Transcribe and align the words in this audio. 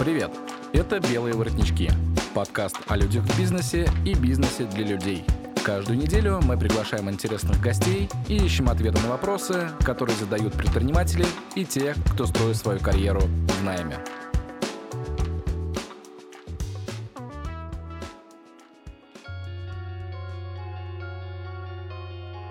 Привет! 0.00 0.30
Это 0.72 0.98
«Белые 0.98 1.34
воротнички»– 1.34 1.90
подкаст 2.34 2.78
о 2.86 2.96
людях 2.96 3.22
в 3.22 3.38
бизнесе 3.38 3.86
и 4.06 4.14
бизнесе 4.14 4.64
для 4.64 4.86
людей. 4.86 5.26
Каждую 5.62 5.98
неделю 5.98 6.40
мы 6.42 6.56
приглашаем 6.56 7.10
интересных 7.10 7.60
гостей 7.60 8.08
и 8.26 8.36
ищем 8.36 8.70
ответы 8.70 8.98
на 9.02 9.10
вопросы, 9.10 9.68
которые 9.84 10.16
задают 10.16 10.54
предприниматели 10.54 11.26
и 11.54 11.66
те, 11.66 11.94
кто 12.14 12.24
строит 12.24 12.56
свою 12.56 12.80
карьеру 12.80 13.20
в 13.20 13.62
найме. 13.62 13.98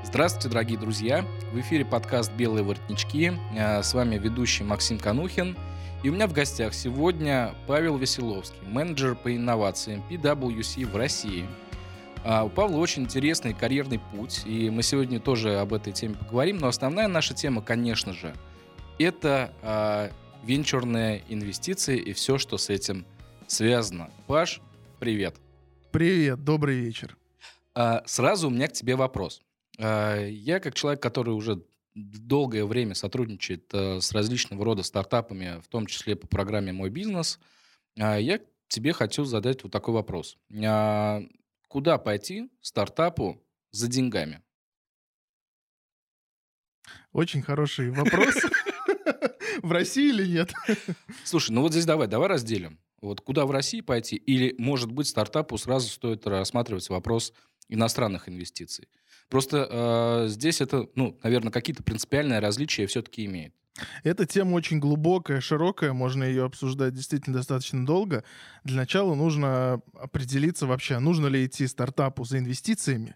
Здравствуйте, 0.03 0.49
дорогие 0.49 0.77
друзья! 0.77 1.25
В 1.51 1.59
эфире 1.61 1.83
подкаст 1.83 2.31
«Белые 2.33 2.63
воротнички». 2.63 3.33
Э, 3.57 3.81
с 3.81 3.95
вами 3.95 4.19
ведущий 4.19 4.63
Максим 4.63 4.99
Канухин– 4.99 5.57
и 6.01 6.09
у 6.09 6.13
меня 6.13 6.27
в 6.27 6.33
гостях 6.33 6.73
сегодня 6.73 7.53
Павел 7.67 7.97
Веселовский, 7.97 8.59
менеджер 8.67 9.15
по 9.15 9.35
инновациям 9.35 10.03
PwC 10.09 10.85
в 10.85 10.95
России. 10.95 11.45
А 12.23 12.43
у 12.43 12.49
Павла 12.49 12.77
очень 12.77 13.03
интересный 13.03 13.53
карьерный 13.53 13.99
путь, 13.99 14.43
и 14.45 14.69
мы 14.69 14.81
сегодня 14.83 15.19
тоже 15.19 15.59
об 15.59 15.73
этой 15.73 15.91
теме 15.91 16.15
поговорим. 16.15 16.57
Но 16.57 16.67
основная 16.67 17.07
наша 17.07 17.33
тема, 17.33 17.61
конечно 17.61 18.13
же, 18.13 18.33
это 18.97 19.53
а, 19.61 20.11
венчурные 20.43 21.23
инвестиции 21.27 21.97
и 21.97 22.13
все, 22.13 22.37
что 22.37 22.57
с 22.57 22.69
этим 22.69 23.05
связано. 23.47 24.09
Паш, 24.27 24.61
привет. 24.99 25.35
Привет, 25.91 26.43
добрый 26.43 26.77
вечер. 26.77 27.17
А, 27.75 28.03
сразу 28.05 28.47
у 28.47 28.51
меня 28.51 28.67
к 28.67 28.73
тебе 28.73 28.95
вопрос. 28.95 29.41
А, 29.77 30.25
я 30.25 30.59
как 30.59 30.75
человек, 30.75 31.01
который 31.01 31.33
уже 31.33 31.61
долгое 32.03 32.65
время 32.65 32.95
сотрудничает 32.95 33.73
э, 33.73 34.01
с 34.01 34.11
различного 34.11 34.63
рода 34.63 34.83
стартапами, 34.83 35.61
в 35.61 35.67
том 35.67 35.85
числе 35.85 36.15
по 36.15 36.27
программе 36.27 36.71
«Мой 36.71 36.89
бизнес», 36.89 37.39
э, 37.97 38.21
я 38.21 38.39
тебе 38.67 38.93
хочу 38.93 39.25
задать 39.25 39.63
вот 39.63 39.71
такой 39.71 39.93
вопрос. 39.93 40.37
А, 40.63 41.21
куда 41.67 41.97
пойти 41.97 42.49
стартапу 42.61 43.41
за 43.71 43.87
деньгами? 43.87 44.41
Очень 47.11 47.41
хороший 47.41 47.91
вопрос. 47.91 48.35
В 49.61 49.71
России 49.71 50.09
или 50.09 50.25
нет? 50.25 50.53
Слушай, 51.23 51.51
ну 51.51 51.61
вот 51.61 51.71
здесь 51.71 51.85
давай, 51.85 52.07
давай 52.07 52.29
разделим. 52.29 52.79
Вот 53.01 53.21
куда 53.21 53.45
в 53.45 53.51
России 53.51 53.81
пойти? 53.81 54.15
Или, 54.15 54.55
может 54.57 54.91
быть, 54.91 55.07
стартапу 55.07 55.57
сразу 55.57 55.89
стоит 55.89 56.25
рассматривать 56.27 56.89
вопрос 56.89 57.33
иностранных 57.69 58.27
инвестиций? 58.29 58.87
Просто 59.29 59.67
э, 59.69 60.27
здесь 60.27 60.59
это, 60.59 60.87
ну, 60.95 61.17
наверное, 61.23 61.51
какие-то 61.51 61.83
принципиальные 61.83 62.39
различия 62.39 62.87
все-таки 62.87 63.25
имеет. 63.25 63.53
Эта 64.03 64.25
тема 64.25 64.55
очень 64.55 64.79
глубокая, 64.79 65.39
широкая, 65.39 65.93
можно 65.93 66.23
ее 66.23 66.45
обсуждать 66.45 66.93
действительно 66.93 67.37
достаточно 67.37 67.85
долго. 67.85 68.23
Для 68.63 68.77
начала 68.77 69.15
нужно 69.15 69.81
определиться 69.93 70.65
вообще, 70.67 70.99
нужно 70.99 71.27
ли 71.27 71.45
идти 71.45 71.67
стартапу 71.67 72.25
за 72.25 72.39
инвестициями. 72.39 73.15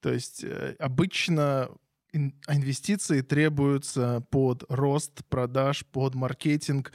То 0.00 0.12
есть 0.12 0.44
э, 0.44 0.76
обычно 0.78 1.70
инвестиции 2.12 3.20
требуются 3.20 4.24
под 4.30 4.64
рост 4.68 5.24
продаж, 5.28 5.84
под 5.86 6.14
маркетинг. 6.14 6.92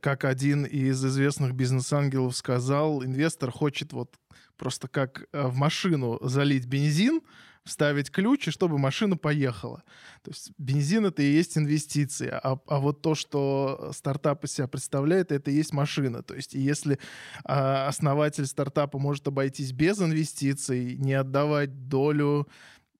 Как 0.00 0.24
один 0.24 0.64
из 0.64 1.04
известных 1.04 1.54
бизнес-ангелов 1.54 2.36
сказал, 2.36 3.04
инвестор 3.04 3.50
хочет 3.50 3.92
вот 3.92 4.16
просто 4.56 4.88
как 4.88 5.26
э, 5.32 5.46
в 5.46 5.56
машину 5.56 6.18
залить 6.22 6.66
бензин, 6.66 7.20
вставить 7.64 8.10
ключ, 8.10 8.48
и 8.48 8.50
чтобы 8.50 8.78
машина 8.78 9.16
поехала. 9.16 9.82
То 10.22 10.30
есть 10.30 10.52
бензин— 10.58 11.06
это 11.06 11.22
и 11.22 11.32
есть 11.32 11.56
инвестиции, 11.56 12.28
а, 12.28 12.58
а 12.66 12.78
вот 12.78 13.00
то, 13.00 13.14
что 13.14 13.90
стартап 13.94 14.44
из 14.44 14.52
себя 14.52 14.68
представляет, 14.68 15.32
это 15.32 15.50
и 15.50 15.54
есть 15.54 15.72
машина. 15.72 16.22
То 16.22 16.34
есть 16.34 16.54
если 16.54 16.98
а, 17.44 17.88
основатель 17.88 18.46
стартапа 18.46 18.98
может 18.98 19.26
обойтись 19.26 19.72
без 19.72 20.00
инвестиций, 20.00 20.96
не 20.96 21.14
отдавать 21.14 21.88
долю, 21.88 22.48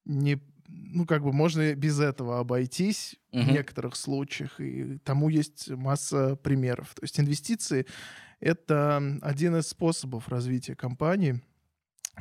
не 0.06 0.40
ну, 0.66 1.06
как 1.06 1.22
бы 1.22 1.32
можно 1.32 1.74
без 1.74 2.00
этого 2.00 2.40
обойтись 2.40 3.16
uh-huh. 3.32 3.42
в 3.42 3.52
некоторых 3.52 3.96
случаях, 3.96 4.60
и 4.60 4.98
тому 5.04 5.28
есть 5.28 5.68
масса 5.70 6.36
примеров. 6.36 6.94
То 6.94 7.04
есть 7.04 7.20
инвестиции— 7.20 7.86
это 8.40 9.18
один 9.20 9.56
из 9.56 9.68
способов 9.68 10.28
развития 10.28 10.74
компании— 10.74 11.42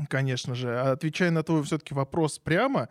Конечно 0.10 0.56
же. 0.56 0.80
Отвечая 0.80 1.32
на 1.32 1.44
твой 1.44 1.64
все-таки 1.64 1.94
вопрос 1.94 2.40
прямо, 2.40 2.90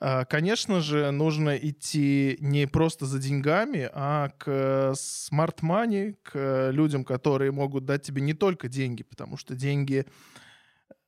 а, 0.00 0.24
Конечно 0.24 0.80
же, 0.80 1.10
нужно 1.10 1.56
идти 1.56 2.38
не 2.40 2.66
просто 2.66 3.04
за 3.04 3.18
деньгами, 3.18 3.88
а 3.92 4.30
к 4.38 4.94
смарт-мани, 4.96 6.16
к 6.22 6.70
людям, 6.72 7.04
которые 7.04 7.52
могут 7.52 7.84
дать 7.84 8.02
тебе 8.02 8.22
не 8.22 8.32
только 8.32 8.68
деньги, 8.68 9.02
потому 9.02 9.36
что 9.36 9.54
деньги, 9.54 10.06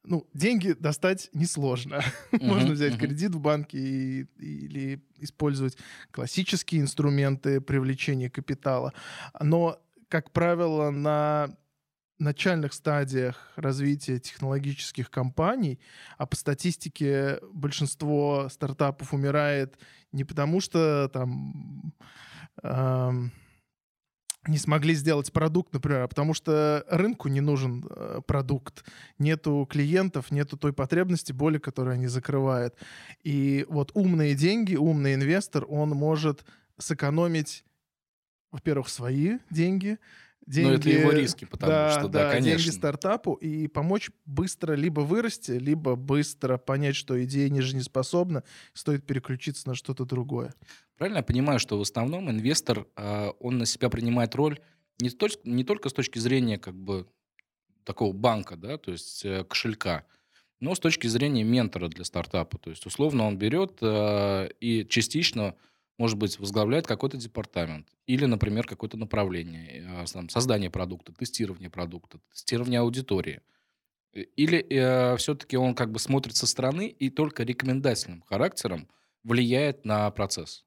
ну, 0.04 0.28
деньги 0.34 0.72
достать 0.78 1.30
несложно. 1.32 2.02
Uh-huh, 2.32 2.44
Можно 2.44 2.72
взять 2.72 2.94
uh-huh. 2.94 2.98
кредит 2.98 3.34
в 3.34 3.40
банке 3.40 3.78
и, 3.78 4.20
или 4.38 5.02
использовать 5.18 5.76
классические 6.10 6.80
инструменты 6.80 7.60
привлечения 7.60 8.30
капитала. 8.30 8.92
Но, 9.38 9.78
как 10.08 10.32
правило, 10.32 10.90
на 10.90 11.54
начальных 12.22 12.72
стадиях 12.72 13.52
развития 13.56 14.18
технологических 14.18 15.10
компаний, 15.10 15.78
а 16.18 16.26
по 16.26 16.36
статистике 16.36 17.38
большинство 17.52 18.48
стартапов 18.50 19.12
умирает 19.12 19.78
не 20.12 20.24
потому, 20.24 20.60
что 20.60 21.10
там 21.12 21.92
э, 22.62 23.12
не 24.48 24.58
смогли 24.58 24.94
сделать 24.94 25.32
продукт, 25.32 25.72
например, 25.72 26.00
а 26.02 26.08
потому 26.08 26.34
что 26.34 26.84
рынку 26.88 27.28
не 27.28 27.40
нужен 27.40 27.86
э, 27.88 28.20
продукт, 28.26 28.84
нету 29.18 29.66
клиентов, 29.70 30.30
нету 30.30 30.56
той 30.56 30.72
потребности, 30.72 31.32
боли, 31.32 31.58
которую 31.58 31.94
они 31.94 32.08
закрывают. 32.08 32.74
И 33.22 33.64
вот 33.68 33.92
умные 33.94 34.34
деньги, 34.34 34.74
умный 34.74 35.14
инвестор, 35.14 35.64
он 35.68 35.90
может 35.90 36.44
сэкономить, 36.78 37.64
во-первых, 38.50 38.88
свои 38.88 39.38
деньги, 39.50 39.98
деньги... 40.46 40.68
Но 40.68 40.74
это 40.74 40.90
его 40.90 41.10
риски, 41.10 41.44
потому 41.44 41.70
да, 41.70 41.90
что, 41.90 42.08
да, 42.08 42.24
да, 42.24 42.30
конечно. 42.32 42.58
деньги 42.58 42.70
стартапу 42.70 43.34
и 43.34 43.68
помочь 43.68 44.10
быстро 44.24 44.74
либо 44.74 45.00
вырасти, 45.00 45.52
либо 45.52 45.96
быстро 45.96 46.58
понять, 46.58 46.96
что 46.96 47.22
идея 47.24 47.48
не 47.48 47.60
жизнеспособна, 47.60 48.44
стоит 48.72 49.06
переключиться 49.06 49.68
на 49.68 49.74
что-то 49.74 50.04
другое. 50.04 50.54
Правильно 50.96 51.18
я 51.18 51.24
понимаю, 51.24 51.58
что 51.58 51.78
в 51.78 51.82
основном 51.82 52.30
инвестор, 52.30 52.86
а, 52.96 53.30
он 53.40 53.58
на 53.58 53.66
себя 53.66 53.88
принимает 53.88 54.34
роль 54.34 54.58
не 55.00 55.10
только, 55.10 55.38
не 55.44 55.64
только 55.64 55.88
с 55.88 55.92
точки 55.92 56.18
зрения 56.18 56.58
как 56.58 56.74
бы 56.74 57.06
такого 57.84 58.12
банка, 58.12 58.56
да, 58.56 58.78
то 58.78 58.92
есть 58.92 59.24
э, 59.24 59.44
кошелька, 59.44 60.04
но 60.60 60.74
с 60.76 60.78
точки 60.78 61.08
зрения 61.08 61.42
ментора 61.42 61.88
для 61.88 62.04
стартапа. 62.04 62.56
То 62.58 62.70
есть, 62.70 62.86
условно, 62.86 63.26
он 63.26 63.36
берет 63.36 63.78
а, 63.82 64.46
и 64.60 64.86
частично 64.86 65.56
может 66.02 66.18
быть, 66.18 66.40
возглавляет 66.40 66.84
какой-то 66.84 67.16
департамент 67.16 67.86
или, 68.08 68.24
например, 68.24 68.66
какое-то 68.66 68.96
направление, 68.96 70.02
э, 70.02 70.04
там, 70.12 70.28
создание 70.28 70.68
продукта, 70.68 71.12
тестирование 71.12 71.70
продукта, 71.70 72.18
тестирование 72.32 72.80
аудитории. 72.80 73.40
Э, 74.12 74.22
или 74.22 74.66
э, 74.68 75.16
все-таки 75.16 75.56
он 75.56 75.76
как 75.76 75.92
бы 75.92 76.00
смотрит 76.00 76.34
со 76.34 76.48
стороны 76.48 76.88
и 76.88 77.08
только 77.08 77.44
рекомендательным 77.44 78.22
характером 78.22 78.88
влияет 79.22 79.84
на 79.84 80.10
процесс? 80.10 80.64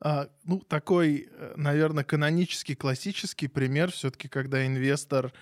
А, 0.00 0.28
ну, 0.42 0.58
такой, 0.58 1.28
э, 1.30 1.54
наверное, 1.56 2.02
канонический, 2.02 2.74
классический 2.74 3.46
пример 3.46 3.92
все-таки, 3.92 4.26
когда 4.26 4.66
инвестор 4.66 5.32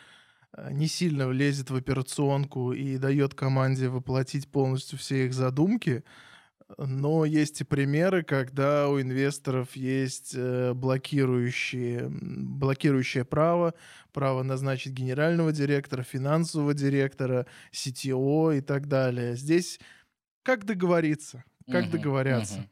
не 0.70 0.88
сильно 0.88 1.26
влезет 1.26 1.70
в 1.70 1.74
операционку 1.74 2.74
и 2.74 2.98
дает 2.98 3.32
команде 3.32 3.88
воплотить 3.88 4.46
полностью 4.50 4.98
все 4.98 5.24
их 5.24 5.32
задумки– 5.32 6.04
но 6.78 7.24
есть 7.24 7.60
и 7.60 7.64
примеры, 7.64 8.22
когда 8.22 8.88
у 8.88 9.00
инвесторов 9.00 9.76
есть 9.76 10.34
э, 10.34 10.72
блокирующие, 10.74 12.08
блокирующее 12.10 13.24
право, 13.24 13.74
право 14.12 14.42
назначить 14.42 14.92
генерального 14.92 15.52
директора, 15.52 16.02
финансового 16.02 16.74
директора, 16.74 17.46
CTO 17.72 18.58
и 18.58 18.60
так 18.60 18.88
далее. 18.88 19.36
Здесь 19.36 19.78
как 20.42 20.64
договориться? 20.64 21.44
Как 21.70 21.84
угу, 21.84 21.92
договорятся? 21.92 22.58
Угу. 22.58 22.68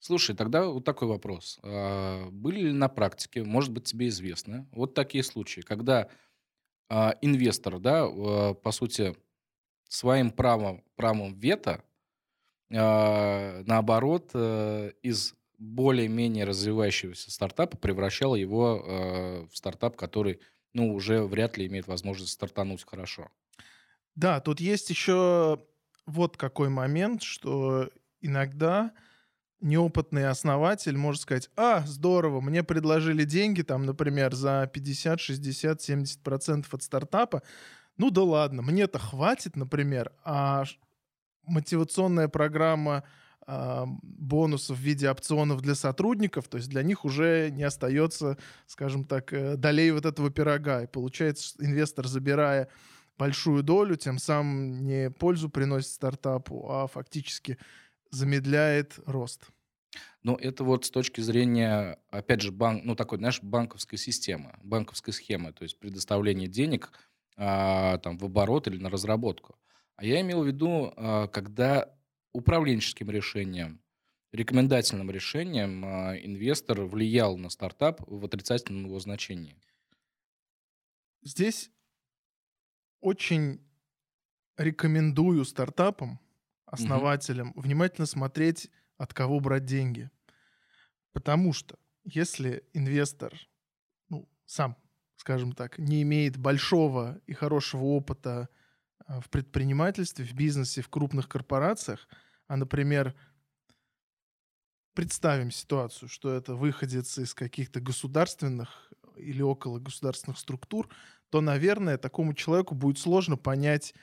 Слушай, 0.00 0.34
тогда 0.34 0.66
вот 0.66 0.84
такой 0.84 1.08
вопрос. 1.08 1.58
А, 1.62 2.28
были 2.30 2.62
ли 2.62 2.72
на 2.72 2.88
практике, 2.88 3.44
может 3.44 3.70
быть, 3.70 3.84
тебе 3.84 4.08
известно, 4.08 4.66
вот 4.72 4.94
такие 4.94 5.22
случаи, 5.22 5.60
когда 5.60 6.08
а, 6.88 7.16
инвестор, 7.20 7.78
да, 7.78 8.08
по 8.54 8.72
сути, 8.72 9.14
своим 9.88 10.30
правом, 10.30 10.82
правом 10.96 11.34
вето 11.34 11.84
наоборот, 12.70 14.30
э, 14.34 14.92
из 15.02 15.34
более-менее 15.58 16.44
развивающегося 16.44 17.30
стартапа 17.30 17.76
превращал 17.76 18.34
его 18.34 18.82
э, 18.84 19.46
в 19.50 19.56
стартап, 19.56 19.96
который, 19.96 20.40
ну, 20.72 20.94
уже 20.94 21.22
вряд 21.22 21.58
ли 21.58 21.66
имеет 21.66 21.86
возможность 21.86 22.32
стартануть 22.32 22.84
хорошо. 22.86 23.28
Да, 24.14 24.40
тут 24.40 24.60
есть 24.60 24.88
еще 24.88 25.62
вот 26.06 26.36
какой 26.36 26.68
момент, 26.68 27.22
что 27.22 27.90
иногда 28.20 28.92
неопытный 29.60 30.28
основатель 30.28 30.96
может 30.96 31.22
сказать, 31.22 31.50
а, 31.56 31.80
здорово, 31.86 32.40
мне 32.40 32.62
предложили 32.62 33.24
деньги, 33.24 33.62
там, 33.62 33.84
например, 33.84 34.34
за 34.34 34.70
50, 34.72 35.20
60, 35.20 35.82
70 35.82 36.22
процентов 36.22 36.72
от 36.72 36.82
стартапа, 36.82 37.42
ну 37.98 38.10
да 38.10 38.22
ладно, 38.22 38.62
мне-то 38.62 38.98
хватит, 38.98 39.56
например, 39.56 40.12
а 40.24 40.64
мотивационная 41.50 42.28
программа 42.28 43.04
э, 43.46 43.84
бонусов 44.02 44.78
в 44.78 44.80
виде 44.80 45.10
опционов 45.10 45.60
для 45.60 45.74
сотрудников, 45.74 46.48
то 46.48 46.56
есть 46.56 46.70
для 46.70 46.82
них 46.82 47.04
уже 47.04 47.50
не 47.50 47.64
остается, 47.64 48.38
скажем 48.66 49.04
так, 49.04 49.32
э, 49.32 49.56
долей 49.56 49.90
вот 49.90 50.06
этого 50.06 50.30
пирога. 50.30 50.82
И 50.82 50.86
получается, 50.86 51.54
инвестор, 51.58 52.06
забирая 52.06 52.68
большую 53.18 53.62
долю, 53.62 53.96
тем 53.96 54.18
самым 54.18 54.82
не 54.82 55.10
пользу 55.10 55.50
приносит 55.50 55.90
стартапу, 55.90 56.70
а 56.70 56.86
фактически 56.86 57.58
замедляет 58.10 58.98
рост. 59.04 59.50
Но 60.22 60.36
это 60.36 60.64
вот 60.64 60.84
с 60.84 60.90
точки 60.90 61.20
зрения, 61.20 61.98
опять 62.10 62.42
же, 62.42 62.52
банк, 62.52 62.84
ну 62.84 62.94
такой, 62.94 63.18
знаешь, 63.18 63.42
банковской 63.42 63.98
системы, 63.98 64.54
банковской 64.62 65.12
схемы, 65.12 65.52
то 65.52 65.64
есть 65.64 65.78
предоставление 65.78 66.48
денег 66.48 66.92
а, 67.36 67.98
там 67.98 68.18
в 68.18 68.24
оборот 68.24 68.68
или 68.68 68.76
на 68.76 68.90
разработку. 68.90 69.56
А 70.00 70.04
я 70.06 70.22
имел 70.22 70.42
в 70.42 70.46
виду, 70.46 70.94
а, 70.96 71.28
когда 71.28 71.94
управленческим 72.32 73.10
решением, 73.10 73.82
рекомендательным 74.32 75.10
решением 75.10 75.84
а, 75.84 76.16
инвестор 76.16 76.80
влиял 76.86 77.36
на 77.36 77.50
стартап 77.50 78.00
в 78.06 78.24
отрицательном 78.24 78.86
его 78.86 78.98
значении. 78.98 79.60
Здесь 81.20 81.70
очень 83.00 83.62
рекомендую 84.56 85.44
стартапам, 85.44 86.18
основателям, 86.64 87.50
угу. 87.50 87.60
внимательно 87.60 88.06
смотреть, 88.06 88.70
от 88.96 89.12
кого 89.12 89.38
брать 89.38 89.66
деньги. 89.66 90.10
Потому 91.12 91.52
что 91.52 91.78
если 92.04 92.64
инвестор 92.72 93.34
ну, 94.08 94.26
сам, 94.46 94.78
скажем 95.16 95.52
так, 95.52 95.78
не 95.78 96.00
имеет 96.00 96.38
большого 96.38 97.20
и 97.26 97.34
хорошего 97.34 97.82
опыта 97.84 98.48
в 99.18 99.28
предпринимательстве, 99.28 100.24
в 100.24 100.34
бизнесе, 100.34 100.82
в 100.82 100.88
крупных 100.88 101.28
корпорациях, 101.28 102.06
а, 102.46 102.56
например, 102.56 103.14
представим 104.94 105.50
ситуацию, 105.50 106.08
что 106.08 106.32
это 106.32 106.54
выходец 106.54 107.18
из 107.18 107.34
каких-то 107.34 107.80
государственных 107.80 108.92
или 109.16 109.42
около 109.42 109.78
государственных 109.78 110.38
структур, 110.38 110.88
то, 111.30 111.40
наверное, 111.40 111.98
такому 111.98 112.34
человеку 112.34 112.74
будет 112.74 112.98
сложно 112.98 113.36
понять 113.36 113.94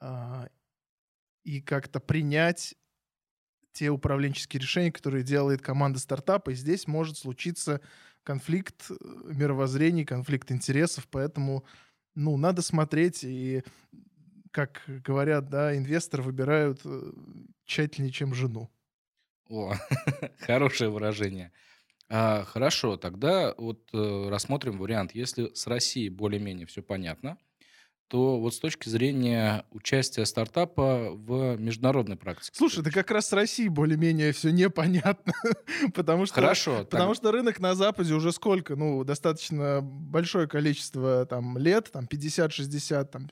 э, 0.00 0.48
и 1.44 1.60
как-то 1.60 2.00
принять 2.00 2.74
те 3.72 3.90
управленческие 3.90 4.60
решения, 4.60 4.92
которые 4.92 5.24
делает 5.24 5.60
команда 5.60 5.98
стартапа. 5.98 6.50
И 6.50 6.54
здесь 6.54 6.86
может 6.86 7.18
случиться 7.18 7.80
конфликт 8.22 8.90
э, 8.90 8.94
мировоззрений, 9.24 10.04
конфликт 10.04 10.52
интересов, 10.52 11.06
поэтому 11.10 11.64
ну, 12.14 12.36
надо 12.36 12.62
смотреть 12.62 13.24
и 13.24 13.62
как 14.54 14.82
говорят, 14.86 15.48
да, 15.50 15.76
инвесторы 15.76 16.22
выбирают 16.22 16.80
э, 16.84 17.12
тщательнее, 17.64 18.12
чем 18.12 18.34
жену. 18.34 18.70
О, 19.48 19.74
хорошее 20.38 20.90
выражение. 20.90 21.50
А, 22.08 22.44
хорошо, 22.44 22.96
тогда 22.96 23.52
вот 23.58 23.88
э, 23.92 24.28
рассмотрим 24.28 24.78
вариант. 24.78 25.12
Если 25.12 25.52
с 25.54 25.66
Россией 25.66 26.08
более-менее 26.08 26.66
все 26.66 26.82
понятно, 26.82 27.36
то 28.06 28.38
вот 28.38 28.54
с 28.54 28.60
точки 28.60 28.88
зрения 28.88 29.64
участия 29.72 30.24
стартапа 30.24 31.10
в 31.10 31.56
международной 31.56 32.16
практике. 32.16 32.52
Слушай, 32.56 32.84
да 32.84 32.92
как 32.92 33.10
раз 33.10 33.30
с 33.30 33.32
Россией 33.32 33.70
более-менее 33.70 34.32
все 34.32 34.50
непонятно, 34.50 35.32
потому 35.94 36.26
что 36.26 36.36
хорошо, 36.36 36.84
потому 36.84 37.14
так... 37.14 37.16
что 37.16 37.32
рынок 37.32 37.58
на 37.58 37.74
Западе 37.74 38.14
уже 38.14 38.30
сколько, 38.30 38.76
ну 38.76 39.02
достаточно 39.02 39.80
большое 39.82 40.46
количество 40.46 41.26
там 41.26 41.58
лет, 41.58 41.90
там 41.90 42.04
50-60, 42.04 43.04
там 43.06 43.30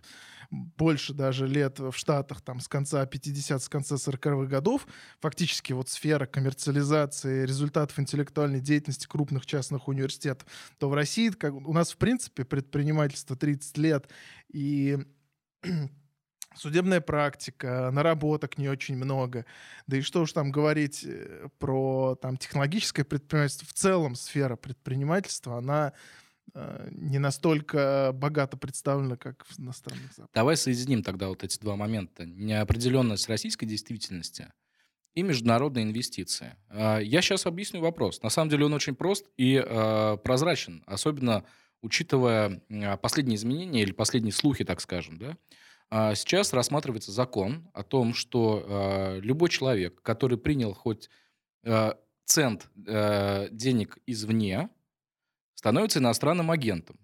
больше 0.52 1.14
даже 1.14 1.46
лет 1.46 1.78
в 1.80 1.92
Штатах, 1.92 2.42
там, 2.42 2.60
с 2.60 2.68
конца 2.68 3.04
50 3.06 3.62
с 3.62 3.68
конца 3.68 3.96
40-х 3.96 4.46
годов, 4.46 4.86
фактически 5.20 5.72
вот 5.72 5.88
сфера 5.88 6.26
коммерциализации 6.26 7.44
результатов 7.46 7.98
интеллектуальной 7.98 8.60
деятельности 8.60 9.06
крупных 9.06 9.46
частных 9.46 9.88
университетов, 9.88 10.46
то 10.78 10.90
в 10.90 10.94
России 10.94 11.30
как, 11.30 11.54
у 11.54 11.72
нас, 11.72 11.92
в 11.92 11.96
принципе, 11.96 12.44
предпринимательство 12.44 13.34
30 13.34 13.78
лет, 13.78 14.08
и 14.52 14.98
судебная 16.54 17.00
практика, 17.00 17.90
наработок 17.90 18.58
не 18.58 18.68
очень 18.68 18.96
много. 18.96 19.46
Да 19.86 19.96
и 19.96 20.02
что 20.02 20.20
уж 20.20 20.32
там 20.32 20.50
говорить 20.50 21.02
э, 21.04 21.48
про 21.58 22.16
там, 22.20 22.36
технологическое 22.36 23.04
предпринимательство. 23.04 23.66
В 23.66 23.72
целом 23.72 24.14
сфера 24.16 24.56
предпринимательства, 24.56 25.56
она 25.56 25.94
не 26.90 27.18
настолько 27.18 28.10
богато 28.14 28.56
представлена, 28.56 29.16
как 29.16 29.44
в 29.46 29.58
иностранных 29.58 30.12
западах. 30.12 30.34
Давай 30.34 30.56
соединим 30.56 31.02
тогда 31.02 31.28
вот 31.28 31.42
эти 31.44 31.58
два 31.58 31.76
момента. 31.76 32.26
Неопределенность 32.26 33.28
российской 33.28 33.64
действительности 33.64 34.48
и 35.14 35.22
международные 35.22 35.84
инвестиции. 35.84 36.56
А, 36.68 36.98
я 36.98 37.20
сейчас 37.22 37.46
объясню 37.46 37.80
вопрос. 37.80 38.22
На 38.22 38.30
самом 38.30 38.50
деле 38.50 38.66
он 38.66 38.74
очень 38.74 38.94
прост 38.94 39.26
и 39.36 39.62
э, 39.64 40.16
прозрачен, 40.22 40.82
особенно 40.86 41.44
учитывая 41.82 42.62
последние 43.02 43.36
изменения 43.36 43.82
или 43.82 43.92
последние 43.92 44.32
слухи, 44.32 44.64
так 44.64 44.80
скажем. 44.80 45.18
Да? 45.18 45.36
А, 45.90 46.14
сейчас 46.14 46.52
рассматривается 46.52 47.12
закон 47.12 47.68
о 47.74 47.82
том, 47.82 48.14
что 48.14 48.64
э, 48.64 49.20
любой 49.20 49.50
человек, 49.50 50.00
который 50.02 50.38
принял 50.38 50.74
хоть 50.74 51.10
цент 52.24 52.68
денег 52.74 53.98
извне, 54.04 54.68
становится 55.62 56.00
иностранным 56.00 56.50
агентом. 56.50 56.98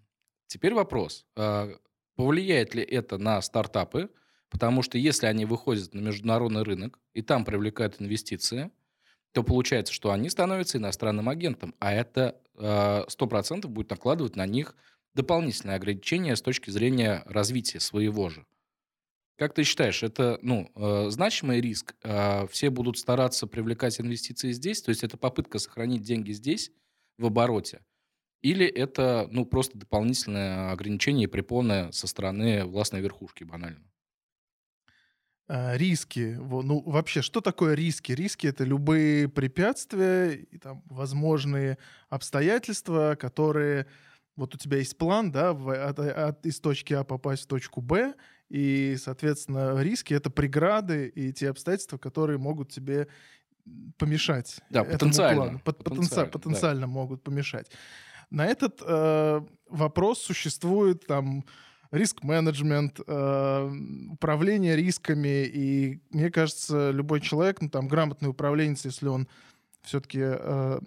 Теперь 0.49 0.75
вопрос, 0.75 1.26
а, 1.37 1.70
повлияет 2.16 2.75
ли 2.75 2.82
это 2.82 3.16
на 3.16 3.40
стартапы, 3.40 4.10
потому 4.50 4.82
что 4.82 4.99
если 4.99 5.26
они 5.26 5.44
выходят 5.44 5.94
на 5.94 6.00
международный 6.00 6.64
рынок 6.64 6.99
и 7.14 7.22
там 7.22 7.44
привлекают 7.44 8.02
инвестиции, 8.02 8.72
то 9.31 9.44
получается, 9.44 9.94
что 9.94 10.10
они 10.10 10.28
становятся 10.28 10.78
иностранным 10.78 11.28
агентом, 11.28 11.72
а 11.78 11.93
это 11.93 12.40
100% 12.56 13.64
а, 13.64 13.69
будет 13.69 13.90
накладывать 13.90 14.34
на 14.34 14.44
них 14.44 14.75
дополнительные 15.14 15.76
ограничения 15.76 16.34
с 16.34 16.43
точки 16.43 16.70
зрения 16.70 17.22
развития 17.26 17.78
своего 17.78 18.28
же. 18.28 18.44
Как 19.37 19.55
ты 19.55 19.62
считаешь, 19.62 20.02
это 20.02 20.40
ну, 20.43 20.72
э, 20.75 21.10
значимый 21.10 21.60
риск? 21.60 21.94
Э, 22.02 22.49
все 22.49 22.70
будут 22.70 22.99
стараться 22.99 23.46
привлекать 23.46 24.00
инвестиции 24.00 24.50
здесь, 24.50 24.82
то 24.82 24.88
есть 24.88 25.05
это 25.05 25.16
попытка 25.16 25.60
сохранить 25.60 26.02
деньги 26.02 26.32
здесь 26.32 26.72
в 27.19 27.26
обороте, 27.26 27.82
или 28.43 28.67
это, 28.67 29.29
ну, 29.31 29.44
просто 29.44 29.79
дополнительное 29.79 30.70
ограничение 30.70 31.24
и 31.24 31.31
препоны 31.31 31.93
со 31.93 32.06
стороны 32.06 32.65
властной 32.65 33.01
верхушки, 33.01 33.44
банально? 33.44 33.84
А, 35.48 35.77
риски. 35.77 36.36
Ну, 36.39 36.82
вообще, 36.82 37.22
что 37.22 37.41
такое 37.41 37.74
риски? 37.74 38.12
Риски— 38.12 38.46
это 38.48 38.65
любые 38.65 39.29
препятствия 39.29 40.34
и 40.34 40.58
там 40.58 40.82
возможные 40.86 41.79
обстоятельства, 42.08 43.17
которые... 43.19 43.86
Вот 44.36 44.55
у 44.55 44.58
тебя 44.58 44.77
есть 44.77 44.96
план, 44.96 45.32
да, 45.32 45.51
от, 45.51 45.98
от, 45.98 46.46
из 46.46 46.60
точки 46.60 46.93
А 46.93 47.03
попасть 47.03 47.44
в 47.44 47.46
точку 47.48 47.81
Б, 47.81 48.15
и, 48.48 48.96
соответственно, 48.96 49.82
риски— 49.82 50.15
это 50.15 50.31
преграды 50.31 51.08
и 51.08 51.32
те 51.32 51.51
обстоятельства, 51.51 51.98
которые 51.98 52.39
могут 52.39 52.70
тебе 52.70 53.08
помешать. 53.96 54.60
Да, 54.70 54.84
потенциально. 54.84 55.43
Плану. 55.43 55.60
Потенциально, 55.60 56.31
потенциально 56.31 56.81
да. 56.82 56.86
могут 56.86 57.22
помешать. 57.22 57.70
На 58.31 58.47
этот 58.47 58.82
э, 58.85 59.41
вопрос 59.69 60.20
существует 60.20 61.06
там 61.06 61.44
риск-менеджмент, 61.91 63.01
э, 63.06 63.70
управление 64.11 64.77
рисками, 64.77 65.44
и 65.47 66.03
мне 66.11 66.31
кажется, 66.31 66.91
любой 66.91 67.20
человек, 67.20 67.63
ну 67.63 67.70
там 67.70 67.89
грамотный 67.89 68.29
управленец, 68.29 68.85
если 68.85 69.08
он 69.08 69.29
все-таки 69.82 70.20
э, 70.23 70.81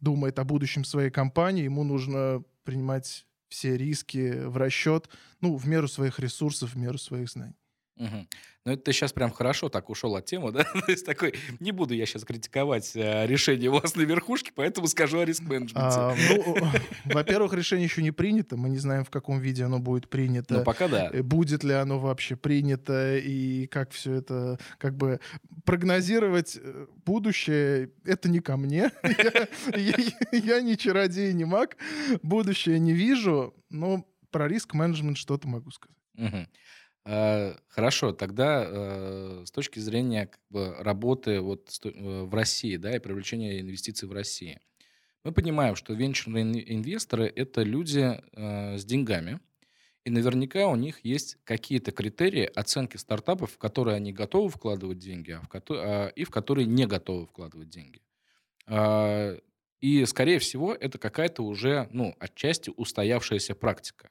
думает 0.00 0.38
о 0.38 0.44
будущем 0.44 0.84
своей 0.84 1.10
компании, 1.10 1.64
ему 1.64 1.84
нужно 1.84 2.42
принимать 2.64 3.26
все 3.48 3.76
риски 3.76 4.44
в 4.46 4.56
расчет, 4.56 5.08
ну, 5.40 5.56
в 5.56 5.66
меру 5.66 5.88
своих 5.88 6.18
ресурсов, 6.18 6.74
в 6.74 6.76
меру 6.76 6.98
своих 6.98 7.28
знаний. 7.28 7.59
Угу. 8.00 8.26
Ну, 8.66 8.72
это 8.72 8.82
ты 8.82 8.92
сейчас 8.92 9.12
прям 9.12 9.30
хорошо 9.30 9.68
так 9.68 9.90
ушел 9.90 10.16
от 10.16 10.24
темы, 10.24 10.52
да? 10.52 10.64
То 10.64 10.90
есть 10.90 11.04
такой, 11.04 11.34
не 11.60 11.70
буду 11.70 11.94
я 11.94 12.06
сейчас 12.06 12.24
критиковать 12.24 12.92
э, 12.94 13.26
решение 13.26 13.70
властной 13.70 14.06
верхушки, 14.06 14.52
поэтому 14.54 14.86
скажу 14.86 15.18
о 15.18 15.24
риск-менеджменте. 15.24 15.96
А, 15.98 16.14
ну, 16.28 16.56
во-первых, 17.04 17.52
решение 17.52 17.84
еще 17.84 18.02
не 18.02 18.10
принято, 18.10 18.56
мы 18.56 18.70
не 18.70 18.78
знаем, 18.78 19.04
в 19.04 19.10
каком 19.10 19.38
виде 19.38 19.64
оно 19.64 19.78
будет 19.78 20.08
принято. 20.08 20.54
Ну, 20.54 20.64
пока 20.64 20.88
да. 20.88 21.10
Э, 21.12 21.22
будет 21.22 21.62
ли 21.62 21.74
оно 21.74 21.98
вообще 21.98 22.36
принято, 22.36 23.18
и 23.18 23.66
как 23.66 23.92
все 23.92 24.14
это, 24.14 24.58
как 24.78 24.96
бы, 24.96 25.20
прогнозировать 25.64 26.58
э, 26.60 26.86
будущее, 27.04 27.90
это 28.04 28.30
не 28.30 28.40
ко 28.40 28.56
мне. 28.56 28.90
Я 30.32 30.60
не 30.62 30.76
чародей, 30.76 31.32
не 31.34 31.44
маг, 31.44 31.76
будущее 32.22 32.78
не 32.78 32.92
вижу, 32.92 33.54
но 33.68 34.06
про 34.30 34.48
риск-менеджмент 34.48 35.18
что-то 35.18 35.48
могу 35.48 35.70
сказать. 35.70 35.96
Э, 36.16 36.46
хорошо, 37.68 38.12
тогда, 38.12 38.64
э, 38.66 39.44
с 39.46 39.50
точки 39.50 39.78
зрения 39.78 40.26
как 40.26 40.40
бы 40.50 40.74
работы 40.78 41.40
вот 41.40 41.80
э, 41.84 41.90
в 42.24 42.34
России, 42.34 42.76
да, 42.76 42.94
и 42.94 42.98
привлечения 42.98 43.60
инвестиций 43.60 44.08
в 44.08 44.12
России. 44.12 44.60
Мы 45.24 45.32
понимаем, 45.32 45.76
что 45.76 45.92
венчурные 45.94 46.44
ин 46.44 46.54
инвесторы- 46.80 47.32
это 47.34 47.62
люди, 47.62 48.20
э, 48.32 48.78
с 48.78 48.84
деньгами, 48.84 49.40
и 50.04 50.10
наверняка 50.10 50.66
у 50.68 50.76
них 50.76 51.04
есть 51.04 51.36
какие-то 51.44 51.92
критерии 51.92 52.44
оценки 52.54 52.96
стартапов, 52.96 53.52
в 53.52 53.58
которые 53.58 53.96
они 53.96 54.12
готовы 54.12 54.48
вкладывать 54.48 54.98
деньги, 54.98 55.32
а 55.32 55.42
в 55.42 55.48
а, 55.70 56.08
и 56.08 56.24
в 56.24 56.30
которые 56.30 56.66
не 56.66 56.86
готовы 56.86 57.26
вкладывать 57.26 57.68
деньги. 57.68 58.00
А, 58.66 59.36
и, 59.80 60.04
скорее 60.06 60.38
всего, 60.38 60.74
это 60.74 60.98
какая-то 60.98 61.42
уже, 61.42 61.88
ну, 61.92 62.14
отчасти 62.18 62.70
устоявшаяся 62.76 63.54
практика. 63.54 64.10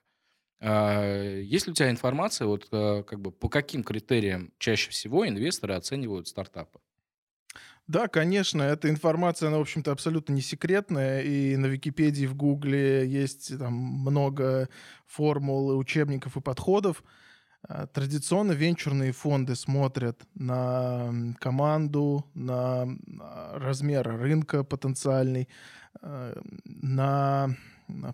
А, 0.62 1.34
есть 1.40 1.68
ли 1.68 1.72
у 1.72 1.76
тебя 1.76 1.90
информация, 1.90 2.48
вот, 2.48 2.68
э, 2.72 3.04
как 3.04 3.22
бы 3.22 3.32
по 3.32 3.50
каким 3.50 3.84
критериям 3.84 4.54
чаще 4.58 4.90
всего 4.92 5.28
инвесторы 5.28 5.74
оценивают 5.76 6.28
стартапы? 6.28 6.80
Да, 7.88 8.08
конечно, 8.08 8.62
эта 8.62 8.90
информация, 8.90 9.48
она, 9.48 9.58
в 9.58 9.62
общем-то, 9.62 9.92
абсолютно 9.92 10.34
не 10.34 10.42
секретная, 10.42 11.22
и 11.22 11.56
на 11.58 11.66
Википедии, 11.66 12.28
в 12.28 12.36
Гугле 12.36 13.08
есть 13.08 13.58
там 13.58 13.74
много 13.74 14.70
формул, 15.08 15.76
учебников 15.78 16.38
и 16.38 16.42
подходов. 16.42 17.04
А, 17.68 17.88
традиционно 17.88 18.54
венчурные 18.54 19.12
фонды 19.12 19.56
смотрят 19.56 20.22
на 20.36 21.14
команду, 21.40 22.26
на 22.36 22.88
размер 23.54 24.08
рынка 24.20 24.64
потенциальный, 24.64 25.50
а, 26.02 26.40
на 26.66 27.56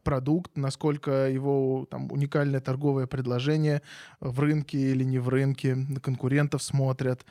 продукт, 0.03 0.58
насколько 0.58 1.29
его 1.29 1.88
там, 1.89 2.12
уникальное 2.12 2.60
торговое 2.60 3.08
предложение 3.08 3.82
в 4.20 4.39
рынке 4.39 4.77
или 4.77 5.03
не 5.03 5.20
в 5.20 5.29
рынке, 5.29 5.75
на 5.75 6.00
конкурентов 6.00 6.63
смотрят. 6.63 7.25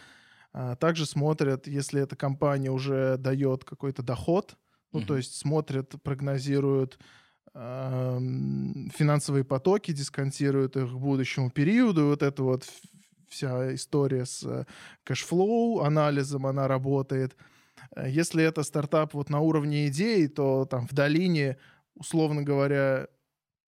А 0.52 0.76
также 0.76 1.06
смотрят, 1.06 1.66
если 1.66 2.00
эта 2.00 2.16
компания 2.16 2.70
уже 2.70 3.16
дает 3.18 3.64
какой-то 3.64 4.02
доход, 4.02 4.56
ну, 4.92 5.00
mm-hmm. 5.00 5.06
то 5.06 5.16
есть 5.16 5.36
смотрят, 5.36 5.94
прогнозируют 6.02 6.98
э, 7.54 8.18
финансовые 8.94 9.44
потоки, 9.44 9.92
дисконтируют 9.92 10.76
их 10.76 10.90
к 10.90 10.94
будущему 10.94 11.50
периоду. 11.50 12.06
Вот 12.06 12.22
это 12.22 12.42
вот 12.44 12.64
вся 13.28 13.74
история 13.74 14.24
с 14.24 14.44
э, 14.44 14.64
cash 15.02 15.37
flow, 15.37 15.80
анализом 15.80 16.46
она 16.46 16.68
работает. 16.68 17.36
Э, 17.96 18.08
если 18.08 18.44
это 18.44 18.62
стартап 18.62 19.14
вот 19.14 19.30
на 19.30 19.40
уровне 19.40 19.88
идеи, 19.88 20.26
то 20.26 20.64
там 20.64 20.86
в 20.86 20.92
долине, 20.92 21.56
условно 21.94 22.42
говоря, 22.42 23.08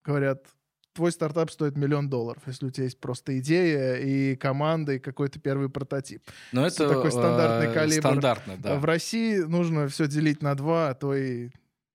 говорят, 0.04 0.46
твой 0.94 1.12
стартап 1.12 1.52
стоит 1.52 1.76
миллион 1.76 2.10
долларов, 2.10 2.44
если 2.46 2.68
у 2.68 2.70
тебя 2.70 2.86
есть 2.86 3.00
просто 3.00 3.40
идея 3.40 3.96
и 3.96 4.36
команда, 4.36 4.94
и 4.94 5.00
какой-то 5.00 5.40
первый 5.40 5.70
прототип. 5.70 6.24
Но 6.52 6.66
это 6.66 6.88
такой 6.88 7.12
стандартный 7.12 7.70
э, 7.70 7.74
калибр. 7.74 8.00
Стандартно, 8.00 8.58
да. 8.58 8.80
В 8.80 8.86
России 8.86 9.38
нужно 9.40 9.88
все 9.88 10.08
делить 10.08 10.42
на 10.42 10.56
два, 10.56 10.90
а 10.90 10.94
то 10.94 11.16
и 11.16 11.50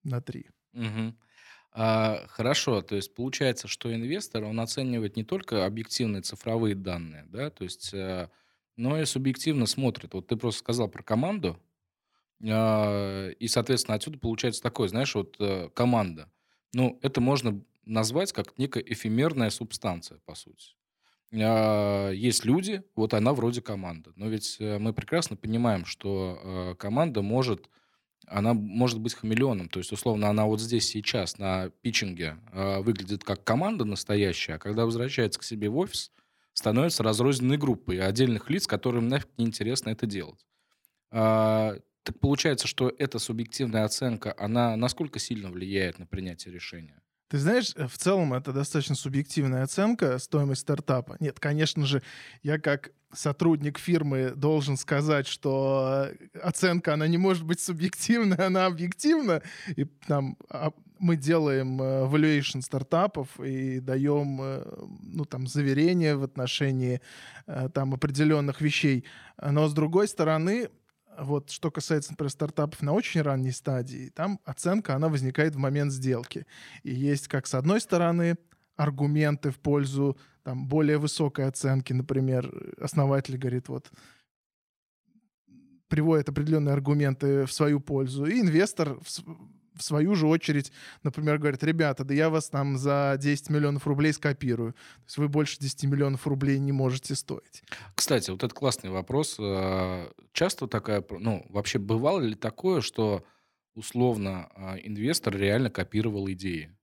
на 0.04 0.20
три. 0.20 0.46
Угу. 0.74 1.14
А, 1.72 2.24
хорошо, 2.28 2.82
то 2.82 2.96
есть 2.96 3.14
получается, 3.14 3.68
что 3.68 3.94
инвестор, 3.94 4.44
он 4.44 4.58
оценивает 4.58 5.16
не 5.16 5.24
только 5.24 5.64
объективные 5.64 6.22
цифровые 6.22 6.74
данные, 6.74 7.24
да, 7.28 7.50
то 7.50 7.64
есть, 7.64 7.92
а, 7.94 8.30
но 8.76 9.00
и 9.00 9.04
субъективно 9.04 9.66
смотрит. 9.66 10.14
Вот 10.14 10.26
ты 10.26 10.36
просто 10.36 10.60
сказал 10.60 10.88
про 10.88 11.02
команду, 11.02 11.56
а, 11.56 11.67
и, 12.40 13.48
соответственно, 13.48 13.96
отсюда 13.96 14.18
получается 14.18 14.62
такое, 14.62 14.88
знаешь, 14.88 15.14
вот 15.14 15.36
а, 15.40 15.70
команда. 15.70 16.30
Ну, 16.72 16.98
это 17.02 17.20
можно 17.20 17.60
назвать 17.84 18.32
как 18.32 18.56
некая 18.58 18.84
эфемерная 18.86 19.50
субстанция, 19.50 20.20
по 20.24 20.34
сути. 20.34 20.74
А, 21.32 22.10
есть 22.10 22.44
люди, 22.44 22.82
вот 22.94 23.14
она 23.14 23.32
вроде 23.32 23.60
команда. 23.60 24.12
Но 24.16 24.28
ведь 24.28 24.56
э, 24.60 24.78
мы 24.78 24.92
прекрасно 24.92 25.36
понимаем, 25.36 25.84
что 25.84 26.38
э, 26.42 26.74
команда 26.78 27.22
может, 27.22 27.68
она 28.26 28.54
может 28.54 29.00
быть 29.00 29.14
хамелеоном. 29.14 29.68
То 29.68 29.80
есть, 29.80 29.92
условно, 29.92 30.28
она 30.28 30.46
вот 30.46 30.60
здесь 30.60 30.88
сейчас 30.88 31.38
на 31.38 31.70
питчинге 31.82 32.36
а, 32.52 32.80
выглядит 32.80 33.24
как 33.24 33.44
команда 33.44 33.84
настоящая, 33.84 34.54
а 34.54 34.58
когда 34.58 34.84
возвращается 34.84 35.40
к 35.40 35.44
себе 35.44 35.68
в 35.68 35.76
офис, 35.78 36.12
становится 36.52 37.02
разрозненной 37.02 37.56
группой 37.56 38.00
отдельных 38.00 38.50
лиц, 38.50 38.66
которым 38.66 39.08
нафиг 39.08 39.28
неинтересно 39.36 39.90
это 39.90 40.06
делать. 40.06 40.46
А, 41.10 41.76
так 42.08 42.20
получается, 42.20 42.66
что 42.66 42.90
эта 42.98 43.18
субъективная 43.18 43.84
оценка, 43.84 44.34
она 44.38 44.76
насколько 44.76 45.18
сильно 45.18 45.50
влияет 45.50 45.98
на 45.98 46.06
принятие 46.06 46.54
решения? 46.54 47.02
Ты 47.28 47.36
знаешь, 47.36 47.74
э, 47.76 47.86
в 47.86 47.98
целом 47.98 48.32
это 48.32 48.54
достаточно 48.54 48.94
субъективная 48.94 49.62
оценка 49.62 50.18
стоимости 50.18 50.62
стартапа. 50.62 51.18
Нет, 51.20 51.38
конечно 51.38 51.84
же, 51.84 52.02
я 52.42 52.58
как 52.58 52.92
сотрудник 53.12 53.78
фирмы 53.78 54.32
должен 54.34 54.78
сказать, 54.78 55.26
что 55.26 56.08
э, 56.08 56.38
оценка, 56.42 56.94
она 56.94 57.06
не 57.06 57.18
может 57.18 57.44
быть 57.44 57.60
субъективной, 57.60 58.36
она 58.46 58.64
объективна. 58.64 59.42
И 59.76 59.84
там 59.84 60.38
а, 60.48 60.72
мы 60.98 61.16
делаем 61.16 61.82
э, 61.82 62.06
valuation 62.06 62.62
стартапов 62.62 63.38
и 63.38 63.80
даем, 63.80 64.40
ну, 65.02 65.26
там, 65.26 65.46
заверения 65.46 66.16
в 66.16 66.22
отношении 66.22 67.02
там 67.74 67.92
определенных 67.92 68.62
вещей. 68.62 69.04
Но, 69.42 69.68
с 69.68 69.74
другой 69.74 70.08
стороны, 70.08 70.68
вот 71.24 71.50
что 71.50 71.70
касается, 71.70 72.12
например, 72.12 72.30
стартапов 72.30 72.80
на 72.82 72.92
очень 72.92 73.22
ранней 73.22 73.52
стадии, 73.52 74.10
там 74.14 74.40
оценка, 74.44 74.94
она 74.94 75.08
возникает 75.08 75.54
в 75.54 75.58
момент 75.58 75.92
сделки. 75.92 76.46
И 76.82 76.94
есть 76.94 77.28
как 77.28 77.46
с 77.46 77.54
одной 77.54 77.80
стороны 77.80 78.36
аргументы 78.76 79.50
в 79.50 79.58
пользу 79.58 80.16
там, 80.44 80.66
более 80.68 80.98
высокой 80.98 81.46
оценки, 81.46 81.92
например, 81.92 82.50
основатель 82.80 83.36
говорит, 83.36 83.68
вот 83.68 83.90
приводит 85.88 86.28
определенные 86.28 86.74
аргументы 86.74 87.46
в 87.46 87.52
свою 87.52 87.80
пользу, 87.80 88.26
и 88.26 88.40
инвестор 88.40 88.98
в 89.78 89.82
свою 89.82 90.14
же 90.14 90.26
очередь, 90.26 90.72
например, 91.02 91.38
говорит, 91.38 91.62
ребята, 91.62 92.04
да 92.04 92.14
я 92.14 92.30
вас 92.30 92.48
там 92.48 92.76
за 92.76 93.16
10 93.18 93.50
миллионов 93.50 93.86
рублей 93.86 94.12
скопирую. 94.12 94.72
То 94.72 95.04
есть 95.06 95.18
вы 95.18 95.28
больше 95.28 95.58
10 95.58 95.84
миллионов 95.84 96.26
рублей 96.26 96.58
не 96.58 96.72
можете 96.72 97.14
стоить. 97.14 97.62
Кстати, 97.94 98.30
вот 98.30 98.42
это 98.42 98.54
классный 98.54 98.90
вопрос. 98.90 99.36
А, 99.40 100.10
часто 100.32 100.66
такая, 100.66 101.04
ну, 101.10 101.46
вообще 101.48 101.78
бывало 101.78 102.20
ли 102.20 102.34
такое, 102.34 102.80
что 102.80 103.24
условно 103.74 104.48
а, 104.54 104.76
инвестор 104.82 105.36
реально 105.36 105.70
копировал 105.70 106.28
идеи? 106.30 106.74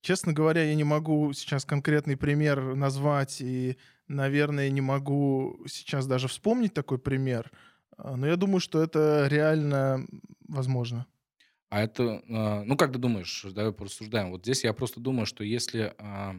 Честно 0.00 0.34
говоря, 0.34 0.62
я 0.62 0.74
не 0.74 0.84
могу 0.84 1.32
сейчас 1.32 1.64
конкретный 1.64 2.18
пример 2.18 2.74
назвать, 2.74 3.40
и, 3.40 3.78
наверное, 4.06 4.68
не 4.68 4.82
могу 4.82 5.64
сейчас 5.66 6.06
даже 6.06 6.28
вспомнить 6.28 6.74
такой 6.74 6.98
пример. 6.98 7.50
А, 7.96 8.14
но 8.14 8.26
я 8.26 8.36
думаю, 8.36 8.60
что 8.60 8.82
это 8.82 9.26
реально 9.30 10.06
возможно. 10.46 11.06
А 11.74 11.80
это, 11.82 12.22
а, 12.28 12.62
ну, 12.62 12.76
как 12.76 12.92
ты 12.92 13.00
думаешь, 13.00 13.44
давай 13.50 13.72
порассуждаем. 13.72 14.30
Вот 14.30 14.42
здесь 14.42 14.62
я 14.62 14.72
просто 14.72 15.00
думаю, 15.00 15.26
что 15.26 15.42
если 15.42 15.92
а, 15.98 16.36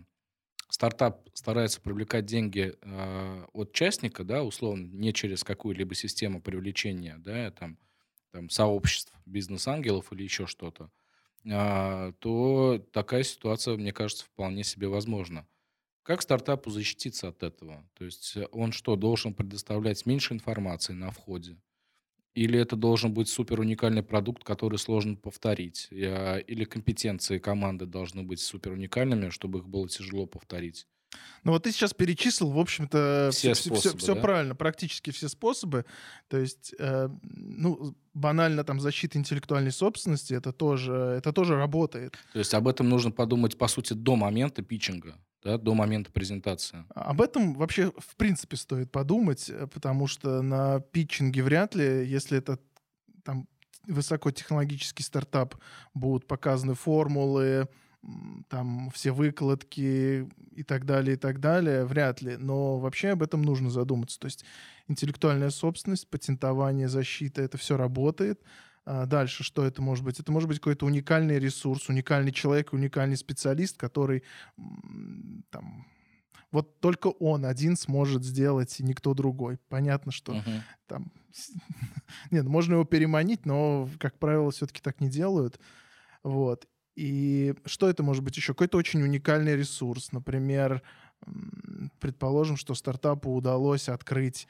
стартап 0.69 1.27
старается 1.33 1.81
привлекать 1.81 2.25
деньги 2.25 2.73
а, 2.81 3.45
от 3.51 3.73
частника, 3.73 4.23
да, 4.23 4.43
условно, 4.43 4.85
не 4.85 5.11
через 5.11 5.43
какую-либо 5.43 5.93
систему 5.93 6.41
привлечения, 6.41 7.17
да, 7.17 7.51
там, 7.51 7.77
там 8.31 8.49
сообществ, 8.49 9.13
бизнес-ангелов 9.25 10.13
или 10.13 10.23
еще 10.23 10.47
что-то, 10.47 10.89
то 11.43 12.87
такая 12.93 13.23
ситуация, 13.23 13.75
мне 13.75 13.91
кажется, 13.91 14.23
вполне 14.23 14.63
себе 14.63 14.87
возможна. 14.87 15.45
Как 16.03 16.21
стартапу 16.21 16.69
защититься 16.69 17.27
от 17.27 17.43
этого? 17.43 17.83
То 17.93 18.05
есть 18.05 18.37
он 18.51 18.71
что, 18.71 18.95
должен 18.95 19.33
предоставлять 19.33 20.05
меньше 20.05 20.33
информации 20.33 20.93
на 20.93 21.11
входе? 21.11 21.57
Или 22.35 22.59
это 22.59 22.75
должен 22.75 23.13
быть 23.13 23.29
супер 23.29 23.61
уникальный 23.61 24.03
продукт, 24.03 24.43
который 24.43 24.77
сложно 24.77 25.15
повторить? 25.15 25.87
Или 25.91 26.65
компетенции 26.65 27.39
команды 27.39 27.85
должны 27.85 28.23
быть 28.23 28.41
супер 28.41 28.73
уникальными, 28.73 29.29
чтобы 29.29 29.59
их 29.59 29.67
было 29.67 29.87
тяжело 29.87 30.25
повторить? 30.25 30.85
Ну 31.43 31.53
вот 31.53 31.63
ты 31.63 31.71
сейчас 31.71 31.93
перечислил, 31.93 32.49
в 32.49 32.59
общем-то, 32.59 33.29
все, 33.31 33.53
все, 33.53 33.69
способы, 33.69 33.79
все, 33.79 33.97
все 33.97 34.15
да? 34.15 34.21
правильно, 34.21 34.55
практически 34.55 35.11
все 35.11 35.29
способы. 35.29 35.85
То 36.27 36.37
есть, 36.37 36.75
э, 36.77 37.07
ну, 37.23 37.95
банально 38.13 38.65
там 38.65 38.81
защита 38.81 39.17
интеллектуальной 39.17 39.71
собственности, 39.71 40.33
это 40.33 40.51
тоже, 40.51 40.93
это 40.93 41.31
тоже 41.31 41.55
работает. 41.55 42.17
То 42.33 42.39
есть 42.39 42.53
об 42.53 42.67
этом 42.67 42.89
нужно 42.89 43.11
подумать, 43.11 43.57
по 43.57 43.67
сути, 43.67 43.93
до 43.93 44.17
момента 44.17 44.61
питчинга 44.61 45.15
да, 45.45 45.59
до 45.59 45.75
момента 45.75 46.11
презентации. 46.11 46.83
Об 46.95 47.21
этом 47.21 47.53
вообще 47.53 47.91
в 47.97 48.15
принципе 48.15 48.57
стоит 48.57 48.91
подумать, 48.91 49.47
э, 49.47 49.67
потому 49.67 50.07
что 50.07 50.41
на 50.41 50.79
питчинге 50.79 51.43
вряд 51.43 51.75
ли, 51.75 52.05
если 52.07 52.39
это 52.39 52.57
там 53.23 53.47
высокотехнологический 53.85 55.05
стартап, 55.05 55.55
будут 55.93 56.27
показаны 56.27 56.73
формулы, 56.73 57.69
там 58.49 58.89
все 58.91 59.11
выкладки 59.11 60.27
и 60.51 60.63
так 60.63 60.85
далее, 60.85 61.15
и 61.15 61.17
так 61.17 61.39
далее, 61.39 61.85
вряд 61.85 62.23
ли. 62.23 62.37
Но 62.37 62.79
вообще 62.79 63.09
об 63.09 63.21
этом 63.21 63.43
нужно 63.43 63.69
задуматься. 63.69 64.19
То 64.19 64.25
есть 64.25 64.43
интеллектуальная 64.87 65.51
собственность, 65.51 66.09
патентование, 66.09 66.87
защита, 66.87 67.43
это 67.43 67.59
все 67.59 67.77
работает. 67.77 68.41
А 68.85 69.05
дальше 69.07 69.43
что 69.43 69.65
это 69.65 69.81
может 69.81 70.05
быть? 70.05 70.19
Это 70.19 70.31
может 70.31 70.47
быть 70.47 70.59
какой-то 70.59 70.85
уникальный 70.85 71.39
ресурс, 71.39 71.89
уникальный 71.89 72.31
человек, 72.31 72.71
уникальный 72.71 73.17
специалист, 73.17 73.77
который 73.77 74.23
там, 75.49 75.87
вот 76.51 76.79
только 76.79 77.07
он 77.07 77.45
один 77.45 77.77
сможет 77.77 78.23
сделать, 78.23 78.79
и 78.79 78.83
никто 78.83 79.13
другой. 79.13 79.57
Понятно, 79.69 80.11
что 80.11 80.33
Мгм. 80.33 80.63
там... 80.87 81.11
Нет, 82.31 82.45
можно 82.45 82.73
его 82.73 82.85
переманить, 82.85 83.45
но, 83.45 83.89
как 83.99 84.19
правило, 84.19 84.51
все-таки 84.51 84.81
так 84.81 85.01
не 85.01 85.09
делают. 85.09 85.59
Вот. 86.23 86.67
И 86.95 87.55
что 87.65 87.89
это 87.89 88.03
может 88.03 88.23
быть 88.23 88.37
еще? 88.37 88.53
Какой-то 88.53 88.77
очень 88.77 89.01
уникальный 89.01 89.55
ресурс. 89.55 90.11
Например, 90.11 90.81
предположим, 91.99 92.55
что 92.55 92.75
стартапу 92.75 93.33
удалось 93.33 93.89
открыть 93.89 94.47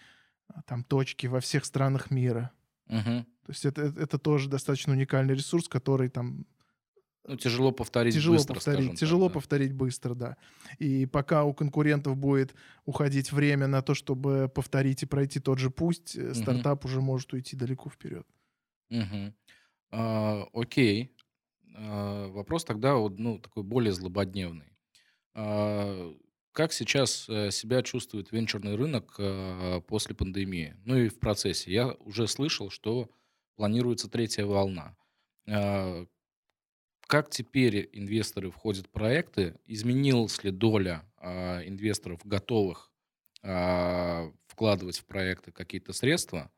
а, 0.47 0.61
там 0.63 0.83
точки 0.83 1.27
во 1.27 1.39
всех 1.39 1.65
странах 1.65 2.11
мира. 2.11 2.51
Мгм. 2.87 3.25
То 3.45 3.51
есть 3.51 3.65
это, 3.65 3.83
это 3.83 4.17
тоже 4.19 4.49
достаточно 4.49 4.93
уникальный 4.93 5.35
ресурс, 5.35 5.67
который 5.69 6.09
там 6.09 6.45
Ну, 7.27 7.35
тяжело 7.37 7.71
повторить 7.71 8.13
тяжело 8.13 8.23
быстро, 8.23 8.53
повторить, 8.55 8.91
так, 8.91 8.99
тяжело 8.99 9.29
да. 9.29 9.33
повторить 9.33 9.73
быстро, 9.73 10.13
да. 10.13 10.37
И 10.79 11.05
пока 11.07 11.43
у 11.43 11.53
конкурентов 11.53 12.17
будет 12.17 12.55
уходить 12.85 13.31
время 13.31 13.67
на 13.67 13.81
то, 13.81 13.93
чтобы 13.95 14.49
повторить 14.53 15.03
и 15.03 15.05
пройти 15.07 15.39
тот 15.39 15.57
же 15.59 15.69
путь, 15.71 16.15
Мгм. 16.33 16.35
стартап 16.35 16.85
уже 16.85 17.01
может 17.01 17.33
уйти 17.33 17.55
далеко 17.55 17.89
вперед. 17.89 18.27
Мгм. 18.89 19.35
А, 19.91 20.45
окей. 20.53 21.15
А, 21.75 22.29
вопрос 22.29 22.65
тогда 22.65 22.95
вот, 22.95 23.19
ну, 23.19 23.39
такой 23.39 23.63
более 23.63 23.93
злободневный. 23.93 24.77
А, 25.35 26.13
как 26.53 26.73
сейчас 26.73 27.27
э, 27.29 27.51
себя 27.51 27.83
чувствует 27.83 28.31
венчурный 28.31 28.75
рынок 28.75 29.15
э, 29.19 29.81
после 29.87 30.15
пандемии? 30.15 30.77
Ну 30.85 30.97
и 30.97 31.09
в 31.09 31.19
процессе. 31.19 31.71
Я 31.71 31.93
уже 31.93 32.27
слышал, 32.27 32.69
что 32.71 33.11
планируется 33.55 34.09
третья 34.09 34.45
волна. 34.45 34.95
А, 35.47 36.05
как 37.07 37.29
теперь 37.29 37.89
инвесторы 37.93 38.51
входят 38.51 38.87
в 38.87 38.89
проекты? 38.89 39.55
Изменилась 39.65 40.43
ли 40.43 40.51
доля 40.51 41.03
а, 41.17 41.61
инвесторов, 41.65 42.21
готовых 42.23 42.91
а, 43.43 44.31
вкладывать 44.47 44.99
в 44.99 45.05
проекты 45.05 45.51
какие-то 45.51 45.93
средства? 45.93 46.51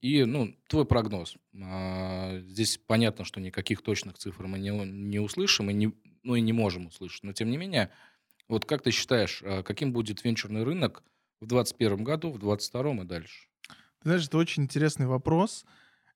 И, 0.00 0.24
ну, 0.24 0.54
твой 0.68 0.84
прогноз. 0.84 1.36
Здесь 1.50 2.76
понятно, 2.76 3.24
что 3.24 3.40
никаких 3.40 3.80
точных 3.80 4.18
цифр 4.18 4.46
мы 4.46 4.58
не, 4.58 5.18
услышим, 5.18 5.70
и 5.70 5.72
не, 5.72 5.94
ну 6.22 6.34
и 6.34 6.42
не 6.42 6.52
можем 6.52 6.88
услышать. 6.88 7.22
Но, 7.22 7.32
тем 7.32 7.50
не 7.50 7.56
менее, 7.56 7.90
вот 8.46 8.66
как 8.66 8.82
ты 8.82 8.90
считаешь, 8.90 9.42
каким 9.64 9.94
будет 9.94 10.22
венчурный 10.22 10.62
рынок 10.62 11.02
в 11.40 11.46
2021 11.46 12.04
году, 12.04 12.30
в 12.32 12.38
2022 12.38 13.02
и 13.02 13.06
дальше? 13.06 13.48
Ты 13.70 14.10
знаешь, 14.10 14.26
это 14.26 14.36
очень 14.36 14.64
интересный 14.64 15.06
вопрос. 15.06 15.64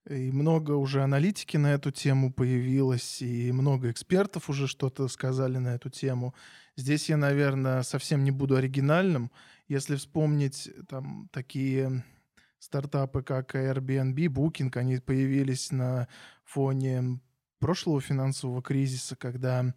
И 0.09 0.33
много 0.33 0.73
уже 0.73 1.03
аналитики 1.03 1.57
на 1.59 1.75
эту 1.75 1.91
тему 1.91 2.33
появилось, 2.33 3.21
и 3.21 3.53
много 3.53 3.91
экспертов 3.91 4.49
уже 4.49 4.67
что-то 4.67 5.07
сказали 5.09 5.59
на 5.59 5.75
эту 5.75 5.91
тему. 5.91 6.35
Здесь 6.77 7.09
я, 7.11 7.17
наверное, 7.17 7.83
совсем 7.83 8.25
не 8.25 8.31
буду 8.31 8.57
оригинальным. 8.57 9.31
Если 9.67 9.97
вспомнить 9.97 10.71
там 10.89 11.29
такие 11.31 12.05
стартапы, 12.59 13.23
как 13.23 13.55
Airbnb, 13.55 14.15
Booking, 14.29 14.77
они 14.79 14.97
появились 14.99 15.71
на 15.73 16.09
фоне 16.45 17.21
прошлого 17.59 18.01
финансового 18.01 18.63
кризиса, 18.63 19.15
когда 19.15 19.75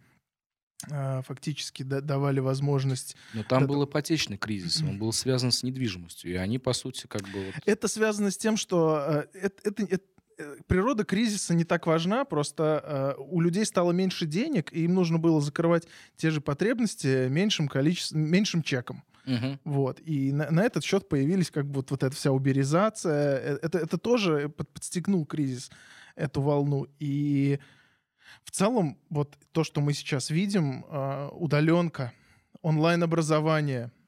а, 0.90 1.22
фактически 1.22 1.82
да- 1.82 2.00
давали 2.00 2.40
возможность 2.40 3.16
Но 3.34 3.44
там 3.44 3.66
был 3.66 3.84
ипотечный 3.84 4.36
кризис, 4.36 4.82
он 4.82 4.98
был 4.98 5.12
связан 5.12 5.52
с 5.52 5.62
недвижимостью, 5.62 6.32
и 6.32 6.34
они, 6.34 6.58
по 6.58 6.72
сути, 6.72 7.06
как 7.06 7.22
бы 7.28 7.46
вот... 7.46 7.54
Это 7.66 7.86
связано 7.86 8.30
с 8.30 8.36
тем, 8.36 8.56
что 8.56 9.26
э, 9.32 9.38
это, 9.38 9.70
это- 9.70 9.82
это- 9.84 10.11
природа 10.66 11.04
кризиса 11.04 11.54
не 11.54 11.64
так 11.64 11.86
важна, 11.86 12.24
просто 12.24 13.16
э, 13.18 13.22
у 13.22 13.40
людей 13.40 13.64
стало 13.64 13.92
меньше 13.92 14.26
денег, 14.26 14.72
и 14.72 14.84
им 14.84 14.94
нужно 14.94 15.18
было 15.18 15.40
закрывать 15.40 15.86
те 16.16 16.30
же 16.30 16.40
потребности 16.40 17.28
меньшим 17.28 17.68
количеством, 17.68 18.20
меньшим 18.22 18.62
чеком. 18.62 19.02
Мгм. 19.26 19.60
Вот. 19.64 20.00
И 20.00 20.32
на, 20.32 20.50
на 20.50 20.64
этот 20.64 20.84
счет 20.84 21.08
появились 21.08 21.50
как 21.50 21.66
бы 21.66 21.76
вот, 21.76 21.90
вот 21.90 22.02
эта 22.02 22.14
вся 22.14 22.32
уберизация. 22.32 23.38
Э, 23.38 23.58
Это, 23.62 23.78
это 23.78 23.98
тоже 23.98 24.48
под- 24.48 24.68
подстегнул 24.68 25.24
кризис, 25.26 25.70
эту 26.16 26.40
волну. 26.42 26.86
И 26.98 27.58
в 28.44 28.50
целом 28.50 28.98
вот 29.10 29.36
то, 29.52 29.64
что 29.64 29.80
мы 29.80 29.92
сейчас 29.92 30.30
видим, 30.30 30.84
э, 30.88 31.28
удаленка, 31.32 32.12
онлайн-образование, 32.62 33.90
э, 33.90 34.01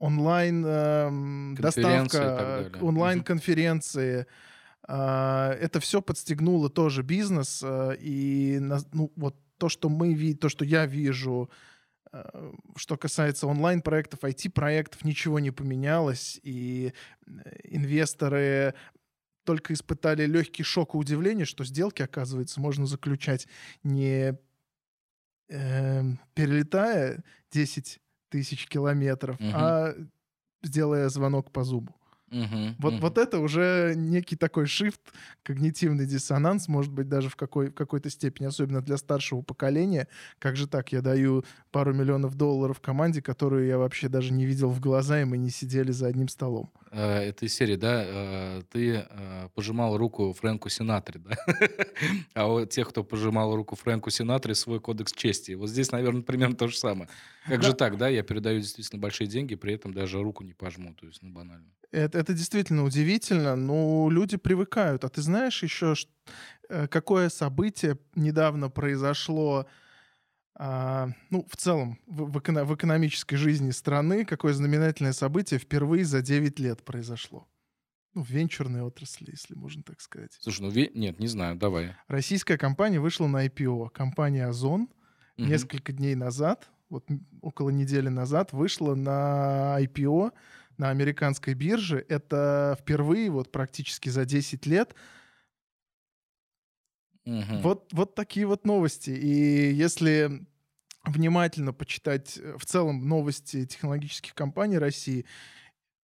онлайн 0.00 0.64
эм, 0.66 1.56
Конференции 1.56 2.18
и 2.18 2.20
доставка, 2.20 2.36
так 2.36 2.46
э, 2.66 2.70
далее. 2.70 2.82
онлайн-конференции. 2.88 4.26
э, 4.88 5.56
Это 5.60 5.78
все 5.78 6.00
подстегнуло 6.02 6.68
тоже 6.70 7.02
бизнес. 7.02 7.62
э, 7.62 7.96
И 8.00 8.58
на- 8.60 8.80
ну, 8.92 9.12
вот 9.16 9.36
то, 9.58 9.68
что 9.68 9.88
мы 9.88 10.14
видим, 10.14 10.38
то, 10.38 10.48
что 10.48 10.64
я 10.64 10.86
вижу, 10.86 11.50
э, 12.12 12.52
что 12.76 12.96
касается 12.96 13.46
онлайн-проектов, 13.46 14.24
IT-проектов, 14.24 15.04
ничего 15.04 15.38
не 15.38 15.50
поменялось. 15.52 16.40
И 16.42 16.92
э, 17.26 17.30
инвесторы 17.64 18.74
только 19.44 19.72
испытали 19.74 20.26
легкий 20.26 20.62
шок 20.62 20.94
и 20.94 20.98
удивление, 20.98 21.44
что 21.46 21.64
сделки, 21.64 22.02
оказывается, 22.02 22.60
можно 22.60 22.86
заключать 22.86 23.46
не 23.82 24.38
эм, 25.48 26.20
перелетая 26.34 27.22
10 27.50 28.00
тысяч 28.30 28.66
километров, 28.68 29.38
Мгм. 29.40 29.52
а 29.54 29.94
сделая 30.62 31.08
звонок 31.08 31.52
по 31.52 31.64
зубу. 31.64 31.94
Мгм. 32.30 32.76
Вот, 32.78 32.92
Мгм. 32.94 33.00
вот 33.00 33.18
это 33.18 33.38
уже 33.40 33.94
некий 33.96 34.36
такой 34.36 34.64
shift, 34.64 35.00
когнитивный 35.42 36.06
диссонанс, 36.06 36.68
может 36.68 36.92
быть, 36.92 37.08
даже 37.08 37.28
в, 37.28 37.36
какой, 37.36 37.70
в 37.70 37.74
какой-то 37.74 38.08
степени, 38.08 38.46
особенно 38.46 38.80
для 38.82 38.96
старшего 38.98 39.42
поколения. 39.42 40.06
Как 40.38 40.56
же 40.56 40.68
так? 40.68 40.92
Я 40.92 41.02
даю 41.02 41.44
пару 41.72 41.92
миллионов 41.92 42.36
долларов 42.36 42.80
команде, 42.80 43.20
которую 43.20 43.66
я 43.66 43.78
вообще 43.78 44.08
даже 44.08 44.32
не 44.32 44.46
видел 44.46 44.70
в 44.70 44.80
глаза, 44.80 45.20
и 45.20 45.24
мы 45.24 45.38
не 45.38 45.50
сидели 45.50 45.90
за 45.92 46.06
одним 46.06 46.28
столом. 46.28 46.70
Э, 46.92 47.18
Это 47.28 47.46
из 47.46 47.54
серии, 47.54 47.76
да, 47.76 48.02
э, 48.06 48.62
ты 48.70 49.06
э, 49.08 49.48
пожимал 49.54 49.96
руку 49.96 50.32
Фрэнку 50.32 50.68
Синатре, 50.68 51.20
да? 51.20 51.36
А 52.34 52.46
у 52.52 52.64
тех, 52.66 52.88
кто 52.88 53.04
пожимал 53.04 53.54
руку 53.56 53.76
Фрэнку 53.76 54.10
Синатре, 54.10 54.54
свой 54.54 54.80
кодекс 54.80 55.12
чести. 55.12 55.52
Вот 55.52 55.68
здесь, 55.68 55.92
наверное, 55.92 56.22
примерно 56.22 56.56
то 56.56 56.68
же 56.68 56.76
самое. 56.76 57.08
Как 57.48 57.62
же 57.62 57.72
Да. 57.72 57.74
так, 57.74 57.96
да? 57.96 58.08
Я 58.08 58.22
передаю 58.22 58.60
действительно 58.60 59.00
большие 59.00 59.26
деньги, 59.28 59.54
при 59.56 59.74
этом 59.74 59.92
даже 59.94 60.22
руку 60.22 60.44
не 60.44 60.54
пожму, 60.54 60.94
то 60.94 61.06
есть, 61.06 61.22
ну, 61.22 61.30
банально. 61.32 61.66
Это, 61.92 62.19
это 62.20 62.32
действительно 62.34 62.84
удивительно, 62.84 63.56
но 63.56 64.08
люди 64.10 64.36
привыкают. 64.36 65.04
А 65.04 65.08
ты 65.08 65.22
знаешь 65.22 65.62
еще, 65.62 65.94
э, 66.68 66.86
какое 66.88 67.28
событие 67.28 67.98
недавно 68.14 68.68
произошло, 68.70 69.66
а, 70.54 71.08
ну, 71.30 71.46
в 71.50 71.56
целом, 71.56 71.98
в, 72.06 72.30
в 72.30 72.38
эконо- 72.38 72.64
в 72.64 72.74
экономической 72.74 73.36
жизни 73.36 73.70
страны, 73.70 74.24
какое 74.24 74.52
знаменательное 74.52 75.12
событие 75.12 75.58
впервые 75.58 76.04
за 76.04 76.20
9 76.22 76.58
лет 76.58 76.84
произошло? 76.84 77.48
Ну, 78.14 78.22
в 78.24 78.28
венчурной 78.30 78.82
отрасли, 78.82 79.30
если 79.30 79.54
можно 79.54 79.82
так 79.82 80.00
сказать. 80.00 80.36
Слушай, 80.40 80.62
ну, 80.62 80.70
ве- 80.70 80.90
нет, 80.94 81.18
не 81.20 81.28
знаю, 81.28 81.56
давай. 81.56 81.94
Российская 82.08 82.58
компания 82.58 82.98
вышла 83.00 83.26
на 83.28 83.46
IPO. 83.46 83.88
Компания 83.90 84.46
Озон 84.46 84.88
Мгм. 85.36 85.48
несколько 85.48 85.92
дней 85.92 86.14
назад, 86.16 86.68
вот 86.90 87.06
около 87.40 87.70
недели 87.70 88.08
назад, 88.08 88.52
вышла 88.52 88.94
на 88.96 89.76
IPO 89.80 90.32
на 90.80 90.88
американской 90.88 91.52
бирже. 91.52 92.04
Это 92.08 92.76
впервые 92.80 93.30
вот 93.30 93.52
практически 93.52 94.08
за 94.08 94.24
10 94.24 94.64
лет. 94.66 94.94
Мгм. 97.26 97.60
Вот, 97.60 97.92
вот 97.92 98.14
такие 98.14 98.46
вот 98.46 98.64
новости. 98.64 99.10
И 99.10 99.72
если 99.72 100.46
внимательно 101.04 101.74
почитать 101.74 102.38
э, 102.38 102.56
в 102.58 102.64
целом 102.64 103.06
новости 103.06 103.66
технологических 103.66 104.34
компаний 104.34 104.78
России, 104.78 105.26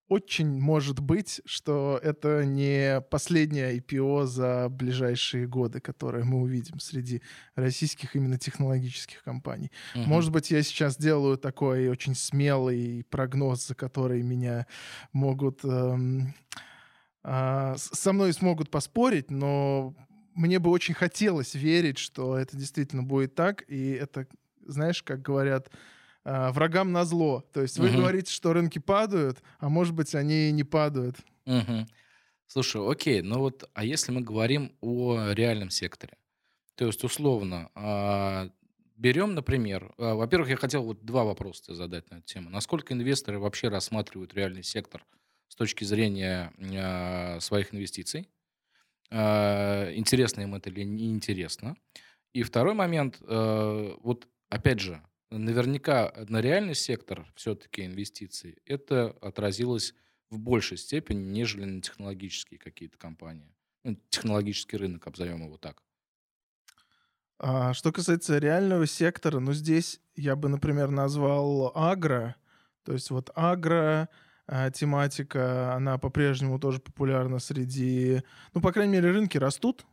очень 0.08 0.60
может 0.60 1.00
быть, 1.00 1.40
что 1.44 1.98
это 2.02 2.44
не 2.44 3.00
последнее 3.10 3.76
IPO 3.78 4.26
за 4.26 4.68
ближайшие 4.70 5.46
годы, 5.48 5.80
которое 5.80 6.24
мы 6.24 6.40
увидим 6.42 6.78
среди 6.78 7.22
российских 7.56 8.14
именно 8.14 8.38
технологических 8.38 9.22
компаний. 9.24 9.72
Мгм. 9.94 10.08
Может 10.08 10.30
быть, 10.32 10.50
я 10.50 10.62
сейчас 10.62 10.96
делаю 10.96 11.36
такой 11.38 11.88
очень 11.88 12.14
смелый 12.14 13.04
прогноз, 13.10 13.66
за 13.66 13.74
который 13.74 14.22
меня 14.22 14.66
могут... 15.12 15.64
эм, 15.64 16.34
с- 17.24 17.90
со 17.92 18.12
мной 18.12 18.32
смогут 18.32 18.70
поспорить, 18.70 19.30
но 19.30 19.94
мне 20.34 20.58
бы 20.58 20.70
очень 20.70 20.94
хотелось 20.94 21.54
верить, 21.54 21.98
что 21.98 22.36
это 22.38 22.56
действительно 22.56 23.02
будет 23.02 23.34
так, 23.34 23.64
и 23.68 23.90
это, 23.92 24.28
знаешь, 24.64 25.02
как 25.02 25.22
говорят, 25.22 25.70
а, 26.26 26.52
врагам 26.52 26.92
на 26.92 27.04
зло. 27.04 27.44
То 27.52 27.62
есть 27.62 27.78
вы 27.78 27.88
Мгм. 27.88 27.96
говорите, 27.96 28.32
что 28.32 28.52
рынки 28.52 28.80
падают, 28.80 29.38
а 29.60 29.68
может 29.68 29.94
быть, 29.94 30.14
они 30.14 30.48
и 30.48 30.52
не 30.52 30.64
падают. 30.64 31.16
Мгм. 31.46 31.86
Слушай, 32.46 32.82
окей, 32.90 33.22
ну 33.22 33.40
вот, 33.40 33.68
а 33.74 33.84
если 33.84 34.12
мы 34.12 34.20
говорим 34.22 34.76
о 34.80 35.32
реальном 35.32 35.70
секторе? 35.70 36.18
То 36.76 36.86
есть, 36.86 37.04
условно, 37.04 37.70
а, 37.74 38.50
берем, 38.96 39.34
например, 39.34 39.94
а, 39.98 40.14
во-первых, 40.14 40.50
я 40.50 40.56
хотел 40.56 40.84
вот 40.84 41.04
два 41.04 41.24
вопроса 41.24 41.64
тебе 41.64 41.76
задать 41.76 42.10
на 42.10 42.16
эту 42.16 42.26
тему. 42.26 42.50
Насколько 42.50 42.94
инвесторы 42.94 43.38
вообще 43.40 43.68
рассматривают 43.68 44.34
реальный 44.34 44.62
сектор 44.64 45.06
с 45.48 45.56
точки 45.56 45.84
зрения 45.84 46.52
а, 46.76 47.40
своих 47.40 47.74
инвестиций? 47.74 48.28
А, 49.10 49.92
Интересно 49.94 50.42
им 50.42 50.54
это 50.54 50.70
или 50.70 50.82
неинтересно? 50.84 51.76
И 52.32 52.42
второй 52.42 52.74
момент, 52.74 53.18
э, 53.22 53.94
вот 54.00 54.28
опять 54.50 54.80
же, 54.80 55.02
наверняка 55.30 56.12
на 56.28 56.40
реальный 56.40 56.74
сектор 56.74 57.26
все-таки 57.34 57.84
инвестиций 57.84 58.58
это 58.64 59.16
отразилось 59.20 59.94
в 60.30 60.38
большей 60.38 60.76
степени, 60.76 61.18
нежели 61.18 61.64
на 61.64 61.80
технологические 61.80 62.58
какие-то 62.58 62.98
компании. 62.98 63.54
Ну, 63.84 63.96
технологический 64.08 64.76
рынок, 64.76 65.06
обзовем 65.06 65.44
его 65.44 65.56
так. 65.56 65.82
А 67.38 67.74
что 67.74 67.92
касается 67.92 68.38
реального 68.38 68.86
сектора, 68.86 69.40
ну 69.40 69.52
здесь 69.52 70.00
я 70.14 70.36
бы, 70.36 70.48
например, 70.48 70.90
назвал 70.90 71.70
агро. 71.74 72.36
То 72.82 72.92
есть 72.92 73.10
вот 73.10 73.30
агро 73.34 74.08
а, 74.46 74.70
тематика, 74.70 75.74
она 75.74 75.98
по-прежнему 75.98 76.58
тоже 76.58 76.80
популярна 76.80 77.38
среди... 77.38 78.22
Ну, 78.54 78.60
по 78.60 78.72
крайней 78.72 78.94
мере, 78.94 79.10
рынки 79.10 79.36
растут, 79.38 79.84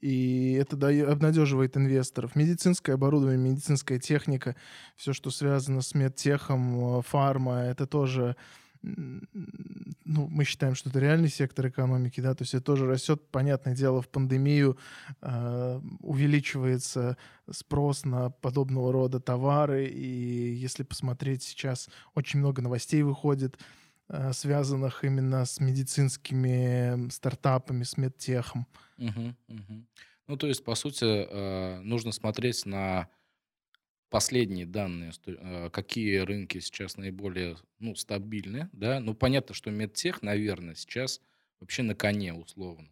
и 0.00 0.52
это 0.54 0.76
обнадеживает 1.10 1.76
инвесторов. 1.76 2.36
Медицинское 2.36 2.94
оборудование, 2.94 3.38
медицинская 3.38 3.98
техника, 3.98 4.56
все, 4.96 5.12
что 5.12 5.30
связано 5.30 5.80
с 5.82 5.94
медтехом, 5.94 7.02
фарма, 7.02 7.60
это 7.60 7.86
тоже 7.86 8.36
ну, 8.82 10.28
мы 10.28 10.44
считаем, 10.44 10.74
что 10.74 10.88
это 10.88 11.00
реальный 11.00 11.28
сектор 11.28 11.68
экономики, 11.68 12.20
да, 12.20 12.34
то 12.34 12.42
есть 12.42 12.54
это 12.54 12.64
тоже 12.64 12.86
растет, 12.86 13.20
понятное 13.30 13.74
дело, 13.74 14.00
в 14.00 14.08
пандемию 14.08 14.78
э, 15.20 15.80
увеличивается 16.00 17.16
спрос 17.50 18.04
на 18.04 18.30
подобного 18.30 18.92
рода 18.92 19.20
товары, 19.20 19.86
и 19.86 20.54
если 20.54 20.84
посмотреть 20.84 21.42
сейчас, 21.42 21.88
очень 22.14 22.38
много 22.38 22.62
новостей 22.62 23.02
выходит, 23.02 23.56
э, 23.56 23.87
связанных 24.32 25.04
именно 25.04 25.44
с 25.44 25.60
медицинскими 25.60 27.10
стартапами, 27.10 27.82
с 27.82 27.96
медтехом. 27.96 28.66
Угу, 28.98 29.34
угу. 29.48 29.86
Ну, 30.28 30.36
то 30.36 30.46
есть, 30.46 30.64
по 30.64 30.74
сути, 30.74 31.04
э, 31.04 31.80
нужно 31.80 32.12
смотреть 32.12 32.66
на 32.66 33.08
последние 34.10 34.66
данные, 34.66 35.12
э, 35.26 35.70
какие 35.70 36.18
рынки 36.18 36.60
сейчас 36.60 36.96
наиболее 36.96 37.56
ну, 37.78 37.94
стабильны, 37.94 38.68
да, 38.72 39.00
ну 39.00 39.14
понятно, 39.14 39.54
что 39.54 39.70
медтех, 39.70 40.22
наверное, 40.22 40.74
сейчас 40.74 41.20
вообще 41.60 41.82
на 41.82 41.94
коне 41.94 42.34
условно. 42.34 42.88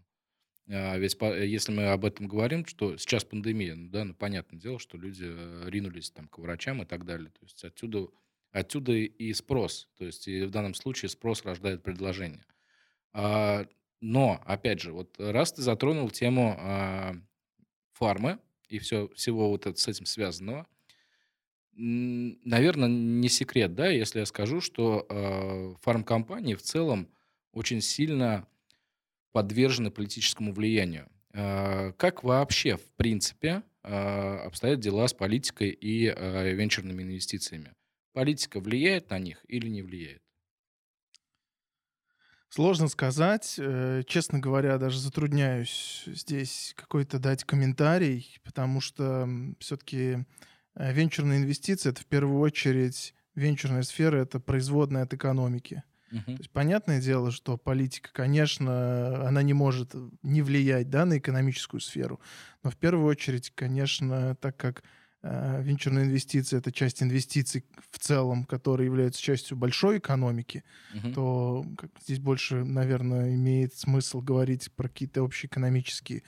А, 0.68 0.96
ведь 0.96 1.16
если 1.20 1.72
мы 1.72 1.86
об 1.86 2.04
этом 2.04 2.26
говорим, 2.26 2.66
что 2.66 2.96
сейчас 2.96 3.24
пандемия, 3.24 3.74
ну, 3.74 3.88
да, 3.88 4.04
ну 4.04 4.14
понятное 4.14 4.58
дело, 4.58 4.78
что 4.78 4.98
люди 4.98 5.24
э, 5.26 5.64
ринулись 5.66 6.10
там 6.10 6.28
к 6.28 6.38
врачам 6.38 6.82
и 6.82 6.86
так 6.86 7.04
далее. 7.04 7.30
То 7.30 7.42
есть 7.42 7.64
отсюда, 7.64 8.08
отсюда 8.52 8.92
и 8.92 9.32
спрос. 9.32 9.88
То 9.98 10.04
есть 10.04 10.28
и 10.28 10.44
в 10.44 10.50
данном 10.50 10.74
случае 10.74 11.08
спрос 11.08 11.44
рождает 11.44 11.82
предложение. 11.82 12.44
А, 13.12 13.66
но, 14.00 14.40
опять 14.44 14.80
же, 14.80 14.92
вот 14.92 15.14
раз 15.18 15.52
ты 15.52 15.62
затронул 15.62 16.10
тему 16.10 16.56
а, 16.58 17.14
фармы 17.92 18.38
и 18.68 18.78
все, 18.78 19.08
всего 19.14 19.48
вот 19.48 19.66
это, 19.66 19.78
с 19.78 19.88
этим 19.88 20.06
связанного, 20.06 20.66
Наверное, 21.78 22.88
не 22.88 23.28
секрет, 23.28 23.74
да, 23.74 23.90
если 23.90 24.20
я 24.20 24.26
скажу, 24.26 24.62
что 24.62 25.04
э, 25.10 25.74
фармкомпании 25.82 26.54
в 26.54 26.62
целом 26.62 27.06
очень 27.52 27.82
сильно 27.82 28.48
подвержены 29.32 29.90
политическому 29.90 30.54
влиянию. 30.54 31.06
Как 31.32 32.24
вообще, 32.24 32.78
в 32.78 32.90
принципе, 32.96 33.62
обстоят 33.82 34.80
дела 34.80 35.06
с 35.06 35.12
политикой 35.12 35.68
и 35.68 36.06
венчурными 36.06 37.02
инвестициями? 37.02 37.74
Политика 38.16 38.60
влияет 38.60 39.10
на 39.10 39.18
них 39.18 39.44
или 39.46 39.68
не 39.68 39.82
влияет? 39.82 40.22
Сложно 42.48 42.88
сказать. 42.88 43.56
Э, 43.58 44.02
честно 44.06 44.38
говоря, 44.38 44.78
даже 44.78 44.98
затрудняюсь 44.98 46.02
здесь 46.06 46.72
какой-то 46.76 47.18
дать 47.18 47.44
комментарий, 47.44 48.40
потому 48.42 48.80
что 48.80 49.28
все-таки 49.60 50.24
Э, 50.76 50.92
венчурные 50.92 51.38
инвестиции— 51.38 51.88
это 51.90 52.02
в 52.02 52.06
первую 52.06 52.40
очередь 52.40 53.14
венчурная 53.34 53.82
сфера— 53.82 54.16
это 54.18 54.40
производная 54.40 55.02
от 55.02 55.14
экономики. 55.14 55.82
Uh-huh. 56.12 56.24
То 56.24 56.32
есть 56.32 56.50
понятное 56.50 57.00
дело, 57.00 57.32
что 57.32 57.56
политика, 57.56 58.10
конечно, 58.12 59.26
она 59.26 59.42
не 59.42 59.54
может 59.54 59.94
не 60.22 60.42
влиять 60.42 60.88
да, 60.88 61.04
на 61.04 61.18
экономическую 61.18 61.80
сферу, 61.80 62.20
но 62.62 62.70
в 62.70 62.76
первую 62.76 63.06
очередь, 63.06 63.50
конечно, 63.54 64.36
так 64.36 64.56
как 64.56 64.80
э, 64.80 64.82
венчурные 65.62 66.06
инвестиции— 66.06 66.58
это 66.58 66.72
часть 66.72 67.02
инвестиций 67.02 67.64
в 67.90 67.98
целом, 67.98 68.44
которые 68.44 68.86
являются 68.86 69.22
частью 69.22 69.56
большой 69.56 69.98
экономики, 69.98 70.62
uh-huh. 70.94 71.14
то 71.14 71.66
как, 71.76 71.90
здесь 72.02 72.18
больше, 72.18 72.64
наверное, 72.64 73.34
имеет 73.34 73.74
смысл 73.74 74.20
говорить 74.20 74.70
про 74.72 74.88
какие-то 74.88 75.22
общеэкономические 75.22 76.22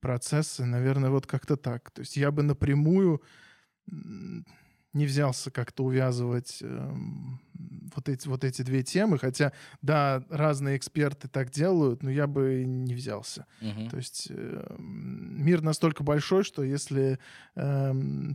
процессы. 0.00 0.64
Наверное, 0.64 1.10
вот 1.10 1.26
как-то 1.26 1.56
так. 1.56 1.90
То 1.90 2.00
есть 2.00 2.16
я 2.16 2.30
бы 2.30 2.42
напрямую 2.42 3.22
не 4.92 5.06
взялся 5.06 5.50
как-то 5.50 5.84
увязывать 5.84 6.58
э, 6.62 6.92
вот, 7.94 8.08
эти, 8.08 8.28
вот 8.28 8.44
эти 8.44 8.62
две 8.62 8.82
темы, 8.82 9.18
хотя, 9.18 9.52
да, 9.82 10.24
разные 10.28 10.76
эксперты 10.76 11.28
так 11.28 11.50
делают, 11.50 12.02
но 12.02 12.10
я 12.10 12.26
бы 12.26 12.64
не 12.64 12.94
взялся. 12.94 13.46
Uh-huh. 13.60 13.88
То 13.90 13.96
есть 13.96 14.28
э, 14.30 14.76
мир 14.78 15.62
настолько 15.62 16.02
большой, 16.02 16.44
что 16.44 16.62
если 16.62 17.18
э, 17.54 17.94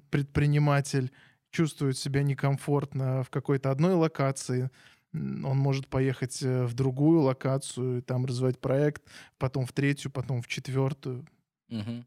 предприниматель 0.10 1.12
чувствует 1.52 1.98
себя 1.98 2.24
некомфортно 2.24 3.24
в 3.24 3.30
какой-то 3.30 3.72
одной 3.72 3.94
локации, 3.94 4.70
он 5.14 5.58
может 5.58 5.88
поехать 5.88 6.42
э, 6.42 6.66
в 6.66 6.74
другую 6.74 7.22
локацию, 7.22 8.02
там 8.02 8.26
развивать 8.26 8.60
проект, 8.60 9.04
потом 9.38 9.66
в 9.66 9.74
третью, 9.74 10.12
потом 10.12 10.42
в 10.42 10.48
четвертую. 10.48 11.26
Uh-huh. 11.70 12.04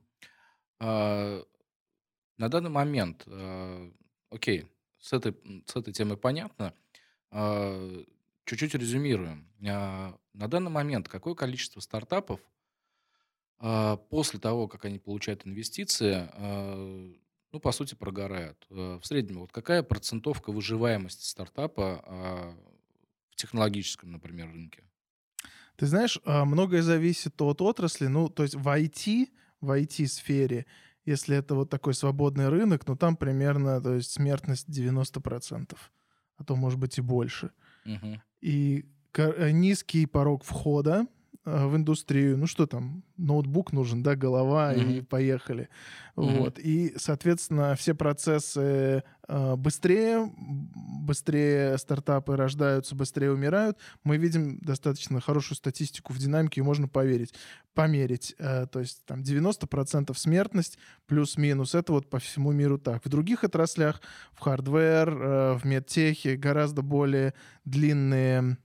А, 0.80 1.42
на 2.36 2.48
данный 2.48 2.70
момент, 2.70 3.24
э, 3.26 3.90
окей, 4.30 4.66
с 5.00 5.12
этой, 5.12 5.34
с 5.66 5.76
этой 5.76 5.92
темой 5.92 6.16
понятно. 6.16 6.74
Э, 7.30 8.04
чуть-чуть 8.44 8.74
резюмируем. 8.74 9.48
Э, 9.60 10.12
на 10.34 10.48
данный 10.48 10.70
момент 10.70 11.08
какое 11.08 11.34
количество 11.34 11.80
стартапов 11.80 12.40
э, 13.60 13.96
после 14.10 14.38
того, 14.38 14.68
как 14.68 14.84
они 14.84 14.98
получают 14.98 15.46
инвестиции, 15.46 16.28
ну, 17.50 17.60
по 17.60 17.72
сути, 17.72 17.94
прогорают? 17.94 18.66
В 18.68 19.00
среднем, 19.02 19.38
вот 19.38 19.52
какая 19.52 19.82
процентовка 19.82 20.52
выживаемости 20.52 21.24
стартапа 21.24 22.54
в 23.30 23.36
технологическом, 23.36 24.12
например, 24.12 24.52
рынке? 24.52 24.84
Ты 25.76 25.86
знаешь, 25.86 26.20
многое 26.26 26.82
зависит 26.82 27.40
от 27.40 27.62
отрасли. 27.62 28.06
Ну, 28.06 28.28
то 28.28 28.42
есть 28.42 28.54
в 28.54 28.68
IT, 28.68 29.30
в 29.62 29.70
IT-сфере 29.70 30.66
если 31.08 31.36
это 31.36 31.54
вот 31.54 31.70
такой 31.70 31.94
свободный 31.94 32.48
рынок, 32.48 32.86
ну 32.86 32.96
там 32.96 33.16
примерно, 33.16 33.80
то 33.80 33.94
есть 33.94 34.12
смертность 34.12 34.68
90%, 34.68 35.76
а 36.36 36.44
то 36.44 36.56
может 36.56 36.78
быть 36.78 36.98
и 36.98 37.02
больше. 37.02 37.50
Угу. 37.86 38.20
И 38.42 38.84
э, 39.14 39.50
низкий 39.50 40.06
порог 40.06 40.44
входа, 40.44 41.06
в 41.44 41.76
индустрию. 41.76 42.36
Ну 42.36 42.46
что 42.46 42.66
там, 42.66 43.02
ноутбук 43.16 43.72
нужен, 43.72 44.02
да, 44.02 44.16
голова 44.16 44.74
mm-hmm. 44.74 44.98
и 44.98 45.00
поехали. 45.00 45.68
Mm-hmm. 46.16 46.38
Вот. 46.38 46.58
И, 46.58 46.94
соответственно, 46.96 47.74
все 47.76 47.94
процессы 47.94 49.02
э, 49.28 49.56
быстрее, 49.56 50.30
быстрее 50.36 51.78
стартапы 51.78 52.36
рождаются, 52.36 52.94
быстрее 52.94 53.30
умирают. 53.32 53.78
Мы 54.04 54.16
видим 54.16 54.58
достаточно 54.58 55.20
хорошую 55.20 55.56
статистику 55.56 56.12
в 56.12 56.18
динамике, 56.18 56.60
и 56.60 56.64
можно 56.64 56.88
поверить, 56.88 57.34
померить. 57.74 58.34
Э, 58.38 58.66
то 58.66 58.80
есть 58.80 59.04
там 59.06 59.20
90% 59.22 60.14
смертность 60.16 60.78
плюс-минус. 61.06 61.74
Это 61.74 61.92
вот 61.92 62.10
по 62.10 62.18
всему 62.18 62.52
миру 62.52 62.78
так. 62.78 63.04
В 63.04 63.08
других 63.08 63.44
отраслях, 63.44 64.02
в 64.32 64.40
hardware, 64.40 65.08
э, 65.10 65.54
в 65.54 65.64
медтехе 65.64 66.36
гораздо 66.36 66.82
более 66.82 67.32
длинные 67.64 68.58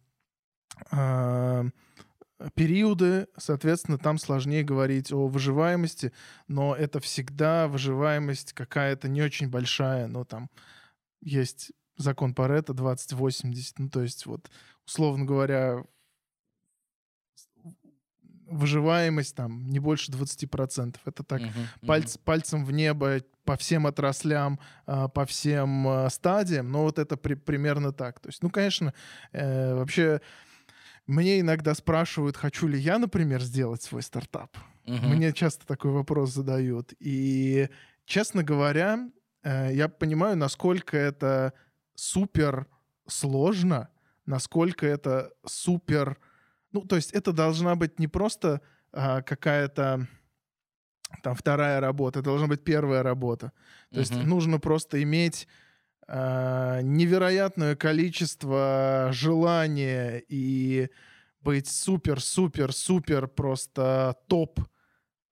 э, 0.91 1.63
периоды, 2.55 3.27
соответственно, 3.37 3.97
там 3.97 4.17
сложнее 4.17 4.63
говорить 4.63 5.11
о 5.11 5.27
выживаемости, 5.27 6.11
но 6.47 6.75
это 6.75 6.99
всегда 6.99 7.67
выживаемость 7.67 8.53
какая-то 8.53 9.07
не 9.07 9.21
очень 9.21 9.49
большая, 9.49 10.07
но 10.07 10.25
там 10.25 10.49
есть 11.21 11.71
закон 11.97 12.33
Паретта 12.33 12.73
2080, 12.73 13.79
ну 13.79 13.89
то 13.89 14.01
есть 14.01 14.25
вот, 14.25 14.49
условно 14.85 15.25
говоря, 15.25 15.83
выживаемость 18.53 19.35
там 19.35 19.69
не 19.69 19.79
больше 19.79 20.11
20%. 20.11 20.97
Это 21.05 21.23
так 21.23 21.41
uh-huh, 21.41 21.85
пальц, 21.87 22.17
пальцем 22.17 22.65
в 22.65 22.71
небо 22.71 23.21
по 23.45 23.57
всем 23.57 23.87
отраслям, 23.87 24.59
а, 24.85 25.07
по 25.07 25.25
всем 25.25 25.87
а, 25.87 26.09
стадиям, 26.09 26.71
но 26.71 26.83
вот 26.83 26.99
это 26.99 27.17
при, 27.17 27.33
примерно 27.35 27.91
так. 27.91 28.19
То 28.19 28.29
есть, 28.29 28.43
ну, 28.43 28.49
конечно, 28.49 28.93
э, 29.31 29.73
вообще 29.73 30.21
мне 31.05 31.39
иногда 31.39 31.73
спрашивают, 31.75 32.37
хочу 32.37 32.67
ли 32.67 32.79
я, 32.79 32.97
например, 32.97 33.41
сделать 33.41 33.81
свой 33.81 34.01
стартап. 34.01 34.57
Угу. 34.85 35.07
Мне 35.07 35.33
часто 35.33 35.65
такой 35.65 35.91
вопрос 35.91 36.31
задают. 36.31 36.93
И, 36.99 37.69
честно 38.05 38.43
говоря, 38.43 39.09
э, 39.43 39.73
я 39.73 39.89
понимаю, 39.89 40.37
насколько 40.37 40.97
это 40.97 41.53
супер 41.95 42.67
сложно, 43.07 43.89
насколько 44.25 44.85
это 44.85 45.31
супер... 45.45 46.17
Ну, 46.71 46.81
то 46.81 46.95
есть 46.95 47.11
это 47.11 47.33
должна 47.33 47.75
быть 47.75 47.99
не 47.99 48.07
просто 48.07 48.61
а, 48.91 49.21
какая-то 49.21 50.07
там 51.21 51.35
вторая 51.35 51.79
работа, 51.79 52.19
это 52.19 52.29
должна 52.29 52.47
быть 52.47 52.63
первая 52.63 53.03
работа. 53.03 53.51
То 53.91 53.97
uh-huh. 53.97 53.99
есть 53.99 54.15
нужно 54.15 54.59
просто 54.59 55.03
иметь 55.03 55.47
невероятное 56.07 57.75
количество 57.75 59.09
желания 59.11 60.23
и 60.27 60.89
быть 61.43 61.67
супер-супер-супер 61.67 63.27
просто 63.27 64.15
топ 64.27 64.59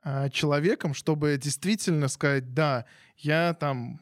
э, 0.03 0.29
человеком, 0.29 0.93
чтобы 0.93 1.37
действительно 1.37 2.07
сказать, 2.09 2.53
да, 2.53 2.85
я 3.17 3.53
там 3.53 3.99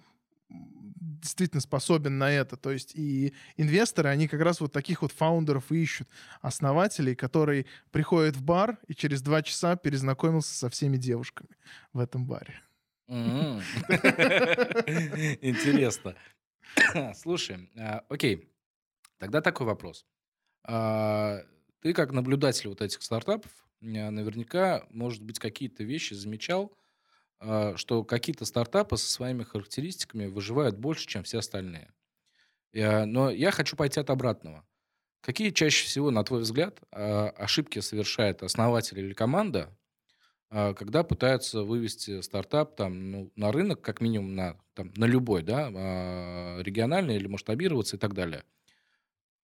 действительно 0.50 1.62
способен 1.62 2.18
на 2.18 2.32
это. 2.32 2.58
То 2.58 2.72
есть 2.72 2.96
и 2.96 3.34
инвесторы, 3.58 4.10
они 4.10 4.28
как 4.28 4.42
раз 4.42 4.60
вот 4.60 4.74
таких 4.74 5.02
вот 5.02 5.12
фаундеров 5.12 5.72
ищут, 5.72 6.10
основателей, 6.42 7.16
которые 7.16 7.66
приходят 7.92 8.36
в 8.36 8.44
бар 8.44 8.80
и 8.88 8.96
через 8.96 9.22
два 9.22 9.42
часа 9.42 9.76
перезнакомился 9.76 10.54
со 10.54 10.70
всеми 10.70 10.98
девушками 10.98 11.50
в 11.94 12.00
этом 12.00 12.26
баре. 12.26 12.60
Интересно. 15.42 16.16
Слушай, 17.16 17.70
а, 17.78 18.04
окей, 18.10 18.52
тогда 19.18 19.42
такой 19.42 19.68
вопрос. 19.68 20.06
А, 20.64 21.42
ты 21.82 21.94
как 21.94 22.12
наблюдатель 22.12 22.70
вот 22.70 22.82
этих 22.82 23.02
стартапов, 23.02 23.52
наверняка, 23.82 24.86
может 24.90 25.24
быть, 25.24 25.40
какие-то 25.40 25.84
вещи 25.84 26.14
замечал, 26.14 26.78
а, 27.40 27.76
что 27.78 28.04
какие-то 28.04 28.46
стартапы 28.46 28.98
со 28.98 29.12
своими 29.12 29.44
характеристиками 29.44 30.28
выживают 30.28 30.78
больше, 30.78 31.08
чем 31.08 31.24
все 31.24 31.40
остальные. 31.40 31.94
Но 32.72 33.32
я 33.32 33.50
хочу 33.50 33.76
пойти 33.76 34.00
от 34.00 34.12
обратного. 34.12 34.64
Какие 35.22 35.50
чаще 35.50 35.86
всего, 35.88 36.12
на 36.12 36.24
твой 36.24 36.42
взгляд, 36.42 36.82
ошибки 36.92 37.80
совершает 37.80 38.44
основатель 38.44 39.00
или 39.00 39.14
команда, 39.14 39.76
когда 40.50 41.04
пытаются 41.04 41.64
вывести 41.64 42.22
стартап 42.22 42.76
там, 42.76 43.12
ну, 43.12 43.32
на 43.36 43.52
рынок, 43.52 43.82
как 43.82 44.02
минимум 44.02 44.36
на, 44.36 44.58
там, 44.74 44.92
на 44.96 45.06
любой, 45.06 45.44
да, 45.44 45.70
а, 45.72 46.60
региональный 46.62 47.16
или 47.16 47.28
масштабироваться 47.28 47.98
и 47.98 48.00
так 48.00 48.14
далее. 48.14 48.44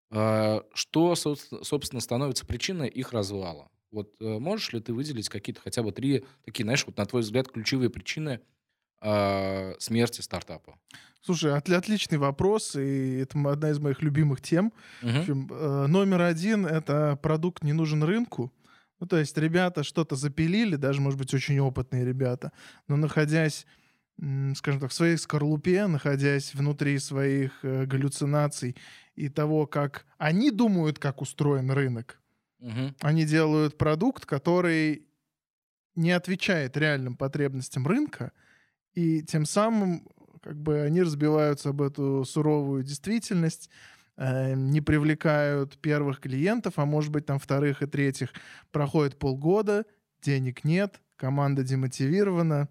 А, 0.09 0.63
что, 0.73 1.15
собственно, 1.15 2.01
становится 2.01 2.45
причиной 2.45 2.89
их 2.89 3.13
развала? 3.13 3.69
Вот 3.91 4.13
э, 4.19 4.39
можешь 4.39 4.73
ли 4.73 4.81
ты 4.81 4.93
выделить 4.93 5.29
какие-то 5.29 5.61
хотя 5.61 5.83
бы 5.83 5.91
три 5.91 6.25
такие, 6.43 6.63
знаешь, 6.63 6.85
вот 6.85 6.97
на 6.97 7.05
твой 7.05 7.21
взгляд, 7.21 7.49
ключевые 7.49 7.89
причины 7.89 8.41
смерти 9.79 10.21
стартапа? 10.21 10.79
Слушай, 11.25 11.55
от, 11.57 11.67
отличный 11.69 12.19
вопрос, 12.19 12.75
и 12.75 13.17
это 13.17 13.39
одна 13.49 13.71
из 13.71 13.79
моих 13.79 14.03
любимых 14.03 14.41
тем. 14.41 14.71
Угу. 15.01 15.11
В 15.11 15.19
общем, 15.19 15.49
э, 15.51 15.87
номер 15.87 16.21
один— 16.21 16.65
это 16.67 17.17
продукт 17.19 17.63
не 17.63 17.73
нужен 17.73 18.03
рынку. 18.03 18.53
Ну, 18.99 19.07
то 19.07 19.17
есть 19.17 19.37
ребята 19.37 19.83
что-то 19.83 20.15
запилили, 20.15 20.75
даже, 20.75 21.01
может 21.01 21.19
быть, 21.19 21.33
очень 21.33 21.59
опытные 21.59 22.05
ребята, 22.05 22.51
но 22.87 22.95
находясь, 22.95 23.65
скажем 24.55 24.79
так, 24.79 24.91
в 24.91 24.93
своей 24.93 25.17
скорлупе, 25.17 25.87
находясь 25.87 26.53
внутри 26.53 26.97
своих 26.99 27.51
э, 27.63 27.85
галлюцинаций 27.85 28.75
и 29.15 29.29
того, 29.29 29.67
как 29.67 30.05
они 30.17 30.51
думают, 30.51 30.99
как 30.99 31.21
устроен 31.21 31.71
рынок, 31.71 32.21
угу. 32.59 32.93
они 33.01 33.25
делают 33.25 33.77
продукт, 33.77 34.25
который 34.25 35.07
не 35.95 36.11
отвечает 36.11 36.77
реальным 36.77 37.15
потребностям 37.15 37.87
рынка, 37.87 38.31
и 38.93 39.23
тем 39.23 39.45
самым 39.45 40.07
как 40.41 40.61
бы 40.61 40.81
они 40.81 41.01
разбиваются 41.01 41.69
об 41.69 41.81
эту 41.81 42.23
суровую 42.23 42.83
действительность, 42.83 43.69
Э, 44.17 44.53
не 44.55 44.79
привлекают 44.79 45.77
первых 45.79 46.21
клиентов, 46.21 46.73
а 46.77 46.85
может 46.85 47.11
быть 47.11 47.25
там 47.25 47.37
вторых 47.37 47.81
и 47.81 47.85
третьих. 47.85 48.33
Проходит 48.71 49.19
полгода, 49.19 49.85
денег 50.21 50.63
нет, 50.63 51.01
команда 51.17 51.63
демотивирована. 51.63 52.69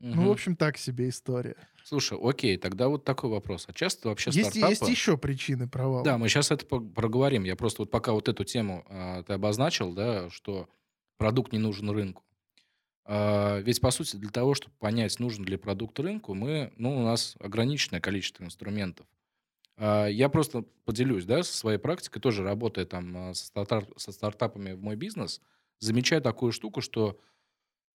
Угу. 0.00 0.08
Ну, 0.14 0.28
в 0.28 0.30
общем, 0.30 0.56
так 0.56 0.78
себе 0.78 1.08
история. 1.08 1.56
Слушай, 1.84 2.18
окей, 2.22 2.56
тогда 2.56 2.88
вот 2.88 3.04
такой 3.04 3.30
вопрос. 3.30 3.66
А 3.68 3.72
часто 3.72 4.08
вообще 4.08 4.30
есть, 4.30 4.50
стартапы... 4.50 4.72
Есть 4.72 4.88
еще 4.88 5.18
причины 5.18 5.68
провала. 5.68 6.04
Да, 6.04 6.18
мы 6.18 6.28
сейчас 6.28 6.50
это 6.50 6.64
проговорим. 6.66 7.44
Я 7.44 7.56
просто 7.56 7.82
вот 7.82 7.90
пока 7.90 8.12
вот 8.12 8.28
эту 8.28 8.44
тему 8.44 8.84
а, 8.88 9.22
ты 9.24 9.32
обозначил, 9.32 9.92
да, 9.92 10.30
что 10.30 10.68
продукт 11.16 11.52
не 11.52 11.58
нужен 11.58 11.90
рынку. 11.90 12.22
А, 13.04 13.58
ведь, 13.60 13.80
по 13.80 13.90
сути, 13.90 14.16
для 14.16 14.30
того, 14.30 14.54
чтобы 14.54 14.74
понять, 14.78 15.18
нужен 15.18 15.44
ли 15.44 15.56
продукт 15.56 15.98
рынку, 15.98 16.34
мы, 16.34 16.72
ну, 16.76 16.96
у 16.96 17.02
нас 17.02 17.36
ограниченное 17.40 18.00
количество 18.00 18.44
инструментов. 18.44 19.06
А, 19.78 20.06
я 20.06 20.28
просто 20.28 20.62
поделюсь, 20.84 21.24
да, 21.24 21.42
со 21.42 21.56
своей 21.56 21.78
практикой, 21.78 22.20
тоже 22.20 22.42
работая 22.42 22.84
там 22.84 23.16
а, 23.16 23.34
со, 23.34 23.46
стартап, 23.46 23.88
со 23.96 24.12
стартапами 24.12 24.72
в 24.72 24.82
мой 24.82 24.96
бизнес, 24.96 25.40
замечаю 25.78 26.20
такую 26.20 26.52
штуку, 26.52 26.80
что 26.80 27.20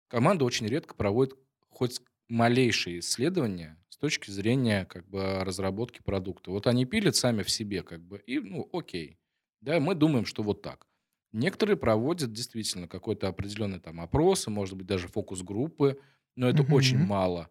команда 0.08 0.46
очень 0.46 0.67
редко 0.67 0.96
проводит 0.96 1.38
хоть 1.69 2.02
малейшие 2.30 3.00
исследования 3.00 3.78
с 3.89 3.98
точки 3.98 4.32
зрения 4.32 4.86
как 4.86 5.08
бы 5.08 5.43
разработки 5.43 6.02
продукта. 6.02 6.52
Вот 6.52 6.67
они 6.67 6.86
пилят 6.86 7.15
сами 7.17 7.43
в 7.43 7.50
себе, 7.50 7.84
как 7.84 8.02
бы, 8.02 8.19
и, 8.26 8.39
ну, 8.39 8.69
окей. 8.72 9.19
Да, 9.62 9.80
мы 9.80 9.96
думаем, 9.96 10.26
что 10.26 10.41
вот 10.41 10.62
так. 10.62 10.88
Некоторые 11.34 11.78
проводят 11.78 12.32
действительно 12.32 12.88
какой-то 12.88 13.28
определенный 13.28 13.80
там 13.80 14.00
опрос, 14.00 14.48
может 14.48 14.78
быть, 14.78 14.88
даже 14.88 15.08
фокус-группы, 15.08 16.00
но 16.36 16.48
это 16.48 16.63
mm-hmm. 16.63 16.74
очень 16.74 17.00
мало. 17.00 17.50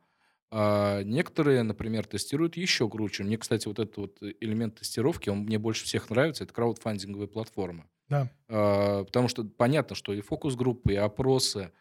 А 0.55 1.03
некоторые, 1.03 1.62
например, 1.62 2.07
тестируют 2.07 2.59
еще 2.59 2.87
круче. 2.87 3.25
Мне, 3.25 3.38
кстати, 3.38 3.67
вот 3.67 3.79
этот 3.79 3.97
вот 3.97 4.19
элемент 4.21 4.75
тестировки, 4.79 5.31
он 5.31 5.38
мне 5.38 5.59
больше 5.59 5.87
всех 5.87 6.11
нравится. 6.11 6.45
Это 6.45 6.53
краудфандинговые 6.53 7.27
платформы. 7.27 7.87
Да. 8.11 8.31
А, 8.49 9.05
потому 9.05 9.29
что 9.29 9.45
понятно, 9.45 9.97
что 9.97 10.12
и 10.12 10.21
фокус-группы, 10.21 10.93
и 10.93 10.97
опросы, 10.97 11.73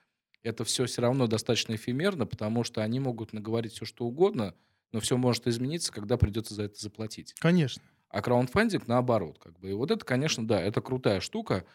это 0.41 0.63
все 0.63 0.85
все 0.85 1.01
равно 1.01 1.27
достаточно 1.27 1.75
эфемерно, 1.75 2.25
потому 2.25 2.63
что 2.63 2.81
они 2.81 3.01
могут 3.01 3.33
наговорить 3.33 3.73
все, 3.73 3.83
что 3.83 4.05
угодно, 4.05 4.55
но 4.93 5.01
все 5.01 5.17
может 5.17 5.47
измениться, 5.47 5.91
когда 5.91 6.15
придется 6.15 6.53
за 6.53 6.63
это 6.63 6.79
заплатить. 6.79 7.33
Конечно. 7.39 7.83
А 8.07 8.21
краундфандинг 8.21 8.87
наоборот. 8.87 9.37
Как 9.37 9.59
бы. 9.59 9.71
И 9.71 9.73
вот 9.73 9.91
это, 9.91 10.05
конечно, 10.05 10.47
да, 10.47 10.61
это 10.61 10.79
крутая 10.79 11.19
штука. 11.19 11.65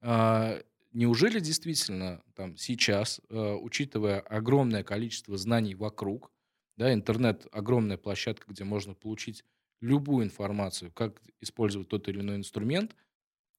А, 0.00 0.58
неужели 0.94 1.38
действительно 1.38 2.22
там 2.34 2.56
сейчас, 2.56 3.20
а, 3.28 3.56
учитывая 3.56 4.20
огромное 4.20 4.82
количество 4.82 5.36
знаний 5.36 5.74
вокруг, 5.74 6.32
да, 6.76 6.92
интернет— 6.92 7.46
огромная 7.52 7.96
площадка, 7.96 8.46
где 8.48 8.64
можно 8.64 8.94
получить 8.94 9.44
любую 9.80 10.24
информацию, 10.24 10.90
как 10.92 11.20
использовать 11.40 11.88
тот 11.88 12.08
или 12.08 12.20
иной 12.20 12.36
инструмент. 12.36 12.94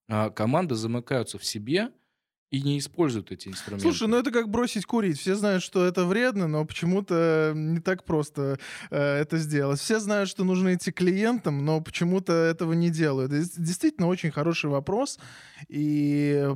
А 0.09 0.29
команды 0.29 0.75
замыкаются 0.75 1.37
в 1.37 1.45
себе 1.45 1.91
и 2.49 2.61
не 2.61 2.79
используют 2.79 3.31
эти 3.31 3.49
инструменты. 3.49 3.83
Слушай, 3.83 4.07
ну 4.07 4.17
это 4.17 4.31
как 4.31 4.49
бросить 4.49 4.85
курить. 4.85 5.19
Все 5.19 5.35
знают, 5.35 5.63
что 5.63 5.85
это 5.85 6.05
вредно, 6.05 6.47
но 6.47 6.65
почему-то 6.65 7.51
не 7.53 7.79
так 7.79 8.05
просто 8.05 8.57
э, 8.89 8.97
это 8.97 9.37
сделать. 9.37 9.79
Все 9.79 9.99
знают, 9.99 10.29
что 10.29 10.45
нужно 10.45 10.73
идти 10.73 10.91
клиентам, 10.91 11.65
но 11.65 11.81
почему-то 11.81 12.31
этого 12.31 12.71
не 12.71 12.89
делают. 12.89 13.33
Это 13.33 13.61
действительно 13.61 14.07
очень 14.07 14.31
хороший 14.31 14.69
вопрос. 14.69 15.19
И 15.67 16.47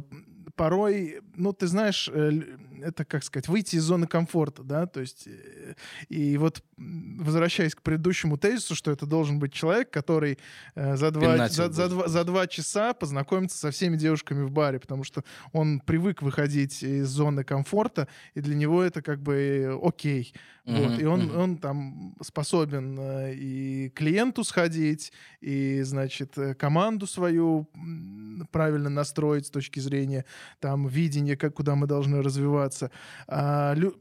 порой, 0.56 1.22
ну, 1.36 1.54
ты 1.54 1.68
знаешь, 1.68 2.10
э, 2.12 2.42
это, 2.82 3.06
как 3.06 3.24
сказать, 3.24 3.48
выйти 3.48 3.76
из 3.76 3.84
зоны 3.84 4.08
комфорта, 4.08 4.64
да, 4.64 4.86
то 4.86 5.00
есть, 5.02 5.28
э, 5.28 5.76
и 6.10 6.38
вот, 6.38 6.64
возвращаясь 6.78 7.76
к 7.76 7.82
предыдущему 7.82 8.38
тезису, 8.38 8.76
что 8.76 8.92
это 8.92 9.06
должен 9.06 9.40
быть 9.40 9.54
человек, 9.54 9.90
который 9.92 10.38
э, 10.76 10.96
за 10.98 11.12
два, 11.12 11.48
за, 11.48 11.72
за, 11.72 11.90
два, 11.90 12.08
за 12.08 12.24
два 12.24 12.48
часа 12.48 12.94
познакомится 12.94 13.58
со 13.58 13.72
всеми 13.72 13.98
девушками 13.98 14.44
в 14.44 14.52
баре, 14.52 14.80
потому 14.80 15.04
что 15.04 15.24
он 15.52 15.80
привык 15.80 16.22
выходить 16.22 16.84
из 16.84 17.08
зоны 17.08 17.44
комфорта, 17.44 18.08
и 18.34 18.42
для 18.42 18.56
него 18.56 18.82
это 18.82 19.02
как 19.02 19.22
бы 19.22 19.80
окей. 19.84 20.34
Mm-hmm. 20.66 20.88
Вот, 20.88 21.00
и 21.00 21.06
он, 21.06 21.22
mm-hmm. 21.22 21.44
он 21.44 21.58
там 21.58 22.16
способен 22.22 23.00
и 23.32 23.90
клиенту 23.96 24.44
сходить, 24.44 25.12
и, 25.40 25.82
значит, 25.82 26.38
команду 26.60 27.08
свою 27.08 27.68
правильно 28.52 28.90
настроить 28.90 29.48
с 29.48 29.50
точки 29.50 29.80
зрения 29.80 30.26
там 30.60 30.88
видение, 30.88 31.38
как, 31.38 31.54
куда 31.56 31.76
мы 31.76 31.88
должны 31.88 32.22
развиваться. 32.22 32.92
А, 33.28 33.74
лю 33.76 33.96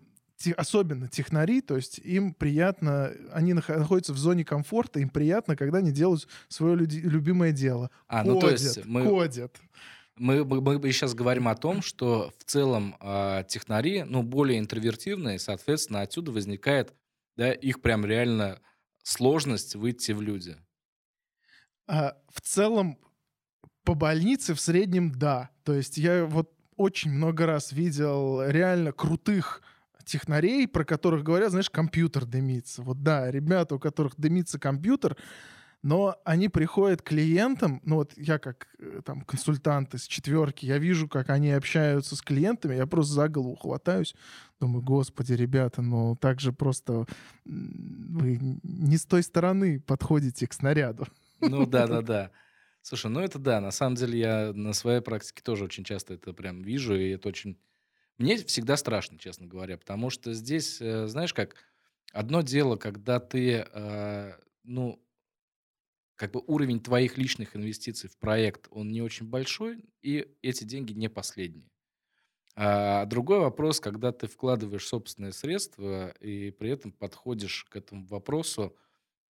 особенно 0.56 1.06
технари, 1.06 1.60
то 1.60 1.76
есть 1.76 1.98
им 1.98 2.32
приятно, 2.32 3.12
они 3.32 3.52
находятся 3.52 4.14
в 4.14 4.18
зоне 4.18 4.44
комфорта, 4.44 4.98
им 5.00 5.10
приятно, 5.10 5.54
когда 5.54 5.78
они 5.78 5.92
делают 5.92 6.26
свое 6.48 6.76
любимое 6.76 7.52
дело. 7.52 7.90
А, 8.06 8.22
кодят, 8.22 8.34
ну 8.34 8.40
то 8.40 8.50
есть 8.50 8.84
мы... 8.86 9.04
кодят. 9.04 9.60
Мы, 10.16 10.44
мы, 10.44 10.60
мы 10.60 10.92
сейчас 10.92 11.14
говорим 11.14 11.48
о 11.48 11.56
том, 11.56 11.80
что 11.80 12.32
в 12.38 12.44
целом 12.44 12.94
э, 13.00 13.44
технари, 13.48 14.02
ну, 14.02 14.22
более 14.22 14.58
интровертивные, 14.58 15.38
соответственно, 15.38 16.02
отсюда 16.02 16.30
возникает, 16.30 16.92
да, 17.36 17.52
их 17.52 17.80
прям 17.80 18.04
реально 18.04 18.60
сложность 19.02 19.76
выйти 19.76 20.12
в 20.12 20.20
люди. 20.20 20.56
А, 21.86 22.16
в 22.28 22.42
целом, 22.42 22.98
по 23.84 23.94
больнице 23.94 24.54
в 24.54 24.60
среднем 24.60 25.12
да. 25.12 25.50
То 25.64 25.74
есть 25.74 25.98
я 25.98 26.24
вот 26.26 26.52
очень 26.76 27.12
много 27.12 27.46
раз 27.46 27.72
видел 27.72 28.42
реально 28.46 28.92
крутых 28.92 29.62
технарей, 30.04 30.66
про 30.66 30.84
которых 30.84 31.22
говорят, 31.22 31.50
знаешь, 31.50 31.70
компьютер 31.70 32.24
дымится. 32.24 32.82
Вот 32.82 33.02
да, 33.02 33.30
ребята, 33.30 33.76
у 33.76 33.78
которых 33.78 34.14
дымится 34.16 34.58
компьютер, 34.58 35.16
но 35.82 36.16
они 36.24 36.48
приходят 36.48 37.00
к 37.00 37.08
клиентам, 37.08 37.80
ну 37.84 37.96
вот 37.96 38.12
я 38.16 38.38
как 38.38 38.68
э, 38.78 39.00
там 39.04 39.22
консультант 39.22 39.94
из 39.94 40.04
четверки, 40.04 40.66
я 40.66 40.78
вижу, 40.78 41.08
как 41.08 41.30
они 41.30 41.52
общаются 41.52 42.16
с 42.16 42.22
клиентами, 42.22 42.74
я 42.74 42.86
просто 42.86 43.14
за 43.14 43.28
голову 43.28 43.56
хватаюсь, 43.56 44.14
думаю, 44.60 44.82
господи, 44.82 45.32
ребята, 45.32 45.80
ну 45.80 46.16
так 46.16 46.40
же 46.40 46.52
просто 46.52 47.06
вы 47.44 48.38
не 48.62 48.98
с 48.98 49.06
той 49.06 49.22
стороны 49.22 49.80
подходите 49.80 50.46
к 50.46 50.52
снаряду. 50.52 51.06
Ну 51.40 51.64
да, 51.66 51.86
да, 51.86 52.02
да. 52.02 52.30
Слушай, 52.82 53.10
ну 53.10 53.20
это 53.20 53.38
да, 53.38 53.60
на 53.60 53.70
самом 53.70 53.96
деле 53.96 54.18
я 54.18 54.52
на 54.54 54.72
своей 54.72 55.00
практике 55.00 55.42
тоже 55.42 55.64
очень 55.64 55.84
часто 55.84 56.14
это 56.14 56.32
прям 56.32 56.62
вижу, 56.62 56.94
и 56.96 57.10
это 57.10 57.28
очень... 57.28 57.58
Мне 58.18 58.36
всегда 58.38 58.76
страшно, 58.76 59.18
честно 59.18 59.46
говоря, 59.46 59.78
потому 59.78 60.10
что 60.10 60.34
здесь, 60.34 60.80
э, 60.80 61.06
знаешь 61.06 61.34
как, 61.34 61.56
одно 62.12 62.42
дело, 62.42 62.76
когда 62.76 63.20
ты, 63.20 63.66
э, 63.72 64.32
ну, 64.64 65.02
как 66.16 66.32
бы 66.32 66.42
уровень 66.46 66.80
твоих 66.80 67.16
личных 67.16 67.56
инвестиций 67.56 68.10
в 68.10 68.18
проект, 68.18 68.68
он 68.70 68.88
не 68.88 69.00
очень 69.00 69.26
большой, 69.26 69.84
и 70.02 70.28
эти 70.42 70.64
деньги 70.64 70.92
не 70.92 71.08
последние. 71.08 71.70
А 72.56 73.06
другой 73.06 73.40
вопрос, 73.40 73.80
когда 73.80 74.12
ты 74.12 74.28
вкладываешь 74.28 74.86
собственные 74.86 75.32
средства 75.32 76.10
и 76.20 76.50
при 76.50 76.70
этом 76.70 76.92
подходишь 76.92 77.64
к 77.70 77.76
этому 77.76 78.06
вопросу 78.06 78.76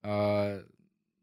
а, 0.04 0.64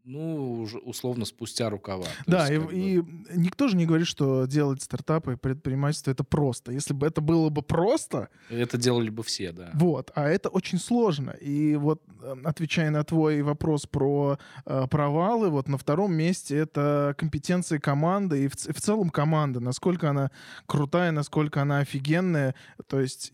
ну, 0.04 0.60
уже 0.60 0.78
условно 0.78 1.24
спустя 1.24 1.70
рукава. 1.70 2.06
Да, 2.26 2.48
есть, 2.48 2.52
и, 2.52 2.58
бы... 2.58 2.74
и 2.74 3.38
никто 3.38 3.68
же 3.68 3.76
не 3.76 3.86
говорит, 3.86 4.06
что 4.06 4.44
делать 4.46 4.82
стартапы 4.82 5.32
и 5.32 5.36
предпринимательство 5.36 6.10
это 6.10 6.24
просто. 6.24 6.72
Если 6.72 6.92
бы 6.92 7.06
это 7.06 7.20
было 7.20 7.48
бы 7.48 7.62
просто... 7.62 8.28
Это 8.50 8.76
делали 8.76 9.08
бы 9.08 9.22
все, 9.22 9.52
да. 9.52 9.70
Вот, 9.74 10.10
а 10.14 10.28
это 10.28 10.50
очень 10.50 10.78
сложно. 10.78 11.30
И 11.30 11.76
вот, 11.76 12.02
эм, 12.22 12.46
отвечая 12.46 12.90
на 12.90 13.02
твой 13.04 13.42
вопрос 13.42 13.86
про 13.86 14.38
э, 14.66 14.86
провалы, 14.90 15.48
вот 15.48 15.68
на 15.68 15.78
втором 15.78 16.14
месте 16.14 16.56
это 16.56 17.14
компетенции 17.16 17.78
команды 17.78 18.44
и 18.44 18.48
в, 18.48 18.54
в 18.54 18.80
целом 18.80 19.08
команда, 19.08 19.60
насколько 19.60 20.10
она 20.10 20.30
крутая, 20.66 21.12
насколько 21.12 21.62
она 21.62 21.78
офигенная. 21.78 22.54
То 22.88 23.00
есть 23.00 23.32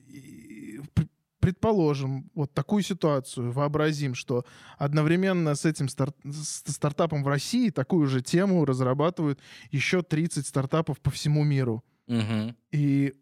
предположим, 1.41 2.31
вот 2.35 2.53
такую 2.53 2.83
ситуацию, 2.83 3.51
вообразим, 3.51 4.15
что 4.15 4.45
одновременно 4.79 5.55
с 5.55 5.65
этим 5.65 5.89
стар 5.89 6.13
с 6.25 6.63
стартапом 6.73 7.25
в 7.25 7.29
России 7.29 7.71
такую 7.71 8.07
же 8.07 8.21
тему 8.21 8.65
разрабатывают 8.65 9.41
еще 9.71 10.03
30 10.03 10.47
стартапов 10.47 11.01
по 11.01 11.11
всему 11.11 11.43
миру. 11.43 11.83
Угу. 12.07 12.55
И 12.73 13.15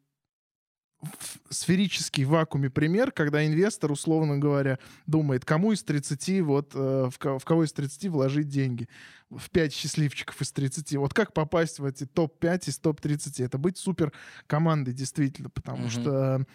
в 1.00 1.54
сферический 1.54 2.24
вакууме 2.24 2.70
пример, 2.70 3.12
когда 3.12 3.46
инвестор, 3.46 3.92
условно 3.92 4.38
говоря, 4.38 4.78
думает, 5.06 5.44
кому 5.44 5.72
из 5.72 5.84
30, 5.84 6.40
вот, 6.40 6.72
э, 6.74 7.08
в, 7.08 7.38
в 7.38 7.44
кого 7.44 7.64
из 7.64 7.72
30 7.72 8.08
вложить 8.08 8.48
деньги. 8.48 8.88
В 9.30 9.50
5 9.50 9.72
счастливчиков 9.72 10.40
из 10.40 10.50
30. 10.50 10.96
Вот 10.96 11.14
как 11.14 11.34
попасть 11.34 11.78
в 11.78 11.84
эти 11.84 12.04
топ-5 12.04 12.62
из 12.66 12.78
топ-30? 12.78 13.44
Это 13.44 13.58
быть 13.58 13.78
супер 13.78 14.12
командой, 14.46 14.92
действительно, 14.92 15.50
потому 15.50 15.84
угу. 15.84 15.90
что 15.90 16.46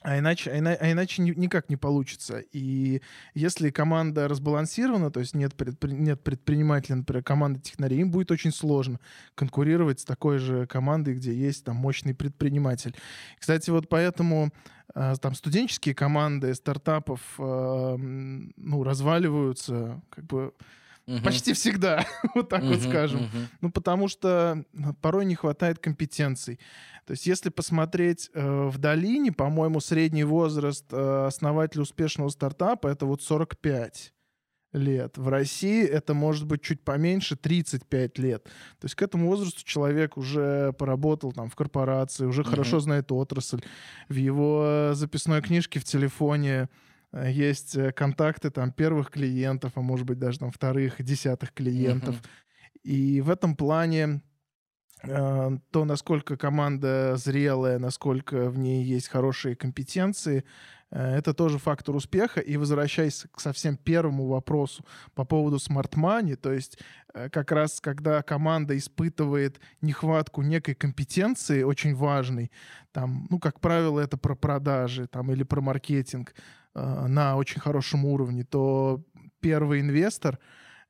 а 0.00 0.18
иначе, 0.18 0.50
а, 0.50 0.76
а 0.80 0.92
иначе 0.92 1.22
никак 1.22 1.68
не 1.68 1.76
получится. 1.76 2.38
И 2.52 3.02
если 3.34 3.70
команда 3.70 4.28
разбалансирована, 4.28 5.10
то 5.10 5.20
есть 5.20 5.34
нет, 5.34 5.54
предпри, 5.54 5.92
нет 5.92 6.22
предпринимателя, 6.22 6.96
например, 6.96 7.24
команды 7.24 7.60
технарей, 7.60 8.00
им 8.00 8.10
будет 8.10 8.30
очень 8.30 8.52
сложно 8.52 9.00
конкурировать 9.34 10.00
с 10.00 10.04
такой 10.04 10.38
же 10.38 10.66
командой, 10.66 11.14
где 11.14 11.34
есть 11.34 11.64
там 11.64 11.76
мощный 11.76 12.14
предприниматель. 12.14 12.94
Кстати, 13.38 13.70
вот 13.70 13.88
поэтому 13.88 14.50
э, 14.94 15.14
там 15.20 15.34
студенческие 15.34 15.94
команды 15.94 16.54
стартапов 16.54 17.20
э, 17.38 17.96
ну, 17.98 18.82
разваливаются 18.84 20.00
как 20.10 20.24
бы 20.26 20.52
Угу. 21.08 21.22
Почти 21.24 21.54
всегда, 21.54 22.06
вот 22.34 22.50
так 22.50 22.62
угу, 22.62 22.74
вот 22.74 22.82
скажем. 22.82 23.22
Угу. 23.22 23.38
Ну, 23.62 23.70
потому 23.70 24.08
что 24.08 24.62
порой 25.00 25.24
не 25.24 25.34
хватает 25.34 25.78
компетенций. 25.78 26.60
То 27.06 27.12
есть, 27.12 27.26
если 27.26 27.48
посмотреть 27.48 28.30
э, 28.34 28.68
в 28.68 28.76
долине, 28.76 29.32
по-моему, 29.32 29.80
средний 29.80 30.24
возраст 30.24 30.84
э, 30.92 31.26
основателя 31.26 31.80
успешного 31.80 32.28
стартапа 32.28 32.88
это 32.88 33.06
вот 33.06 33.22
45 33.22 34.12
лет. 34.74 35.16
В 35.16 35.28
России 35.28 35.82
это 35.82 36.12
может 36.12 36.44
быть 36.44 36.60
чуть 36.60 36.84
поменьше, 36.84 37.36
35 37.36 38.18
лет. 38.18 38.44
То 38.44 38.84
есть 38.84 38.94
к 38.94 39.00
этому 39.00 39.28
возрасту 39.28 39.64
человек 39.64 40.18
уже 40.18 40.74
поработал 40.74 41.32
там 41.32 41.48
в 41.48 41.56
корпорации, 41.56 42.26
уже 42.26 42.42
mm 42.42 42.50
хорошо 42.50 42.80
знает 42.80 43.10
отрасль. 43.10 43.62
В 44.10 44.14
его 44.14 44.90
записной 44.92 45.40
книжке 45.40 45.80
в 45.80 45.84
телефоне 45.84 46.64
Э, 46.64 46.66
есть 47.26 47.76
э, 47.76 47.92
контакты 47.92 48.50
там 48.50 48.72
первых 48.72 49.10
клиентов, 49.10 49.72
а 49.74 49.80
может 49.80 50.06
быть 50.06 50.18
даже 50.18 50.38
там 50.38 50.50
вторых, 50.50 51.02
десятых 51.02 51.52
клиентов. 51.52 52.16
Mm-hmm. 52.16 52.80
И 52.82 53.20
в 53.20 53.30
этом 53.30 53.56
плане 53.56 54.22
э, 55.02 55.58
то, 55.70 55.84
насколько 55.84 56.36
команда 56.36 57.16
зрелая, 57.16 57.78
насколько 57.78 58.50
в 58.50 58.58
ней 58.58 58.84
есть 58.84 59.08
хорошие 59.08 59.56
компетенции, 59.56 60.44
это 60.90 61.34
тоже 61.34 61.58
фактор 61.58 61.94
успеха. 61.96 62.40
И 62.40 62.56
возвращаясь 62.56 63.26
к 63.30 63.40
совсем 63.40 63.76
первому 63.76 64.26
вопросу 64.26 64.86
по 65.14 65.26
поводу 65.26 65.56
smart 65.56 65.92
money, 65.94 66.34
то 66.34 66.50
есть 66.50 66.78
как 67.12 67.52
раз 67.52 67.80
когда 67.80 68.22
команда 68.22 68.74
испытывает 68.74 69.60
нехватку 69.82 70.40
некой 70.40 70.74
компетенции 70.74 71.62
очень 71.62 71.94
важной, 71.94 72.50
там, 72.92 73.26
ну, 73.28 73.38
как 73.38 73.60
правило, 73.60 74.00
это 74.00 74.16
про 74.16 74.34
продажи 74.34 75.06
там, 75.06 75.30
или 75.30 75.42
про 75.42 75.60
маркетинг, 75.60 76.34
Э, 76.74 77.06
на 77.06 77.36
очень 77.36 77.60
хорошем 77.60 78.04
уровне, 78.04 78.44
то 78.44 79.04
первый 79.40 79.80
инвестор, 79.80 80.38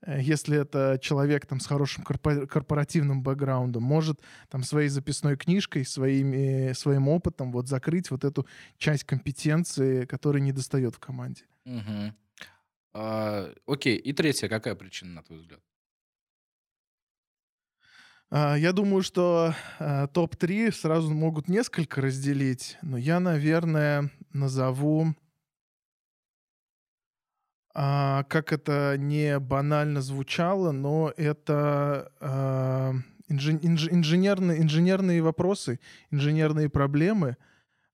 э, 0.03 0.21
если 0.21 0.59
это 0.59 0.99
человек 1.01 1.47
там 1.47 1.61
с 1.61 1.67
хорошим 1.67 2.05
корпоративным 2.05 3.23
бэкграундом, 3.23 3.83
может 3.83 4.21
там 4.49 4.63
своей 4.63 4.89
записной 4.89 5.37
книжкой, 5.37 5.85
своими, 5.85 6.73
своим 6.73 7.09
опытом 7.09 7.53
вот 7.53 7.69
закрыть 7.69 8.11
вот 8.11 8.25
эту 8.25 8.47
часть 8.77 9.05
компетенции, 9.05 10.05
которая 10.05 10.43
не 10.43 10.53
достает 10.53 10.95
в 10.95 10.99
команде. 10.99 11.45
Угу. 11.65 12.15
А, 12.95 13.53
окей, 13.67 13.97
и 13.97 14.13
третья, 14.13 14.49
какая 14.49 14.75
причина, 14.75 15.13
на 15.13 15.23
твой 15.23 15.41
взгляд? 15.41 15.61
А, 18.31 18.57
я 18.57 18.73
думаю, 18.73 19.03
что 19.03 19.55
а, 19.79 20.07
топ-3 20.09 20.73
сразу 20.73 21.15
могут 21.15 21.49
несколько 21.49 22.01
разделить, 22.01 22.77
но 22.83 22.99
я, 22.99 23.21
наверное, 23.21 24.11
назову 24.33 25.15
а, 27.81 28.25
как 28.25 28.53
это 28.53 28.97
не 28.99 29.39
банально 29.39 30.03
звучало, 30.03 30.73
но 30.73 31.13
это 31.17 32.11
а, 32.19 32.95
инж, 33.29 33.51
инж, 33.51 33.89
инженерные, 33.89 34.61
инженерные 34.61 35.23
вопросы, 35.23 35.79
инженерные 36.11 36.69
проблемы. 36.71 37.37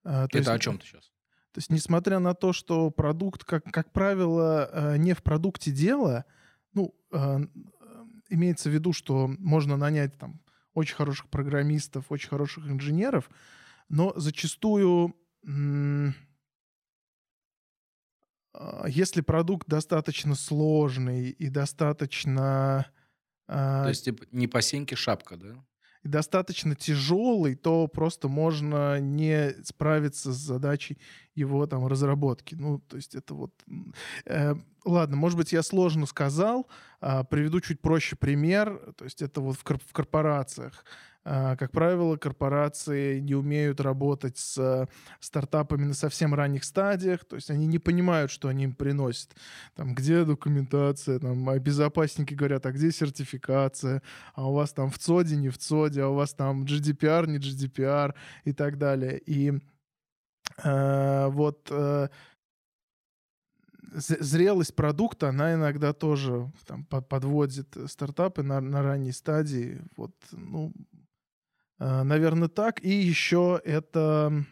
А, 0.02 0.24
это 0.24 0.38
есть, 0.38 0.48
о 0.48 0.58
чем 0.58 0.78
ты 0.78 0.86
сейчас? 0.86 1.12
То 1.52 1.58
есть, 1.58 1.68
несмотря 1.68 2.18
на 2.18 2.32
то, 2.32 2.54
что 2.54 2.90
продукт, 2.90 3.44
как, 3.44 3.64
как 3.64 3.92
правило, 3.92 4.96
не 4.96 5.12
в 5.12 5.22
продукте 5.22 5.70
дело, 5.70 6.24
ну, 6.72 6.94
имеется 8.30 8.70
в 8.70 8.72
виду, 8.72 8.94
что 8.94 9.28
можно 9.38 9.76
нанять 9.76 10.16
там 10.16 10.40
очень 10.72 10.96
хороших 10.96 11.28
программистов, 11.28 12.06
очень 12.08 12.30
хороших 12.30 12.66
инженеров, 12.68 13.28
но 13.90 14.14
зачастую 14.16 15.14
а, 15.46 16.12
если 18.86 19.20
продукт 19.20 19.68
достаточно 19.68 20.34
сложный 20.34 21.30
и 21.30 21.48
достаточно... 21.48 22.86
То 23.46 23.88
есть 23.88 24.04
типа, 24.04 24.24
не 24.30 24.46
по 24.48 24.62
сеньке 24.62 24.96
шапка, 24.96 25.36
да? 25.36 25.64
И 26.02 26.08
достаточно 26.08 26.74
тяжелый, 26.74 27.54
то 27.54 27.88
просто 27.88 28.28
можно 28.28 29.00
не 29.00 29.54
справиться 29.64 30.32
с 30.32 30.36
задачей 30.36 30.98
его 31.34 31.66
там 31.66 31.86
разработки. 31.86 32.54
Ну, 32.54 32.78
то 32.78 32.96
есть 32.96 33.14
это 33.14 33.34
вот... 33.34 33.52
Э, 34.26 34.54
ладно, 34.84 35.16
может 35.16 35.38
быть, 35.38 35.52
я 35.52 35.62
сложно 35.62 36.04
сказал. 36.04 36.68
Э, 37.00 37.24
приведу 37.24 37.60
чуть 37.60 37.80
проще 37.80 38.16
пример. 38.16 38.94
То 38.98 39.04
есть 39.04 39.22
это 39.22 39.40
вот 39.40 39.56
в, 39.56 39.64
кор- 39.64 39.80
в 39.80 39.92
корпорациях. 39.92 40.84
А, 41.26 41.56
как 41.56 41.72
правило, 41.72 42.16
корпорации 42.16 43.18
не 43.18 43.34
умеют 43.34 43.80
работать 43.80 44.36
с 44.36 44.86
стартапами 45.20 45.84
на 45.84 45.94
совсем 45.94 46.34
ранних 46.34 46.64
стадиях, 46.64 47.24
то 47.24 47.36
есть 47.36 47.50
они 47.50 47.66
не 47.66 47.78
понимают, 47.78 48.30
что 48.30 48.48
они 48.48 48.64
им 48.64 48.74
приносят. 48.74 49.34
Там, 49.74 49.94
где 49.94 50.24
документация, 50.24 51.18
там, 51.18 51.48
а 51.48 51.58
безопасники 51.58 52.34
говорят, 52.34 52.66
а 52.66 52.72
где 52.72 52.92
сертификация, 52.92 54.02
а 54.34 54.50
у 54.50 54.52
вас 54.52 54.74
там 54.74 54.90
в 54.90 54.98
ЦОДе, 54.98 55.36
не 55.36 55.48
в 55.48 55.56
ЦОДе, 55.56 56.02
а 56.02 56.08
у 56.08 56.14
вас 56.14 56.34
там 56.34 56.64
GDPR, 56.64 57.26
не 57.26 57.38
GDPR 57.38 58.14
и 58.44 58.52
так 58.52 58.76
далее. 58.76 59.18
И 59.24 59.52
э, 60.62 61.28
вот 61.30 61.68
э, 61.70 62.08
зрелость 63.94 64.76
продукта, 64.76 65.30
она 65.30 65.54
иногда 65.54 65.94
тоже 65.94 66.52
там, 66.66 66.84
подводит 66.84 67.74
стартапы 67.86 68.42
на, 68.42 68.60
на 68.60 68.82
ранней 68.82 69.12
стадии. 69.12 69.80
Вот, 69.96 70.12
ну, 70.32 70.74
Э, 70.74 70.93
Наверное, 71.78 72.48
так. 72.48 72.82
И 72.84 72.90
еще 72.90 73.60
это 73.64 74.44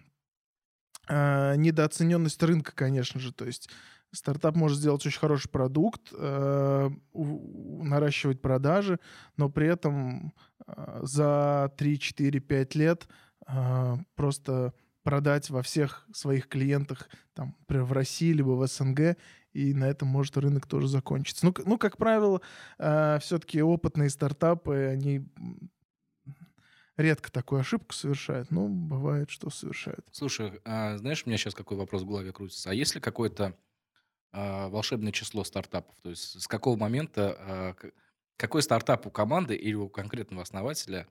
э, 1.09 1.57
недооцененность 1.57 2.43
рынка, 2.43 2.73
конечно 2.75 3.21
же. 3.21 3.33
То 3.33 3.47
есть 3.47 3.69
стартап 4.13 4.57
может 4.57 4.79
сделать 4.79 5.05
очень 5.07 5.19
хороший 5.19 5.51
продукт, 5.51 6.13
э, 6.13 6.91
наращивать 7.13 8.41
продажи, 8.41 8.99
но 9.37 9.49
при 9.49 9.69
этом 9.69 10.33
э, 10.67 11.01
за 11.03 11.73
3, 11.77 11.99
4, 11.99 12.41
5 12.41 12.75
лет 12.75 13.09
э, 13.49 13.97
просто 14.15 14.75
продать 15.03 15.51
во 15.51 15.63
всех 15.63 16.07
своих 16.13 16.49
клиентах, 16.49 17.09
там, 17.35 17.57
например, 17.61 17.85
в 17.85 17.93
России 17.93 18.33
либо 18.33 18.51
в 18.51 18.67
СНГ, 18.67 19.17
и 19.53 19.75
на 19.75 19.85
этом 19.85 20.09
может 20.09 20.37
рынок 20.37 20.67
тоже 20.67 20.87
закончиться. 20.87 21.45
Ну, 21.45 21.55
ну 21.67 21.77
как 21.77 21.97
правило, 21.97 22.41
все-таки 22.79 23.61
опытные 23.61 24.11
стартапы, 24.11 24.91
они 24.93 25.27
редко 26.97 27.31
такую 27.31 27.61
ошибку 27.61 27.93
совершают, 27.95 28.51
но 28.51 28.69
бывает, 28.69 29.31
что 29.31 29.51
совершают. 29.51 30.07
Слушай, 30.13 30.61
а 30.65 30.99
знаешь, 30.99 31.23
у 31.25 31.29
меня 31.29 31.39
сейчас 31.39 31.55
какой 31.55 31.77
вопрос 31.77 32.03
в 32.03 32.07
голове 32.07 32.33
крутится. 32.33 32.71
А 32.71 32.75
есть 32.75 32.95
ли 32.95 33.01
какое-то 33.01 33.57
а, 34.33 34.69
волшебное 34.69 35.13
число 35.13 35.45
стартапов? 35.45 35.95
То 36.03 36.11
есть 36.11 36.41
с 36.41 36.47
какого 36.47 36.77
момента, 36.77 37.37
а, 37.39 37.75
какой 38.37 38.63
стартап 38.63 39.07
у 39.07 39.11
команды 39.11 39.55
или 39.55 39.75
у 39.75 39.89
конкретного 39.89 40.43
основателя 40.43 41.07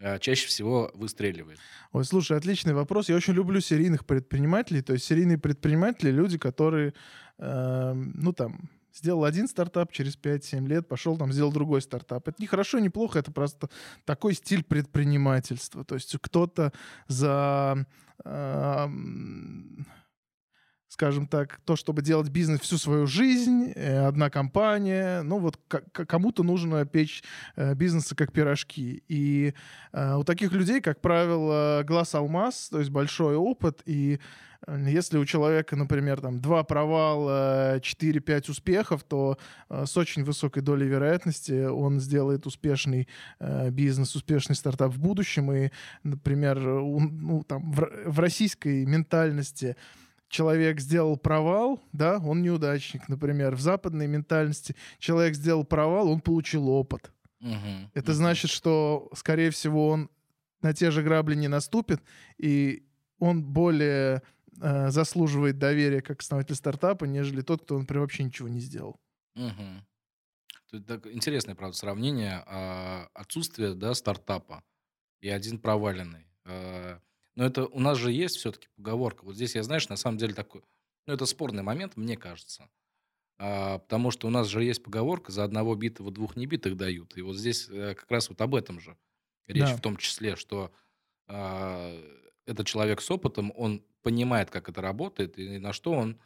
а, 0.00 0.18
чаще 0.18 0.46
всего 0.46 0.90
выстреливает? 0.94 1.58
Ой, 1.92 2.04
слушай, 2.04 2.36
отличный 2.36 2.74
вопрос. 2.74 3.08
Я 3.08 3.16
очень 3.16 3.34
люблю 3.34 3.60
серийных 3.60 4.06
предпринимателей. 4.06 4.82
То 4.82 4.92
есть 4.92 5.04
серийные 5.04 5.38
предприниматели— 5.38 6.10
люди, 6.12 6.38
которые, 6.38 6.94
эм, 7.38 8.12
ну 8.14 8.32
там, 8.32 8.70
сделал 8.92 9.24
один 9.24 9.48
стартап, 9.48 9.92
через 9.92 10.16
5-7 10.16 10.66
лет 10.66 10.88
пошел 10.88 11.16
там, 11.16 11.32
сделал 11.32 11.52
другой 11.52 11.82
стартап. 11.82 12.28
Это 12.28 12.36
не 12.40 12.46
хорошо, 12.46 12.78
не 12.78 12.88
плохо, 12.88 13.18
это 13.18 13.30
просто 13.30 13.68
такой 14.04 14.34
стиль 14.34 14.64
предпринимательства. 14.64 15.84
То 15.84 15.94
есть 15.94 16.16
кто-то 16.20 16.72
за, 17.06 17.86
эм, 18.24 19.86
скажем 20.88 21.26
так, 21.26 21.60
то, 21.64 21.76
чтобы 21.76 22.02
делать 22.02 22.30
бизнес 22.30 22.60
всю 22.60 22.78
свою 22.78 23.06
жизнь, 23.06 23.72
э, 23.74 24.06
одна 24.06 24.30
компания, 24.30 25.22
ну 25.22 25.38
вот 25.38 25.58
кому-то 25.92 26.42
нужно 26.42 26.86
печь 26.86 27.22
э, 27.56 27.74
бизнесы 27.74 28.14
как 28.14 28.32
пирожки. 28.32 29.02
И 29.06 29.52
э, 29.92 30.14
у 30.16 30.24
таких 30.24 30.52
людей, 30.52 30.80
как 30.80 31.00
правило, 31.00 31.82
глаз 31.86 32.14
алмаз, 32.14 32.70
то 32.70 32.78
есть 32.78 32.90
большой 32.90 33.36
опыт, 33.36 33.82
и 33.84 34.18
если 34.66 35.18
у 35.18 35.24
человека, 35.24 35.76
например, 35.76 36.20
там 36.20 36.40
два 36.40 36.64
провала, 36.64 37.78
4-5 37.78 38.50
успехов, 38.50 39.04
то 39.04 39.38
с 39.68 39.96
очень 39.96 40.24
высокой 40.24 40.64
долей 40.64 40.88
вероятности 40.88 41.66
он 41.66 42.00
сделает 42.00 42.44
успешный 42.44 43.06
бизнес, 43.70 44.16
успешный 44.16 44.56
стартап 44.56 44.92
в 44.92 44.98
будущем. 44.98 45.52
И, 45.52 45.70
например, 46.02 46.58
ну, 46.58 47.44
там, 47.44 47.70
в 47.70 48.18
российской 48.18 48.84
ментальности 48.84 49.76
человек 50.28 50.80
сделал 50.80 51.16
провал, 51.16 51.82
да, 51.92 52.18
он 52.18 52.42
неудачник, 52.42 53.08
например. 53.08 53.54
В 53.54 53.60
западной 53.60 54.06
ментальности 54.06 54.76
человек 54.98 55.34
сделал 55.34 55.64
провал, 55.64 56.10
он 56.10 56.20
получил 56.20 56.68
опыт. 56.68 57.10
Мгм, 57.40 57.90
Это 57.94 58.10
мгм. 58.12 58.16
значит, 58.16 58.50
что, 58.50 59.10
скорее 59.14 59.50
всего, 59.50 59.88
он 59.88 60.10
на 60.60 60.74
те 60.74 60.90
же 60.90 61.02
грабли 61.02 61.34
не 61.34 61.48
наступит, 61.48 62.02
и 62.36 62.84
он 63.18 63.44
более 63.44 64.22
э, 64.60 64.90
заслуживает 64.90 65.58
доверия 65.58 66.00
как 66.00 66.20
основатель 66.20 66.56
стартапа, 66.56 67.04
нежели 67.04 67.42
тот, 67.42 67.62
кто, 67.62 67.78
например, 67.78 68.02
вообще 68.02 68.24
ничего 68.24 68.48
не 68.48 68.60
сделал. 68.60 69.00
Мгм. 69.34 69.86
Тут 70.70 70.86
так 70.86 71.06
интересное, 71.06 71.54
правда, 71.54 71.76
сравнение 71.76 72.42
а, 72.46 73.08
отсутствия 73.14 73.74
да, 73.74 73.94
стартапа 73.94 74.62
и 75.20 75.28
один 75.28 75.58
проваленный. 75.58 76.26
А, 76.44 77.00
Но 77.38 77.46
это 77.46 77.66
у 77.66 77.78
нас 77.78 77.96
же 77.98 78.10
есть 78.10 78.34
все-таки 78.34 78.66
поговорка. 78.74 79.24
Вот 79.24 79.36
здесь 79.36 79.54
я, 79.54 79.62
знаешь, 79.62 79.88
на 79.88 79.94
самом 79.94 80.18
деле 80.18 80.34
такой, 80.34 80.62
ну 81.06 81.14
это 81.14 81.24
спорный 81.24 81.62
момент, 81.62 81.96
мне 81.96 82.16
кажется. 82.16 82.68
А, 83.38 83.78
Потому 83.78 84.10
что 84.10 84.26
у 84.26 84.30
нас 84.30 84.48
же 84.48 84.64
есть 84.64 84.82
поговорка, 84.82 85.30
за 85.30 85.44
одного 85.44 85.76
битого 85.76 86.10
двух 86.10 86.34
небитых 86.34 86.76
дают. 86.76 87.16
И 87.16 87.22
вот 87.22 87.36
здесь 87.36 87.68
э, 87.70 87.94
как 87.94 88.10
раз 88.10 88.28
вот 88.28 88.40
об 88.40 88.56
этом 88.56 88.80
же 88.80 88.98
речь 89.46 89.68
Да. 89.68 89.76
в 89.76 89.80
том 89.80 89.96
числе, 89.98 90.34
что 90.34 90.72
а, 91.28 91.96
этот 92.44 92.66
человек 92.66 93.00
с 93.00 93.08
опытом, 93.08 93.52
он 93.54 93.84
понимает, 94.02 94.50
как 94.50 94.68
это 94.68 94.82
работает 94.82 95.38
и 95.38 95.58
на 95.58 95.72
что 95.72 95.92
он, 95.92 96.18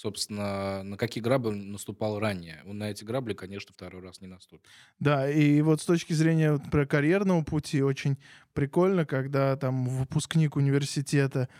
собственно, 0.00 0.82
на 0.82 0.96
какие 0.96 1.22
грабли 1.22 1.48
он 1.48 1.72
наступал 1.72 2.18
ранее. 2.18 2.62
Он 2.64 2.78
на 2.78 2.90
эти 2.90 3.04
грабли, 3.04 3.34
конечно, 3.34 3.74
второй 3.74 4.02
раз 4.02 4.22
не 4.22 4.26
наступит. 4.26 4.66
Да, 4.98 5.30
и 5.30 5.60
вот 5.60 5.82
с 5.82 5.84
точки 5.84 6.14
зрения 6.14 6.52
вот, 6.52 6.64
например, 6.64 6.86
карьерного 6.86 7.42
пути 7.42 7.82
очень 7.82 8.16
прикольно, 8.54 9.04
когда 9.04 9.56
там 9.56 9.86
выпускник 9.86 10.56
университета 10.56 11.50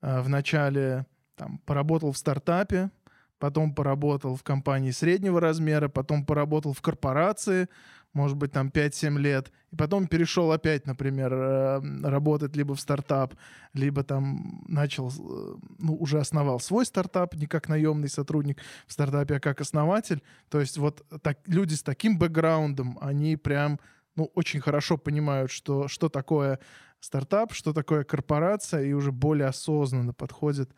э, 0.00 0.22
вначале 0.22 1.04
там 1.36 1.58
поработал 1.66 2.12
в 2.12 2.16
стартапе, 2.16 2.90
потом 3.38 3.74
поработал 3.74 4.34
в 4.34 4.42
компании 4.42 4.92
среднего 4.92 5.38
размера, 5.38 5.88
потом 5.88 6.24
поработал 6.24 6.72
в 6.72 6.80
корпорации, 6.80 7.68
может 8.12 8.36
быть, 8.36 8.52
там 8.52 8.68
5-7 8.68 9.18
лет, 9.18 9.52
и 9.70 9.76
потом 9.76 10.06
перешел 10.06 10.50
опять, 10.52 10.86
например, 10.86 11.32
э, 11.32 11.80
работать 12.02 12.56
либо 12.56 12.74
в 12.74 12.80
стартап, 12.80 13.34
либо 13.72 14.02
там 14.02 14.64
начал, 14.66 15.08
э, 15.08 15.56
ну, 15.78 15.94
уже 15.94 16.18
основал 16.18 16.58
свой 16.60 16.84
стартап, 16.84 17.34
не 17.34 17.46
как 17.46 17.68
наемный 17.68 18.08
сотрудник 18.08 18.60
в 18.86 18.92
стартапе, 18.92 19.36
а 19.36 19.40
как 19.40 19.60
основатель. 19.60 20.22
То 20.48 20.60
есть 20.60 20.76
вот 20.78 21.06
так, 21.22 21.38
люди 21.46 21.74
с 21.74 21.82
таким 21.82 22.18
бэкграундом, 22.18 22.98
они 23.00 23.36
прям, 23.36 23.78
ну, 24.16 24.30
очень 24.34 24.60
хорошо 24.60 24.98
понимают, 24.98 25.50
что, 25.50 25.86
что 25.86 26.08
такое 26.08 26.58
стартап, 26.98 27.52
что 27.52 27.72
такое 27.72 28.04
корпорация, 28.04 28.82
и 28.82 28.92
уже 28.92 29.12
более 29.12 29.46
осознанно 29.46 30.12
подходят 30.12 30.70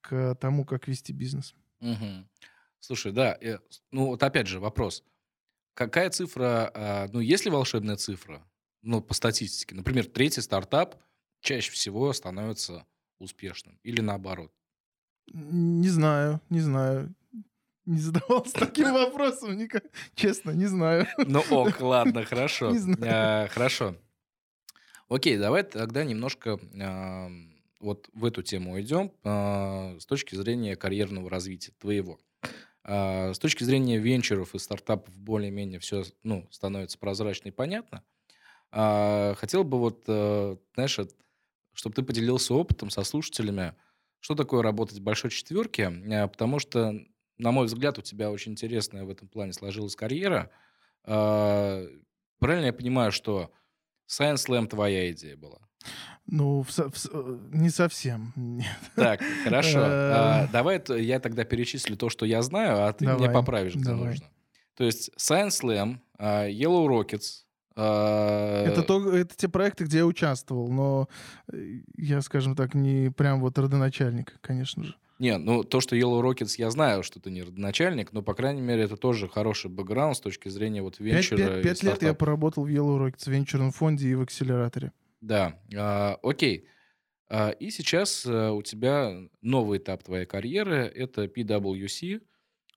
к 0.00 0.34
тому, 0.36 0.64
как 0.64 0.88
вести 0.88 1.12
бизнес. 1.12 1.54
Мгм. 1.80 2.26
Слушай, 2.80 3.12
да, 3.12 3.38
ну 3.90 4.06
вот 4.06 4.22
опять 4.22 4.46
же 4.46 4.58
вопрос. 4.58 5.04
Какая 5.80 6.10
цифра, 6.10 6.70
а, 6.74 7.08
ну 7.10 7.20
есть 7.20 7.46
ли 7.46 7.50
волшебная 7.50 7.96
цифра, 7.96 8.46
ну 8.82 9.00
по 9.00 9.14
статистике? 9.14 9.74
Например, 9.74 10.04
третий 10.04 10.42
стартап 10.42 10.96
чаще 11.40 11.72
всего 11.72 12.12
становится 12.12 12.84
успешным 13.18 13.80
или 13.82 14.02
наоборот? 14.02 14.52
Не 15.32 15.88
знаю, 15.88 16.42
не 16.50 16.60
знаю. 16.60 17.14
Не 17.86 17.98
задавался 17.98 18.52
таким 18.52 18.92
вопросом 18.92 19.56
никак. 19.56 19.84
Честно, 20.14 20.50
не 20.50 20.66
знаю. 20.66 21.06
Ну 21.16 21.42
ок, 21.48 21.80
ладно, 21.80 22.24
хорошо. 22.26 22.72
Не 22.72 22.78
знаю. 22.78 23.00
А, 23.02 23.48
Хорошо. 23.48 23.96
Окей, 25.08 25.38
давай 25.38 25.62
тогда 25.62 26.04
немножко 26.04 26.60
ам, 26.78 27.54
вот 27.80 28.10
в 28.12 28.26
эту 28.26 28.42
тему 28.42 28.74
уйдем 28.74 29.12
а, 29.24 29.96
с 29.98 30.04
точки 30.04 30.34
зрения 30.34 30.76
карьерного 30.76 31.30
развития 31.30 31.72
твоего. 31.78 32.20
А, 32.84 33.32
С 33.34 33.38
точки 33.38 33.64
зрения 33.64 33.98
венчуров 33.98 34.54
и 34.54 34.58
стартапов 34.58 35.14
более-менее 35.16 35.80
все 35.80 36.04
ну, 36.22 36.48
становится 36.50 36.98
прозрачно 36.98 37.48
и 37.48 37.52
понятно. 37.52 38.04
А, 38.72 39.34
Хотел 39.36 39.64
бы 39.64 39.78
вот, 39.78 40.04
э, 40.08 40.56
знаешь, 40.74 40.98
чтобы 41.74 41.94
ты 41.96 42.02
поделился 42.02 42.54
опытом 42.54 42.90
со 42.90 43.04
слушателями, 43.04 43.74
что 44.20 44.34
такое 44.34 44.62
работать 44.62 44.98
в 44.98 45.02
большой 45.02 45.30
четверке, 45.30 45.86
А, 46.12 46.28
потому 46.28 46.58
что, 46.58 46.94
на 47.38 47.52
мой 47.52 47.66
взгляд, 47.66 47.98
у 47.98 48.02
тебя 48.02 48.30
очень 48.30 48.52
интересная 48.52 49.04
в 49.04 49.10
этом 49.10 49.28
плане 49.28 49.52
сложилась 49.54 49.96
карьера. 49.96 50.50
А, 51.04 51.84
Правильно 52.40 52.66
я 52.66 52.72
понимаю, 52.74 53.12
что 53.12 53.52
Science 54.10 54.46
Slam 54.48 54.68
твоя 54.68 55.10
идея 55.12 55.36
была? 55.38 55.69
Ну, 56.26 56.62
в 56.62 56.68
в 56.70 57.06
э, 57.12 57.38
не 57.52 57.70
совсем. 57.70 58.32
Нет. 58.36 58.66
Так, 58.94 59.20
хорошо. 59.44 59.78
А, 59.82 60.44
Э. 60.44 60.48
Давай 60.52 60.80
я 61.00 61.18
тогда 61.18 61.44
перечислю 61.44 61.96
то, 61.96 62.08
что 62.08 62.24
я 62.26 62.42
знаю, 62.42 62.84
а 62.86 62.92
ты 62.92 63.04
меня 63.06 63.16
Давай, 63.16 63.32
поправишь, 63.34 63.74
где 63.74 63.84
давай. 63.84 64.10
нужно. 64.10 64.26
То 64.76 64.84
есть 64.84 65.10
Science 65.18 65.60
Slam, 65.62 65.98
а, 66.18 66.46
Yellow 66.48 66.86
Rockets. 66.86 67.44
а, 67.76 68.64
Это, 68.66 68.82
то, 68.82 69.12
это 69.14 69.34
те 69.36 69.48
проекты, 69.48 69.84
где 69.84 69.98
я 69.98 70.06
участвовал, 70.06 70.70
но 70.70 71.08
э, 71.52 71.80
я, 71.96 72.20
скажем 72.22 72.54
так, 72.54 72.74
не 72.74 73.10
прям 73.10 73.40
вот 73.40 73.58
родоначальник, 73.58 74.38
конечно 74.40 74.84
же. 74.84 74.94
Не, 75.18 75.36
ну 75.36 75.64
то, 75.64 75.80
что 75.80 75.96
Yellow 75.96 76.22
Rockets, 76.22 76.54
я 76.56 76.70
знаю, 76.70 77.02
что 77.02 77.20
ты 77.20 77.30
не 77.30 77.42
родоначальник, 77.42 78.12
но, 78.12 78.22
по 78.22 78.32
крайней 78.34 78.62
мере, 78.62 78.84
это 78.84 78.96
тоже 78.96 79.28
хороший 79.28 79.70
бэкграунд 79.70 80.16
с 80.16 80.20
точки 80.20 80.48
зрения 80.48 80.80
вот 80.82 80.96
Пять, 80.96 81.06
венчура 81.30 81.36
пять- 81.38 81.58
и 81.58 81.62
пять 81.62 81.82
лет 81.82 82.02
я 82.02 82.14
поработал 82.14 82.64
в 82.64 82.68
Yellow 82.68 82.98
Rockets, 82.98 83.24
в 83.24 83.28
венчурном 83.28 83.72
фонде 83.72 84.08
и 84.08 84.14
в 84.14 84.22
акселераторе. 84.22 84.92
Да, 85.20 85.60
а, 85.76 86.18
окей. 86.22 86.68
А, 87.28 87.50
и 87.50 87.70
сейчас 87.70 88.24
а, 88.26 88.52
у 88.52 88.62
тебя 88.62 89.14
новый 89.42 89.78
этап 89.78 90.02
твоей 90.02 90.26
карьеры. 90.26 90.86
Это 90.86 91.24
PwC, 91.24 92.22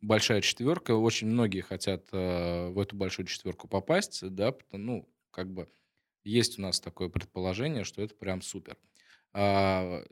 большая 0.01 0.41
четверка. 0.41 0.91
Очень 0.95 1.27
многие 1.27 1.61
хотят 1.61 2.07
а, 2.11 2.69
в 2.69 2.79
эту 2.79 2.95
большую 2.95 3.25
четверку 3.25 3.67
попасть, 3.67 4.27
да, 4.29 4.51
потому- 4.51 4.83
ну, 4.83 5.09
как 5.31 5.51
бы 5.51 5.69
есть 6.23 6.59
у 6.59 6.61
нас 6.61 6.79
такое 6.79 7.09
предположение, 7.09 7.83
что 7.83 8.01
это 8.01 8.15
прям 8.15 8.41
супер. 8.41 8.77
А, 9.33 10.03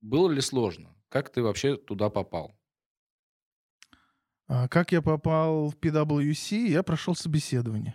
было 0.00 0.30
ли 0.30 0.40
сложно? 0.40 0.96
Как 1.08 1.30
ты 1.30 1.42
вообще 1.42 1.76
туда 1.76 2.08
попал? 2.08 2.56
А 4.46 4.68
как 4.68 4.92
я 4.92 5.02
попал 5.02 5.70
в 5.70 5.76
PwC? 5.76 6.68
Я 6.68 6.82
прошел 6.82 7.14
собеседование. 7.14 7.94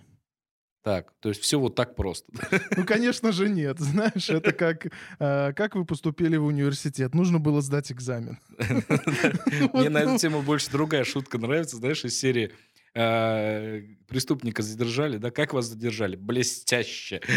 Так, 0.84 1.12
то 1.20 1.30
есть 1.30 1.42
все 1.42 1.60
вот 1.60 1.76
так 1.76 1.96
просто. 1.96 2.32
Ну, 2.76 2.86
конечно 2.86 3.32
же, 3.32 3.50
нет. 3.50 3.80
Знаешь, 3.80 4.30
это 4.30 4.54
как, 4.54 4.88
э, 5.20 5.54
как 5.54 5.76
вы 5.76 5.86
поступили 5.86 6.38
в 6.38 6.46
университет. 6.46 7.14
Нужно 7.14 7.40
было 7.40 7.62
сдать 7.62 7.92
экзамен. 7.92 8.40
Мне 9.74 9.90
на 9.90 10.00
эту 10.00 10.18
тему 10.18 10.42
больше 10.42 10.72
другая 10.72 11.04
шутка 11.04 11.38
нравится, 11.40 11.78
знаешь, 11.78 12.06
из 12.06 12.18
серии 12.18 12.54
э, 12.94 13.82
преступника 14.08 14.64
задержали, 14.64 15.18
да, 15.18 15.30
как 15.30 15.54
вас 15.54 15.66
задержали? 15.66 16.16
Блестяще. 16.16 17.22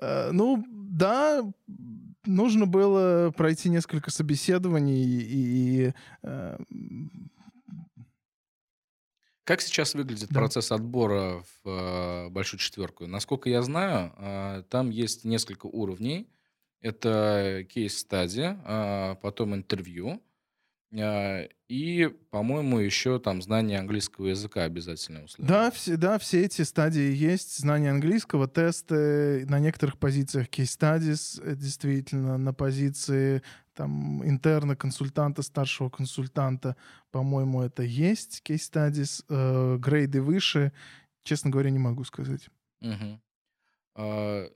Э, 0.00 0.30
ну, 0.32 0.64
да, 0.70 1.42
нужно 2.24 2.64
было 2.64 3.30
пройти 3.36 3.68
несколько 3.68 4.10
собеседований 4.10 5.04
и 5.04 5.92
как 9.48 9.62
сейчас 9.62 9.94
выглядит 9.94 10.28
да. 10.28 10.40
процесс 10.40 10.70
отбора 10.72 11.42
в 11.64 11.68
э, 11.70 12.28
большую 12.28 12.60
четверку? 12.60 13.06
Насколько 13.06 13.48
я 13.48 13.62
знаю, 13.62 14.12
э, 14.18 14.62
там 14.68 14.90
есть 14.90 15.24
несколько 15.24 15.64
уровней. 15.64 16.28
Это 16.82 17.64
кейс-стадия, 17.70 18.60
э, 18.62 19.16
потом 19.22 19.54
интервью, 19.54 20.20
э, 20.92 21.48
и, 21.68 22.08
по-моему, 22.30 22.78
еще 22.78 23.18
там 23.18 23.40
знание 23.40 23.78
английского 23.78 24.26
языка 24.26 24.64
обязательно 24.64 25.24
условие. 25.24 25.48
Да, 25.48 25.70
все, 25.70 25.96
да, 25.96 26.18
все 26.18 26.44
эти 26.44 26.60
стадии 26.60 27.14
есть. 27.14 27.58
Знание 27.58 27.90
английского, 27.90 28.48
тесты, 28.48 29.46
на 29.46 29.60
некоторых 29.60 29.98
позициях 29.98 30.50
кейс-стадис, 30.50 31.40
э, 31.42 31.54
действительно, 31.54 32.36
на 32.36 32.52
позиции 32.52 33.42
там 33.78 34.24
интерна, 34.28 34.74
консультанта, 34.74 35.42
старшего 35.42 35.88
консультанта, 35.88 36.74
по-моему, 37.12 37.62
это 37.62 37.84
есть 37.84 38.42
studies, 38.44 39.24
э, 39.28 39.76
грейды 39.78 40.20
выше, 40.20 40.72
честно 41.22 41.50
говоря, 41.50 41.70
не 41.70 41.78
могу 41.78 42.02
сказать. 42.02 42.48
Угу. 42.80 43.20
А, 43.94 44.50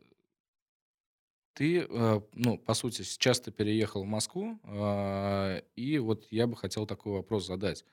ты, 1.55 1.87
э, 1.89 2.21
ну, 2.33 2.59
по 2.59 2.75
сути, 2.75 3.03
сейчас 3.03 3.41
ты 3.41 3.53
переехал 3.53 4.03
в 4.03 4.09
Москву, 4.09 4.59
э, 4.65 5.63
и 5.77 5.99
вот 5.99 6.27
я 6.31 6.49
бы 6.49 6.57
хотел 6.57 6.85
такой 6.87 7.13
вопрос 7.13 7.47
задать. 7.47 7.85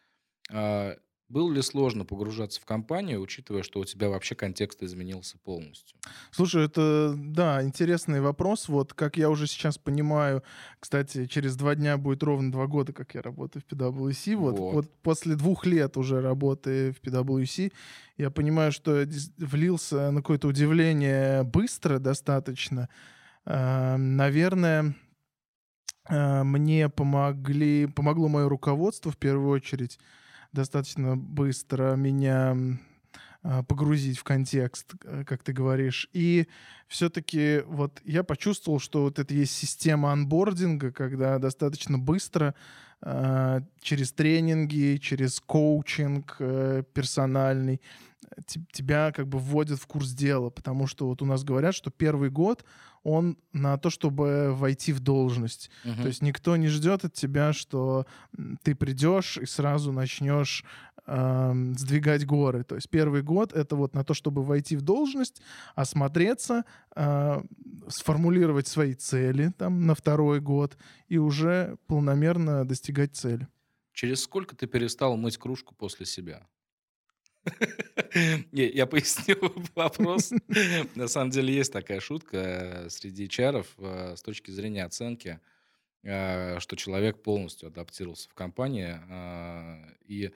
А, 1.30 1.34
было 1.34 1.51
ли 1.51 1.61
сложно 1.61 2.05
погружаться 2.05 2.59
в 2.61 2.65
компанию, 2.65 3.21
учитывая, 3.21 3.63
что 3.63 3.80
у 3.80 3.86
тебя 3.86 4.09
вообще 4.09 4.36
контекст 4.36 4.82
изменился 4.84 5.38
полностью? 5.38 5.97
Слушай, 6.32 6.65
это, 6.65 7.13
да, 7.15 7.63
интересный 7.63 8.21
вопрос. 8.21 8.67
Вот, 8.67 8.93
как 8.93 9.17
я 9.17 9.30
уже 9.30 9.47
сейчас 9.47 9.77
понимаю, 9.77 10.43
кстати, 10.80 11.25
через 11.25 11.55
два 11.55 11.75
дня 11.75 11.97
будет 11.97 12.23
ровно 12.23 12.51
два 12.51 12.67
года, 12.67 12.93
как 12.93 13.15
я 13.15 13.21
работаю 13.21 13.63
в 13.67 13.71
PwC. 13.71 14.36
Вот, 14.36 14.57
вот. 14.57 14.73
вот 14.73 14.93
после 15.01 15.36
двух 15.36 15.65
лет 15.65 15.97
уже 15.97 16.21
работы 16.21 16.91
в 16.91 17.01
PwC, 17.01 17.71
я 18.17 18.30
понимаю, 18.30 18.71
что 18.71 19.05
влился 19.38 20.11
на 20.11 20.21
какое-то 20.21 20.47
удивление 20.47 21.43
быстро 21.43 21.99
достаточно. 21.99 22.89
Эм, 23.45 24.17
наверное, 24.17 24.95
э, 26.09 26.43
мне 26.43 26.89
помогли, 26.89 27.88
помогло 27.88 28.27
мое 28.27 28.49
руководство 28.49 29.11
в 29.11 29.17
первую 29.17 29.49
очередь 29.49 29.99
достаточно 30.51 31.15
быстро 31.15 31.95
меня 31.95 32.55
а, 33.41 33.63
погрузить 33.63 34.17
в 34.17 34.23
контекст, 34.23 34.93
э, 35.05 35.23
как 35.25 35.43
ты 35.43 35.53
говоришь. 35.53 36.09
И 36.11 36.47
все-таки 36.87 37.61
вот 37.67 38.01
я 38.03 38.23
почувствовал, 38.23 38.79
что 38.79 39.03
вот 39.03 39.17
это 39.17 39.33
есть 39.33 39.53
система 39.53 40.11
анбординга, 40.11 40.91
когда 40.91 41.39
достаточно 41.39 41.97
быстро 41.97 42.53
э, 43.01 43.61
через 43.81 44.11
тренинги, 44.11 44.99
через 45.01 45.39
коучинг 45.39 46.35
э, 46.39 46.83
персональный 46.93 47.79
тебя 48.72 49.11
как 49.11 49.28
бы 49.28 49.39
вводят 49.39 49.80
в 49.80 49.88
курс 49.88 50.11
дела, 50.11 50.49
потому 50.49 50.88
что 50.88 51.07
вот 51.07 51.22
у 51.22 51.26
нас 51.26 51.43
говорят, 51.43 51.76
что 51.76 51.89
первый 51.91 52.30
год 52.30 52.65
он 53.03 53.38
на 53.53 53.78
то, 53.78 53.89
чтобы 53.89 54.53
войти 54.53 54.91
в 54.91 54.99
должность. 54.99 55.70
Uh-huh. 55.86 56.01
То 56.01 56.07
есть 56.07 56.22
никто 56.22 56.55
не 56.57 56.67
ждет 56.67 57.05
от 57.05 57.13
тебя, 57.13 57.53
что 57.53 58.05
ты 58.63 58.76
придешь 58.76 59.38
и 59.38 59.45
сразу 59.45 59.91
начнешь 59.91 60.65
э, 61.05 61.53
сдвигать 61.78 62.26
горы. 62.26 62.63
То 62.63 62.76
есть 62.76 62.89
первый 62.89 63.22
год 63.22 63.53
это 63.53 63.76
вот 63.76 63.95
на 63.95 64.03
то, 64.03 64.13
чтобы 64.13 64.43
войти 64.43 64.76
в 64.76 64.82
должность, 64.82 65.41
осмотреться, 65.76 66.65
э, 66.95 67.41
сформулировать 67.88 68.67
свои 68.67 68.93
цели 68.93 69.53
там 69.57 69.86
на 69.86 69.95
второй 69.95 70.41
год 70.41 70.78
и 71.07 71.17
уже 71.17 71.78
полномерно 71.88 72.65
достигать 72.65 73.15
цели. 73.15 73.47
Через 73.93 74.22
сколько 74.24 74.55
ты 74.55 74.67
перестал 74.67 75.17
мыть 75.17 75.38
кружку 75.38 75.74
после 75.74 76.05
себя? 76.05 76.45
Не, 78.51 78.67
я 78.69 78.85
поясню 78.85 79.37
вопрос. 79.75 80.31
На 80.95 81.07
самом 81.07 81.31
деле 81.31 81.53
есть 81.53 81.73
такая 81.73 81.99
шутка 81.99 82.37
э, 82.37 82.89
среди 82.89 83.27
HR 83.27 83.65
э, 83.77 84.15
с 84.15 84.21
точки 84.21 84.51
зрения 84.51 84.85
оценки, 84.85 85.39
э, 86.03 86.59
что 86.59 86.75
человек 86.75 87.21
полностью 87.21 87.67
адаптировался 87.67 88.29
в 88.29 88.33
компании 88.33 88.95
и 90.05 90.31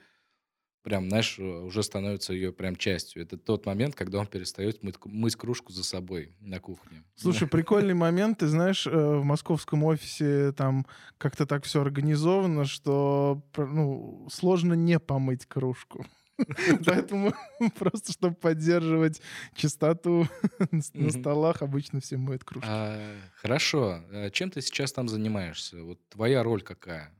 прям, 0.82 1.08
знаешь, 1.08 1.38
уже 1.38 1.82
становится 1.82 2.34
ее 2.34 2.52
прям 2.52 2.76
частью. 2.76 3.22
Это 3.22 3.38
тот 3.38 3.64
момент, 3.64 3.94
когда 3.94 4.18
он 4.18 4.26
перестает 4.26 4.82
мыть, 4.82 4.96
мыть 5.06 5.34
кружку 5.34 5.72
за 5.72 5.82
собой 5.82 6.36
на 6.40 6.60
кухне. 6.60 7.02
Слушай, 7.16 7.48
прикольный 7.48 7.94
момент. 7.94 8.38
Ты 8.40 8.48
знаешь, 8.48 8.86
в 8.86 9.22
московском 9.22 9.82
офисе 9.84 10.52
там 10.52 10.86
как-то 11.16 11.46
так 11.46 11.64
все 11.64 11.80
организовано, 11.80 12.66
что 12.66 13.42
ну, 13.56 14.28
сложно 14.30 14.74
не 14.74 14.98
помыть 14.98 15.46
кружку. 15.46 16.06
Поэтому 16.86 17.32
просто, 17.78 18.12
чтобы 18.12 18.34
поддерживать 18.34 19.20
чистоту 19.54 20.26
на 20.94 21.10
столах, 21.10 21.62
обычно 21.62 22.00
все 22.00 22.16
моют 22.16 22.44
кружки. 22.44 22.68
А, 22.70 23.16
хорошо. 23.36 24.02
А 24.10 24.30
чем 24.30 24.50
ты 24.50 24.60
сейчас 24.60 24.92
там 24.92 25.08
занимаешься? 25.08 25.82
Вот 25.82 25.98
твоя 26.08 26.42
роль 26.42 26.62
какая? 26.62 27.12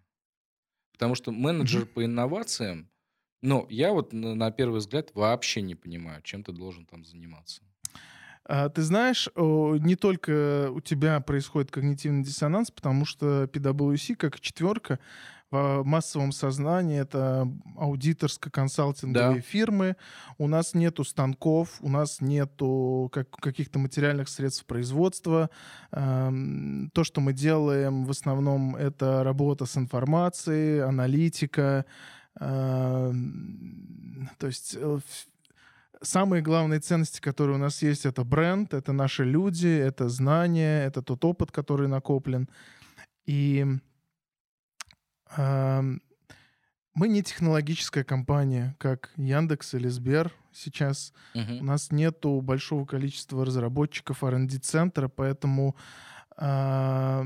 Потому 0.93 1.15
что 1.15 1.33
менеджер 1.33 1.87
по 1.87 2.05
инновациям, 2.05 2.89
ну, 3.43 3.67
я 3.69 3.93
вот 3.93 4.13
на 4.13 4.51
первый 4.51 4.79
взгляд 4.79 5.11
вообще 5.15 5.61
не 5.61 5.75
понимаю, 5.75 6.23
чем 6.23 6.43
ты 6.43 6.53
должен 6.53 6.87
там 6.87 7.05
заниматься. 7.05 7.63
А, 8.47 8.69
ты 8.69 8.83
знаешь, 8.83 9.29
не 9.37 9.97
только 9.97 10.71
у 10.71 10.81
тебя 10.81 11.21
происходит 11.21 11.71
когнитивный 11.71 12.23
диссонанс, 12.23 12.71
потому 12.71 13.05
что 13.05 13.45
PwC, 13.45 14.17
как 14.17 14.41
четверка, 14.41 14.99
в 15.51 15.83
массовом 15.85 16.33
сознании 16.33 16.99
это 16.99 17.49
аудиторско-консалтинговые 17.77 19.37
да. 19.37 19.41
фирмы. 19.41 19.97
У 20.39 20.49
нас 20.49 20.75
нету 20.75 21.05
станков, 21.05 21.79
у 21.81 21.89
нас 21.89 22.21
нету 22.21 23.09
как, 23.13 23.31
каких-то 23.31 23.79
материальных 23.79 24.29
средств 24.29 24.67
производства. 24.67 25.51
Эм, 25.93 26.91
то, 26.93 27.05
что 27.05 27.21
мы 27.21 27.33
делаем, 27.33 28.05
в 28.05 28.11
основном 28.11 28.75
это 28.77 29.23
работа 29.23 29.67
с 29.67 29.77
информацией, 29.77 30.81
аналитика. 30.81 31.85
Эм, 32.41 34.29
то 34.39 34.47
есть 34.49 34.77
э, 34.77 34.99
самые 36.03 36.43
главные 36.43 36.81
ценности, 36.81 37.21
которые 37.21 37.57
у 37.57 37.61
нас 37.61 37.83
есть, 37.83 38.07
это 38.07 38.25
бренд, 38.25 38.75
это 38.75 38.93
наши 38.93 39.25
люди, 39.25 39.69
это 39.69 40.09
знания, 40.09 40.85
это 40.85 41.03
тот 41.03 41.25
опыт, 41.25 41.53
который 41.53 41.89
накоплен. 41.89 42.49
И 43.27 43.65
мы 45.37 47.09
не 47.09 47.23
технологическая 47.23 48.05
компания, 48.05 48.77
как 48.79 49.11
Яндекс 49.17 49.75
или 49.75 49.89
Сбер 49.89 50.33
сейчас. 50.53 51.13
Uh-huh. 51.35 51.59
У 51.59 51.65
нас 51.65 51.91
нету 51.91 52.41
большого 52.41 52.85
количества 52.85 53.45
разработчиков 53.45 54.23
R&D 54.23 54.59
центра, 54.59 55.09
поэтому 55.09 55.75
э, 56.37 57.25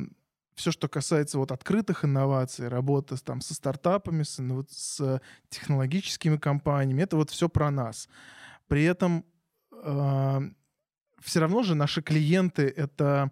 все, 0.55 0.73
что 0.73 0.89
касается 0.89 1.39
вот 1.39 1.53
открытых 1.53 2.05
инноваций, 2.05 2.69
работа 2.69 3.23
там 3.23 3.43
со 3.43 3.55
стартапами, 3.55 4.23
с, 4.23 4.41
с 4.71 5.21
технологическими 5.51 6.39
компаниями, 6.39 7.03
это 7.03 7.17
вот 7.17 7.31
все 7.31 7.49
про 7.49 7.71
нас. 7.71 8.09
При 8.69 8.85
этом 8.85 9.25
э, 9.71 10.41
все 11.21 11.41
равно 11.41 11.63
же 11.63 11.75
наши 11.75 12.03
клиенты 12.03 12.63
это 12.75 13.31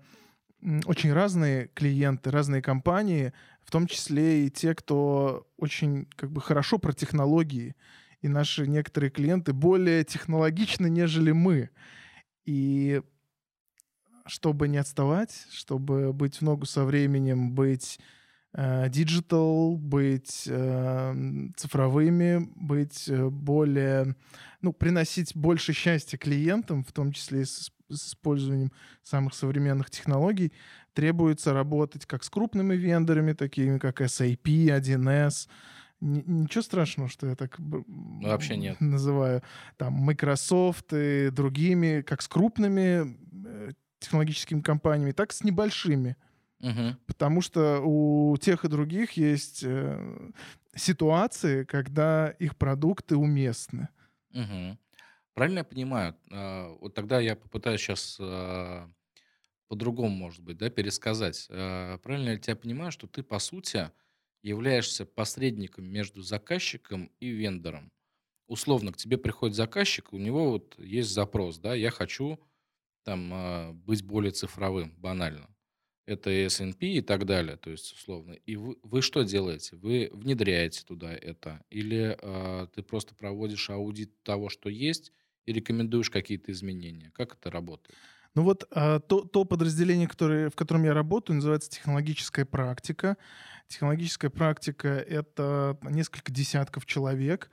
очень 0.86 1.12
разные 1.12 1.68
клиенты, 1.68 2.30
разные 2.30 2.62
компании, 2.62 3.32
в 3.66 3.70
том 3.72 3.88
числе 3.88 4.46
и 4.46 4.50
те, 4.50 4.74
кто 4.74 5.46
очень 5.56 6.06
как 6.14 6.30
бы 6.30 6.40
хорошо 6.40 6.78
про 6.78 6.92
технологии. 6.92 7.74
И 8.22 8.28
наши 8.28 8.66
некоторые 8.66 9.10
клиенты 9.10 9.52
более 9.52 10.04
технологичны, 10.04 10.88
нежели 10.88 11.32
мы. 11.32 11.70
И 12.44 13.02
чтобы 14.26 14.68
не 14.68 14.78
отставать, 14.78 15.46
чтобы 15.50 16.12
быть 16.12 16.36
в 16.36 16.42
ногу 16.42 16.64
со 16.64 16.84
временем, 16.84 17.52
быть 17.52 17.98
digital, 18.54 19.74
э, 19.74 19.78
быть 19.78 20.44
э, 20.46 21.14
цифровыми, 21.56 22.48
быть 22.54 23.08
э, 23.08 23.28
более, 23.28 24.16
ну, 24.62 24.72
приносить 24.72 25.36
больше 25.36 25.72
счастья 25.72 26.16
клиентам, 26.16 26.84
в 26.84 26.92
том 26.92 27.12
числе 27.12 27.42
и 27.42 27.44
с, 27.44 27.70
с 27.90 28.08
использованием 28.08 28.72
самых 29.02 29.34
современных 29.34 29.90
технологий, 29.90 30.52
требуется 30.96 31.52
работать 31.52 32.06
как 32.06 32.24
с 32.24 32.30
крупными 32.30 32.74
вендорами, 32.74 33.34
такими 33.34 33.76
как 33.76 34.00
SAP, 34.00 34.42
1С, 34.42 35.46
ничего 36.00 36.62
страшного, 36.62 37.10
что 37.10 37.26
я 37.26 37.36
так 37.36 37.56
Вообще 37.58 38.56
нет. 38.56 38.80
называю 38.80 39.42
там 39.76 39.92
Microsoft 39.92 40.94
и 40.94 41.28
другими, 41.30 42.00
как 42.00 42.22
с 42.22 42.28
крупными 42.28 43.14
э, 43.46 43.72
технологическими 43.98 44.62
компаниями, 44.62 45.12
так 45.12 45.32
и 45.32 45.34
с 45.34 45.44
небольшими. 45.44 46.16
Угу. 46.60 46.96
Потому 47.06 47.42
что 47.42 47.82
у 47.84 48.34
тех 48.38 48.64
и 48.64 48.68
других 48.68 49.12
есть 49.12 49.64
э, 49.64 50.30
ситуации, 50.74 51.64
когда 51.64 52.30
их 52.30 52.56
продукты 52.56 53.16
уместны. 53.16 53.90
Угу. 54.32 54.78
Правильно 55.34 55.58
я 55.58 55.64
понимаю? 55.64 56.16
А, 56.32 56.74
вот 56.80 56.94
тогда 56.94 57.20
я 57.20 57.36
попытаюсь 57.36 57.82
сейчас 57.82 58.16
по-другому, 59.68 60.14
может 60.14 60.42
быть, 60.42 60.58
да, 60.58 60.70
пересказать. 60.70 61.46
А, 61.50 61.98
правильно 61.98 62.30
я 62.30 62.38
тебя 62.38 62.56
понимаю, 62.56 62.92
что 62.92 63.06
ты, 63.06 63.22
по 63.22 63.38
сути, 63.38 63.90
являешься 64.42 65.06
посредником 65.06 65.86
между 65.86 66.22
заказчиком 66.22 67.10
и 67.20 67.28
вендором? 67.28 67.92
Условно, 68.46 68.92
к 68.92 68.96
тебе 68.96 69.18
приходит 69.18 69.56
заказчик, 69.56 70.12
у 70.12 70.18
него 70.18 70.50
вот 70.50 70.78
есть 70.78 71.10
запрос, 71.10 71.58
да, 71.58 71.74
я 71.74 71.90
хочу 71.90 72.38
там 73.04 73.80
быть 73.84 74.02
более 74.04 74.32
цифровым, 74.32 74.94
банально 74.98 75.48
это 76.06 76.30
S&P 76.30 76.86
и 76.86 77.00
так 77.00 77.26
далее, 77.26 77.56
то 77.56 77.70
есть 77.70 77.92
условно. 77.92 78.32
И 78.32 78.56
вы, 78.56 78.78
вы 78.82 79.02
что 79.02 79.22
делаете? 79.22 79.76
Вы 79.76 80.08
внедряете 80.12 80.84
туда 80.84 81.12
это? 81.12 81.64
Или 81.68 82.16
э, 82.20 82.68
ты 82.74 82.82
просто 82.82 83.14
проводишь 83.14 83.68
аудит 83.70 84.22
того, 84.22 84.48
что 84.48 84.68
есть, 84.68 85.12
и 85.44 85.52
рекомендуешь 85.52 86.10
какие-то 86.10 86.52
изменения? 86.52 87.10
Как 87.12 87.34
это 87.34 87.50
работает? 87.50 87.98
Ну 88.36 88.44
вот 88.44 88.68
а, 88.70 89.00
то, 89.00 89.22
то 89.22 89.44
подразделение, 89.44 90.06
которое, 90.06 90.48
в 90.50 90.54
котором 90.54 90.84
я 90.84 90.94
работаю, 90.94 91.36
называется 91.36 91.68
технологическая 91.68 92.44
практика. 92.44 93.16
Технологическая 93.66 94.30
практика— 94.30 94.88
это 94.88 95.76
несколько 95.82 96.30
десятков 96.30 96.86
человек 96.86 97.50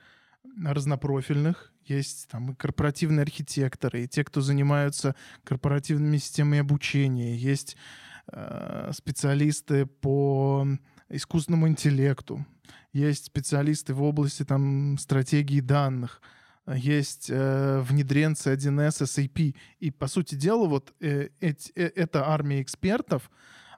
разнопрофильных. 0.63 1.73
Есть 1.85 2.27
там 2.29 2.51
и 2.51 2.55
корпоративные 2.55 3.23
архитекторы, 3.23 4.03
и 4.03 4.07
те, 4.07 4.23
кто 4.23 4.41
занимаются 4.41 5.15
корпоративными 5.43 6.17
системами 6.17 6.59
обучения. 6.59 7.35
Есть 7.35 7.75
Э, 8.31 8.91
специалисты 8.93 9.85
по 9.85 10.65
искусственному 11.09 11.67
интеллекту, 11.67 12.45
есть 12.93 13.25
специалисты 13.25 13.93
в 13.93 14.01
области 14.01 14.43
там, 14.43 14.97
стратегии 14.97 15.59
данных, 15.59 16.21
есть 16.67 17.29
э, 17.29 17.81
внедренцы 17.81 18.53
1С 18.53 19.03
SAP. 19.03 19.55
И, 19.79 19.91
по 19.91 20.07
сути 20.07 20.35
дела, 20.35 20.67
вот 20.67 20.93
э, 20.99 21.29
э, 21.41 21.53
э, 21.75 21.83
эта 21.95 22.27
армия 22.27 22.61
экспертов, 22.61 23.29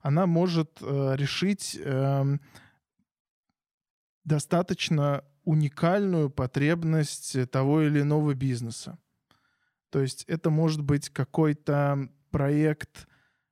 она 0.02 0.28
может 0.28 0.78
э, 0.82 1.16
решить 1.16 1.80
э, 1.80 2.38
достаточно 4.24 5.24
уникальную 5.44 6.30
потребность 6.30 7.50
того 7.52 7.84
или 7.84 8.02
иного 8.02 8.34
бизнеса. 8.34 8.98
То 9.90 10.02
есть 10.02 10.24
это 10.26 10.50
может 10.50 10.82
быть 10.82 11.10
какой-то 11.10 12.10
проект 12.32 13.08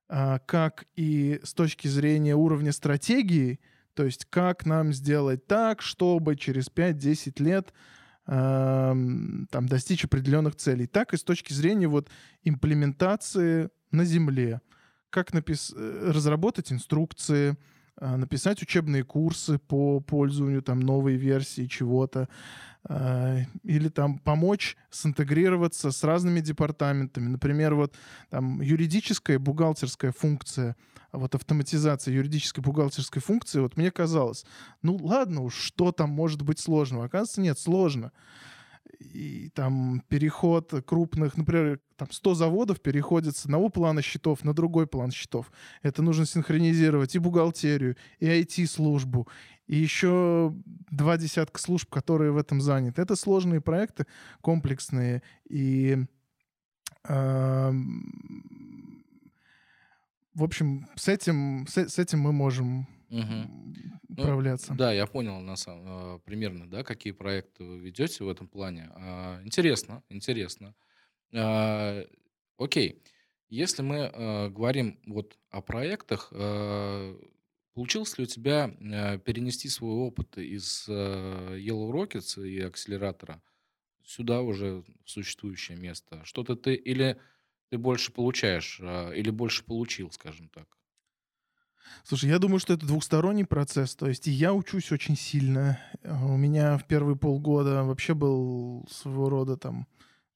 а, 0.09 0.39
как 0.39 0.85
и 0.95 1.39
с 1.43 1.53
точки 1.53 1.87
зрения 1.87 2.35
уровня 2.35 2.71
стратегии, 2.71 3.59
то 3.93 4.03
есть 4.03 4.25
как 4.25 4.65
нам 4.65 4.91
сделать 4.91 5.47
так, 5.47 5.81
чтобы 5.81 6.35
через 6.35 6.67
5-10 6.67 7.41
лет 7.41 7.73
там, 8.25 9.47
достичь 9.67 10.05
определенных 10.05 10.55
целей, 10.55 10.87
так 10.87 11.13
и 11.13 11.17
с 11.17 11.23
точки 11.23 11.51
зрения 11.51 11.87
вот 11.87 12.09
имплементации 12.43 13.69
на 13.91 14.05
Земле, 14.05 14.61
как 15.09 15.33
напис... 15.33 15.73
Э, 15.75 16.11
разработать 16.11 16.71
инструкции, 16.71 17.57
написать 17.99 18.61
учебные 18.61 19.03
курсы 19.03 19.59
по 19.59 19.99
пользованию 19.99 20.61
там 20.61 20.79
новой 20.79 21.15
версии 21.15 21.67
чего-то, 21.67 22.27
а, 22.85 23.37
или 23.63 23.87
там 23.87 24.17
помочь 24.19 24.75
синтегрироваться 24.89 25.91
с 25.91 26.03
разными 26.03 26.41
департаментами. 26.41 27.27
Например, 27.27 27.75
вот 27.75 27.95
там 28.29 28.61
юридическая 28.61 29.39
бухгалтерская 29.39 30.11
функция, 30.11 30.75
вот 31.11 31.35
автоматизация 31.35 32.13
юридической 32.13 32.59
бухгалтерской 32.61 33.21
функции, 33.21 33.59
вот 33.59 33.77
мне 33.77 33.91
казалось, 33.91 34.45
ну 34.81 34.97
ладно 34.97 35.41
уж, 35.41 35.55
что 35.55 35.91
там 35.91 36.09
может 36.09 36.41
быть 36.41 36.59
сложного? 36.59 37.05
Оказывается, 37.05 37.41
нет, 37.41 37.57
сложно 37.57 38.11
и 38.99 39.49
там 39.49 40.01
переход 40.07 40.73
крупных, 40.85 41.37
например, 41.37 41.79
там 41.95 42.11
100 42.11 42.35
заводов 42.35 42.81
переходят 42.81 43.35
с 43.35 43.45
одного 43.45 43.69
плана 43.69 44.01
счетов 44.01 44.43
на 44.43 44.53
другой 44.53 44.87
план 44.87 45.11
счетов. 45.11 45.51
Это 45.81 46.01
нужно 46.01 46.25
синхронизировать 46.25 47.15
и 47.15 47.19
бухгалтерию, 47.19 47.95
и 48.19 48.25
IT-службу, 48.25 49.27
и 49.67 49.75
еще 49.75 50.53
два 50.65 51.17
десятка 51.17 51.59
служб, 51.59 51.89
которые 51.89 52.31
в 52.31 52.37
этом 52.37 52.61
заняты. 52.61 53.01
Это 53.01 53.15
сложные 53.15 53.61
проекты, 53.61 54.05
комплексные, 54.41 55.21
и 55.49 56.05
э, 57.07 57.71
в 60.35 60.43
общем, 60.43 60.87
с 60.95 61.07
этим, 61.07 61.65
с, 61.67 61.77
с 61.77 61.99
этим 61.99 62.19
мы 62.19 62.31
можем 62.31 62.87
Угу. 63.13 63.49
управляться. 64.09 64.73
Ну, 64.73 64.75
да, 64.77 64.91
я 64.93 65.05
понял 65.07 65.39
на 65.41 65.55
самом, 65.55 66.17
э, 66.17 66.19
примерно, 66.19 66.69
да, 66.69 66.83
какие 66.83 67.13
проекты 67.13 67.63
вы 67.63 67.79
ведете 67.79 68.23
в 68.23 68.29
этом 68.29 68.47
плане. 68.47 68.89
А, 68.95 69.41
интересно, 69.43 70.03
интересно. 70.09 70.75
А, 71.35 72.05
окей, 72.57 73.03
если 73.49 73.83
мы 73.83 74.07
а, 74.13 74.49
говорим 74.49 75.01
вот 75.07 75.39
о 75.51 75.61
проектах, 75.61 76.29
а, 76.33 77.17
получилось 77.73 78.17
ли 78.17 78.25
у 78.25 78.27
тебя 78.27 78.65
а, 78.93 79.17
перенести 79.19 79.69
свой 79.69 79.93
опыт 79.95 80.37
из 80.37 80.87
а, 80.89 81.55
Yellow 81.57 81.91
Rockets 81.91 82.45
и 82.47 82.61
акселератора 82.61 83.43
сюда 84.03 84.41
уже 84.41 84.83
в 84.83 84.85
существующее 85.05 85.77
место? 85.77 86.23
Что-то 86.25 86.55
ты 86.55 86.75
или 86.75 87.21
ты 87.71 87.77
больше 87.79 88.11
получаешь, 88.13 88.79
а, 88.83 89.11
или 89.13 89.31
больше 89.31 89.65
получил, 89.65 90.11
скажем 90.11 90.49
так? 90.49 90.79
Слушай, 92.03 92.29
я 92.29 92.39
думаю, 92.39 92.59
что 92.59 92.73
это 92.73 92.85
двухсторонний 92.85 93.45
процесс. 93.45 93.95
То 93.95 94.07
есть 94.07 94.27
и 94.27 94.31
я 94.31 94.53
учусь 94.53 94.91
очень 94.91 95.15
сильно. 95.15 95.79
Э, 96.01 96.13
у 96.25 96.37
меня 96.37 96.77
в 96.77 96.85
первые 96.85 97.15
полгода 97.15 97.83
вообще 97.83 98.13
был 98.13 98.85
своего 98.89 99.29
рода 99.29 99.57
там 99.57 99.87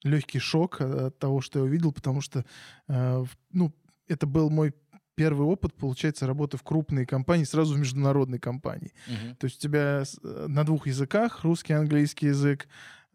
легкий 0.03 0.39
шок 0.39 0.81
от 0.81 1.17
того, 1.19 1.41
что 1.41 1.59
я 1.59 1.65
увидел, 1.65 1.91
потому 1.91 2.21
что, 2.21 2.45
э, 2.87 3.25
ну, 3.51 3.73
это 4.07 4.27
был 4.27 4.49
мой 4.49 4.73
первый 5.15 5.47
опыт, 5.47 5.73
получается, 5.73 6.27
работы 6.27 6.57
в 6.57 6.63
крупной 6.63 7.05
компании, 7.05 7.43
сразу 7.43 7.73
в 7.73 7.79
международной 7.79 8.37
компании. 8.37 8.93
Uh-huh. 9.07 9.35
То 9.35 9.45
есть 9.45 9.57
у 9.57 9.61
тебя 9.61 10.03
э, 10.03 10.45
на 10.47 10.63
двух 10.63 10.85
языках, 10.85 11.43
русский, 11.43 11.73
английский 11.73 12.27
язык, 12.27 12.67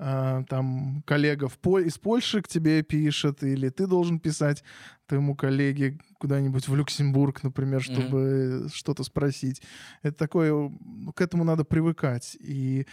а, 0.05 0.42
там 0.48 1.05
коллега 1.07 1.46
в 1.48 1.59
Поль... 1.59 1.86
из 1.86 1.96
Польши 1.96 2.42
к 2.42 2.48
тебе 2.48 2.82
пишет, 2.82 3.44
или 3.44 3.68
ты 3.68 3.86
должен 3.86 4.18
писать 4.18 4.64
твоему 5.07 5.36
коллеге 5.36 6.00
куда-нибудь 6.18 6.66
в 6.66 6.74
Люксембург, 6.74 7.44
например, 7.44 7.80
чтобы 7.80 8.18
mm-hmm. 8.18 8.70
что-то 8.74 9.05
спросить. 9.05 9.62
Это 10.03 10.16
такое, 10.16 10.72
к 11.14 11.20
этому 11.20 11.44
надо 11.44 11.62
привыкать. 11.62 12.36
И 12.40 12.86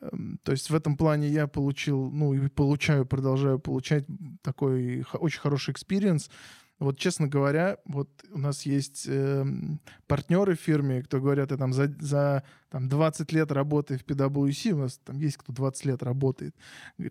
эм, 0.00 0.38
то 0.44 0.52
есть 0.52 0.70
в 0.70 0.74
этом 0.76 0.96
плане 0.96 1.28
я 1.28 1.48
получил, 1.48 2.12
ну 2.12 2.32
и 2.32 2.46
получаю, 2.48 3.06
продолжаю 3.06 3.58
получать 3.58 4.06
такой 4.42 5.04
очень 5.14 5.40
хороший 5.40 5.72
experience. 5.72 6.30
Вот, 6.82 6.98
честно 6.98 7.28
говоря, 7.28 7.78
вот 7.84 8.08
у 8.32 8.38
нас 8.38 8.62
есть 8.62 9.04
э, 9.06 9.44
партнеры 10.08 10.56
в 10.56 10.60
фирме, 10.60 11.04
кто 11.04 11.20
говорят, 11.20 11.52
я 11.52 11.56
там 11.56 11.72
за, 11.72 11.86
за 12.00 12.42
там, 12.70 12.88
20 12.88 13.30
лет 13.30 13.52
работы 13.52 13.98
в 13.98 14.04
PwC, 14.04 14.72
у 14.72 14.78
нас 14.78 14.98
там 14.98 15.16
есть 15.20 15.36
кто 15.36 15.52
20 15.52 15.84
лет 15.84 16.02
работает. 16.02 16.56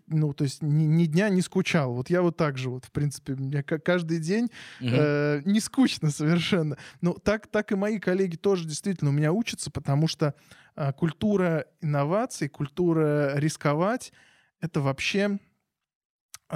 Ну, 0.08 0.34
то 0.34 0.44
есть 0.44 0.62
ни, 0.62 0.84
ни 0.84 1.06
дня 1.06 1.30
не 1.30 1.42
скучал. 1.42 1.94
Вот 1.94 2.10
я 2.10 2.22
вот 2.22 2.36
так 2.36 2.58
же, 2.58 2.70
вот, 2.70 2.84
в 2.84 2.92
принципе, 2.92 3.36
мне 3.36 3.64
каждый 3.64 4.20
день 4.20 4.52
э, 4.82 5.42
не 5.46 5.62
скучно 5.62 6.12
совершенно. 6.12 6.78
Но 7.00 7.14
так, 7.14 7.48
так 7.48 7.72
и 7.72 7.76
мои 7.76 7.98
коллеги 7.98 8.36
тоже 8.36 8.68
действительно 8.68 9.12
у 9.12 9.14
меня 9.14 9.32
учатся, 9.32 9.72
потому 9.72 10.10
что 10.10 10.36
э, 10.76 10.92
культура 10.92 11.66
инноваций, 11.80 12.50
культура 12.50 13.38
рисковать, 13.38 14.12
это 14.60 14.82
вообще 14.82 15.40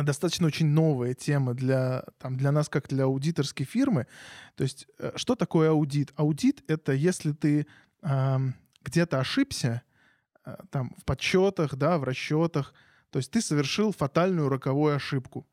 достаточно 0.03 0.47
очень 0.47 0.67
новая 0.67 1.13
тема 1.13 1.53
для, 1.53 2.03
там, 2.17 2.37
для 2.37 2.51
нас, 2.51 2.69
как 2.69 2.87
для 2.87 3.05
аудиторской 3.05 3.65
фирмы. 3.65 4.07
То 4.55 4.63
есть, 4.63 4.87
э, 4.99 5.11
что 5.15 5.35
такое 5.35 5.69
аудит? 5.69 6.13
Аудит— 6.15 6.63
это 6.67 6.91
если 6.93 7.31
ты 7.31 7.67
э, 8.01 8.37
где-то 8.83 9.19
ошибся, 9.19 9.81
э, 10.45 10.55
там, 10.69 10.93
в 10.97 11.05
подсчетах, 11.05 11.75
да, 11.75 11.97
в 11.97 12.03
расчетах, 12.03 12.73
то 13.09 13.19
есть 13.19 13.31
ты 13.31 13.41
совершил 13.41 13.93
фатальную 13.93 14.49
роковую 14.49 14.95
ошибку. 14.95 15.47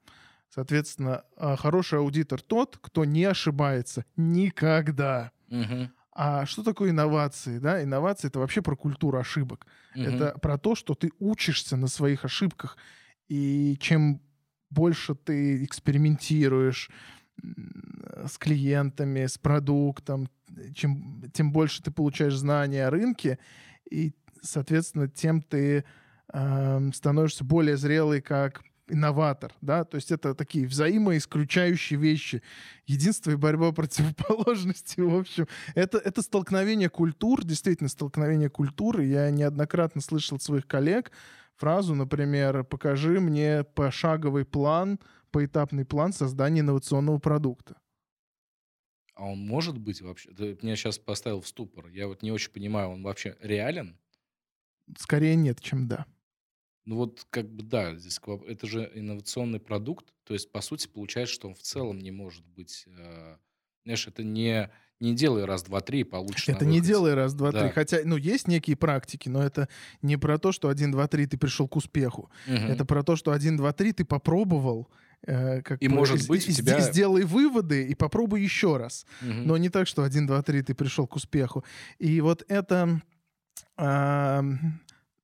Соответственно, 0.54 1.24
э, 1.36 1.56
хороший 1.56 1.98
аудитор 2.00 2.40
тот, 2.42 2.78
кто 2.80 3.04
не 3.04 3.24
ошибается 3.24 4.04
никогда. 4.16 5.30
Угу. 5.48 5.90
А 6.14 6.44
что 6.44 6.62
такое 6.62 6.90
инновации? 6.90 7.58
Да? 7.58 7.82
Инновации— 7.82 8.26
это 8.28 8.38
вообще 8.38 8.60
про 8.60 8.76
культуру 8.76 9.18
ошибок. 9.18 9.66
Угу. 9.94 10.02
Это 10.02 10.38
про 10.38 10.58
то, 10.58 10.74
что 10.74 10.94
ты 10.94 11.10
учишься 11.18 11.76
на 11.76 11.88
своих 11.88 12.24
ошибках. 12.24 12.76
И 13.28 13.78
чем 13.80 14.20
больше 14.72 15.14
ты 15.14 15.64
экспериментируешь 15.64 16.90
с 18.26 18.38
клиентами, 18.38 19.26
с 19.26 19.38
продуктом, 19.38 20.28
чем, 20.74 21.22
тем 21.32 21.52
больше 21.52 21.82
ты 21.82 21.90
получаешь 21.90 22.36
знания 22.36 22.86
о 22.86 22.90
рынке, 22.90 23.38
и 23.90 24.12
соответственно, 24.42 25.08
тем 25.08 25.42
ты 25.42 25.84
э, 26.32 26.90
становишься 26.94 27.44
более 27.44 27.76
зрелый 27.76 28.20
как 28.20 28.62
инноватор, 28.88 29.52
да, 29.60 29.84
то 29.84 29.96
есть 29.96 30.10
это 30.10 30.34
такие 30.34 30.66
взаимоисключающие 30.66 31.98
вещи. 31.98 32.42
Единство 32.86 33.30
и 33.30 33.36
борьба 33.36 33.72
противоположности, 33.72 35.00
в 35.00 35.14
общем, 35.14 35.46
это, 35.74 35.98
это 35.98 36.22
столкновение 36.22 36.90
культур, 36.90 37.44
действительно 37.44 37.88
столкновение 37.88 38.50
культуры. 38.50 39.04
Я 39.04 39.30
неоднократно 39.30 40.00
слышал 40.00 40.36
от 40.36 40.42
своих 40.42 40.66
коллег 40.66 41.10
фразу, 41.62 41.94
например, 41.94 42.64
покажи 42.64 43.20
мне 43.20 43.62
пошаговый 43.62 44.44
план, 44.44 44.98
поэтапный 45.30 45.84
план 45.84 46.12
создания 46.12 46.58
инновационного 46.58 47.18
продукта. 47.18 47.80
А 49.14 49.26
он 49.26 49.46
может 49.46 49.78
быть 49.78 50.02
вообще? 50.02 50.32
Ты 50.32 50.58
меня 50.60 50.74
сейчас 50.74 50.98
поставил 50.98 51.40
в 51.40 51.46
ступор. 51.46 51.86
Я 51.86 52.08
вот 52.08 52.22
не 52.22 52.32
очень 52.32 52.50
понимаю, 52.50 52.88
он 52.88 53.04
вообще 53.04 53.36
реален? 53.40 53.96
Скорее 54.98 55.36
нет, 55.36 55.60
чем 55.60 55.86
да. 55.86 56.04
Ну 56.84 56.96
вот 56.96 57.24
как 57.30 57.48
бы 57.48 57.62
да, 57.62 57.94
здесь 57.94 58.18
это 58.48 58.66
же 58.66 58.90
инновационный 58.92 59.60
продукт, 59.60 60.12
то 60.24 60.34
есть 60.34 60.50
по 60.50 60.62
сути 60.62 60.88
получается, 60.88 61.34
что 61.36 61.46
он 61.46 61.54
в 61.54 61.62
целом 61.62 62.00
не 62.00 62.10
может 62.10 62.44
быть, 62.44 62.88
э, 62.88 63.36
знаешь, 63.84 64.08
это 64.08 64.24
не 64.24 64.68
не 65.02 65.14
делай 65.14 65.44
раз, 65.44 65.64
два, 65.64 65.80
три 65.80 66.00
и 66.00 66.04
получишь 66.04 66.48
Это 66.48 66.64
не 66.64 66.80
делай 66.80 67.14
раз, 67.14 67.34
два, 67.34 67.50
да. 67.50 67.60
три. 67.60 67.70
Хотя, 67.70 67.98
ну, 68.04 68.16
есть 68.16 68.46
некие 68.46 68.76
практики, 68.76 69.28
но 69.28 69.42
это 69.42 69.68
не 70.00 70.16
про 70.16 70.38
то, 70.38 70.52
что 70.52 70.68
один, 70.68 70.92
два, 70.92 71.08
три 71.08 71.26
ты 71.26 71.36
пришел 71.36 71.66
к 71.66 71.76
успеху. 71.76 72.30
Угу. 72.46 72.54
Это 72.54 72.84
про 72.84 73.02
то, 73.02 73.16
что 73.16 73.32
один, 73.32 73.56
два, 73.56 73.72
три 73.72 73.92
ты 73.92 74.04
попробовал, 74.04 74.88
э, 75.26 75.60
как 75.62 75.82
и 75.82 75.88
бы, 75.88 75.94
может 75.96 76.28
быть 76.28 76.48
у 76.48 76.52
тебя... 76.52 76.80
сделай 76.80 77.24
выводы 77.24 77.84
и 77.84 77.94
попробуй 77.94 78.42
еще 78.42 78.76
раз. 78.76 79.04
Угу. 79.22 79.32
Но 79.44 79.56
не 79.56 79.68
так, 79.68 79.88
что 79.88 80.04
один, 80.04 80.26
два, 80.26 80.40
три 80.42 80.62
ты 80.62 80.74
пришел 80.74 81.06
к 81.06 81.16
успеху. 81.16 81.64
И 81.98 82.20
вот 82.20 82.44
это... 82.48 83.02
Э, 83.76 84.42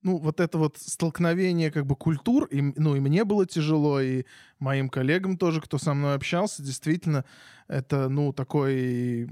ну, 0.01 0.17
вот 0.17 0.39
это 0.39 0.57
вот 0.57 0.77
столкновение 0.77 1.71
как 1.71 1.85
бы 1.85 1.95
культур, 1.95 2.45
и, 2.45 2.61
ну, 2.61 2.95
и 2.95 2.99
мне 2.99 3.25
было 3.25 3.45
тяжело, 3.45 3.99
и 3.99 4.23
моим 4.59 4.89
коллегам 4.89 5.37
тоже, 5.37 5.61
кто 5.61 5.77
со 5.77 5.93
мной 5.93 6.15
общался, 6.15 6.63
действительно, 6.63 7.25
это, 7.67 8.09
ну, 8.09 8.33
такой 8.33 9.25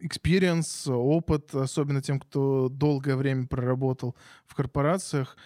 experience, 0.00 0.90
опыт, 0.92 1.54
особенно 1.54 2.02
тем, 2.02 2.20
кто 2.20 2.68
долгое 2.68 3.16
время 3.16 3.46
проработал 3.46 4.16
в 4.46 4.54
корпорациях, 4.54 5.36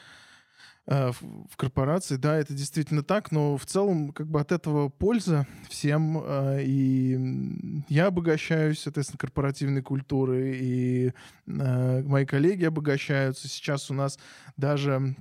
в 0.86 1.56
корпорации, 1.56 2.16
да, 2.16 2.36
это 2.36 2.54
действительно 2.54 3.02
так, 3.02 3.32
но 3.32 3.56
в 3.56 3.66
целом 3.66 4.12
как 4.12 4.28
бы 4.28 4.40
от 4.40 4.52
этого 4.52 4.88
польза 4.88 5.46
всем, 5.68 6.22
э, 6.22 6.62
и 6.62 7.82
я 7.88 8.06
обогащаюсь, 8.06 8.80
соответственно, 8.80 9.18
корпоративной 9.18 9.82
культурой, 9.82 10.56
и 10.56 11.06
э, 11.08 12.02
мои 12.02 12.24
коллеги 12.24 12.64
обогащаются. 12.64 13.48
Сейчас 13.48 13.90
у 13.90 13.94
нас 13.94 14.18
даже 14.56 15.16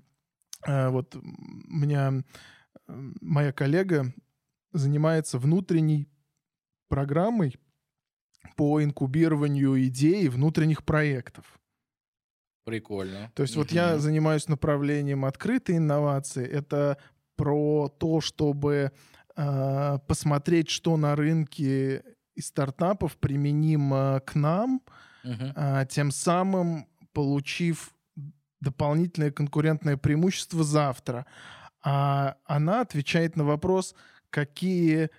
вот 0.67 1.15
меня 1.67 2.23
моя 3.21 3.51
коллега 3.51 4.11
занимается 4.71 5.37
внутренней 5.37 6.09
программой 6.87 7.55
по 8.55 8.83
инкубированию 8.83 9.83
идей 9.85 10.27
внутренних 10.27 10.83
проектов. 10.83 11.59
Прикольно. 12.65 13.31
То 13.35 13.43
есть 13.43 13.55
вот 13.55 13.71
я 13.71 13.99
занимаюсь 13.99 14.47
направлением 14.47 15.23
открытой 15.23 15.77
инновации. 15.77 16.45
Это 16.45 16.97
про 17.35 17.89
то, 17.89 18.21
чтобы 18.21 18.91
э, 19.35 19.99
посмотреть, 20.07 20.69
что 20.69 20.97
на 20.97 21.15
рынке 21.15 22.03
из 22.33 22.47
стартапов 22.47 23.17
применимо 23.17 24.19
к 24.25 24.33
нам, 24.33 24.81
э, 25.23 25.85
тем 25.89 26.09
самым 26.09 26.87
получив 27.13 27.93
дополнительное 28.61 29.31
конкурентное 29.31 29.95
преимущество 29.95 30.63
завтра. 30.63 31.27
А 31.83 32.35
она 32.45 32.81
отвечает 32.81 33.35
на 33.35 33.43
вопрос, 33.43 33.93
какие 34.31 35.11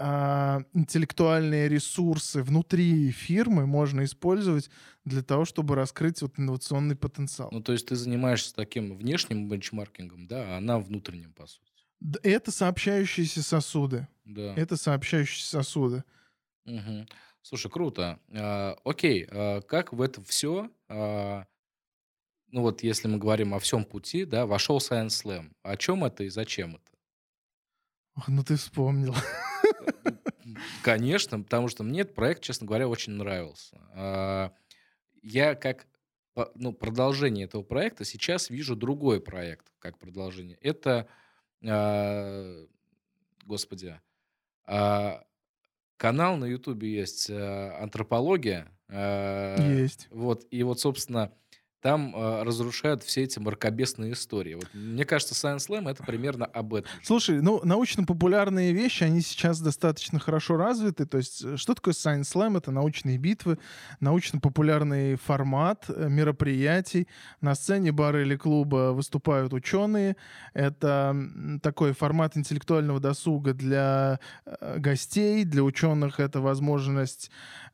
а, 0.00 0.62
интеллектуальные 0.74 1.68
ресурсы 1.68 2.40
внутри 2.44 3.10
фирмы 3.10 3.66
можно 3.66 4.04
использовать 4.04 4.70
для 5.08 5.22
того, 5.22 5.44
чтобы 5.44 5.74
раскрыть 5.74 6.22
вот 6.22 6.38
инновационный 6.38 6.96
потенциал. 6.96 7.48
Ну, 7.50 7.62
то 7.62 7.72
есть 7.72 7.86
ты 7.86 7.96
занимаешься 7.96 8.54
таким 8.54 8.96
внешним 8.96 9.48
бенчмаркингом, 9.48 10.26
да, 10.26 10.54
а 10.54 10.58
она 10.58 10.78
внутренним, 10.78 11.32
по 11.32 11.46
сути. 11.46 11.68
Это 12.22 12.52
сообщающиеся 12.52 13.42
сосуды. 13.42 14.06
Да. 14.24 14.54
Это 14.54 14.76
сообщающиеся 14.76 15.48
сосуды. 15.48 16.04
Угу. 16.64 17.06
Слушай, 17.42 17.70
круто. 17.70 18.20
А, 18.30 18.76
окей, 18.84 19.26
а, 19.30 19.62
как 19.62 19.92
в 19.92 20.00
это 20.00 20.22
все, 20.22 20.70
а, 20.88 21.46
ну 22.50 22.62
вот 22.62 22.82
если 22.82 23.08
мы 23.08 23.18
говорим 23.18 23.54
о 23.54 23.58
всем 23.58 23.84
пути, 23.84 24.24
да, 24.24 24.46
вошел 24.46 24.78
Science 24.78 25.08
Slam. 25.08 25.52
О 25.62 25.76
чем 25.76 26.04
это 26.04 26.24
и 26.24 26.28
зачем 26.28 26.76
это? 26.76 26.98
Ох, 28.16 28.28
ну 28.28 28.44
ты 28.44 28.56
вспомнил. 28.56 29.14
Конечно, 30.82 31.40
потому 31.40 31.68
что 31.68 31.84
мне 31.84 32.00
этот 32.00 32.14
проект, 32.14 32.42
честно 32.42 32.66
говоря, 32.66 32.88
очень 32.88 33.12
нравился. 33.12 33.78
Я 35.22 35.54
как 35.54 35.86
ну, 36.54 36.72
продолжение 36.72 37.46
этого 37.46 37.62
проекта 37.62 38.04
сейчас 38.04 38.50
вижу 38.50 38.76
другой 38.76 39.20
проект 39.20 39.72
как 39.78 39.98
продолжение. 39.98 40.56
Это, 40.60 41.08
а, 41.64 42.66
господи, 43.44 44.00
а, 44.64 45.24
канал 45.96 46.36
на 46.36 46.44
Ютубе 46.44 46.92
есть 46.92 47.30
«Антропология». 47.30 48.70
Есть. 48.88 50.08
Вот, 50.10 50.46
и 50.50 50.62
вот, 50.62 50.80
собственно, 50.80 51.32
там 51.80 52.14
э, 52.14 52.42
разрушают 52.42 53.02
все 53.02 53.22
эти 53.22 53.38
мракобесные 53.38 54.12
истории. 54.12 54.54
Вот, 54.54 54.68
мне 54.72 55.04
кажется, 55.04 55.34
Science 55.34 55.68
Slam 55.68 55.90
это 55.90 56.02
примерно 56.02 56.46
об 56.46 56.74
этом. 56.74 56.90
Слушай, 57.02 57.40
ну, 57.40 57.60
научно-популярные 57.62 58.72
вещи, 58.72 59.04
они 59.04 59.20
сейчас 59.20 59.60
достаточно 59.60 60.18
хорошо 60.18 60.56
развиты. 60.56 61.06
То 61.06 61.18
есть, 61.18 61.44
э, 61.44 61.56
что 61.56 61.74
такое 61.74 61.94
Science 61.94 62.22
Slam? 62.22 62.58
Это 62.58 62.70
научные 62.70 63.18
битвы, 63.18 63.58
научно-популярный 64.00 65.16
формат 65.16 65.84
э, 65.88 66.08
мероприятий. 66.08 67.06
На 67.40 67.54
сцене 67.54 67.92
бара 67.92 68.22
или 68.22 68.36
клуба 68.36 68.92
выступают 68.92 69.52
ученые. 69.52 70.16
Это 70.54 71.16
такой 71.62 71.92
формат 71.92 72.36
интеллектуального 72.36 73.00
досуга 73.00 73.54
для 73.54 74.18
э, 74.44 74.78
гостей, 74.78 75.44
для 75.44 75.62
ученых 75.62 76.18
это 76.18 76.40
возможность 76.40 77.30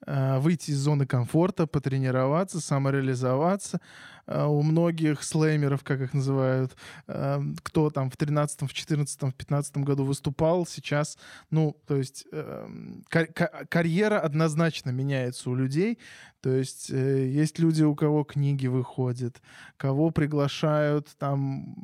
э, 0.07 0.39
выйти 0.39 0.73
из 0.73 0.79
зоны 0.79 1.07
комфорта, 1.07 1.67
потренироваться, 1.67 2.61
самореализоваться. 2.61 3.81
Э, 4.27 4.45
у 4.45 4.63
многих 4.63 5.23
слеймеров, 5.23 5.85
как 5.85 6.01
их 6.01 6.15
называют, 6.15 6.77
э, 7.07 7.41
кто 7.63 7.91
там 7.91 8.11
в 8.11 8.17
13 8.17 8.63
в 8.63 8.73
14 8.73 9.23
в 9.23 9.35
15 9.35 9.77
году 9.79 10.05
выступал, 10.05 10.67
сейчас, 10.67 11.19
ну, 11.51 11.77
то 11.87 11.97
есть 11.97 12.27
эм, 12.33 13.05
карьера 13.09 14.21
однозначно 14.21 14.91
меняется 14.91 15.51
у 15.51 15.55
людей. 15.55 15.99
То 16.41 16.51
есть 16.51 16.91
э, 16.91 17.29
есть 17.29 17.59
люди, 17.59 17.83
у 17.83 17.95
кого 17.95 18.25
книги 18.25 18.67
выходят, 18.67 19.41
кого 19.77 20.11
приглашают 20.11 21.09
там 21.19 21.77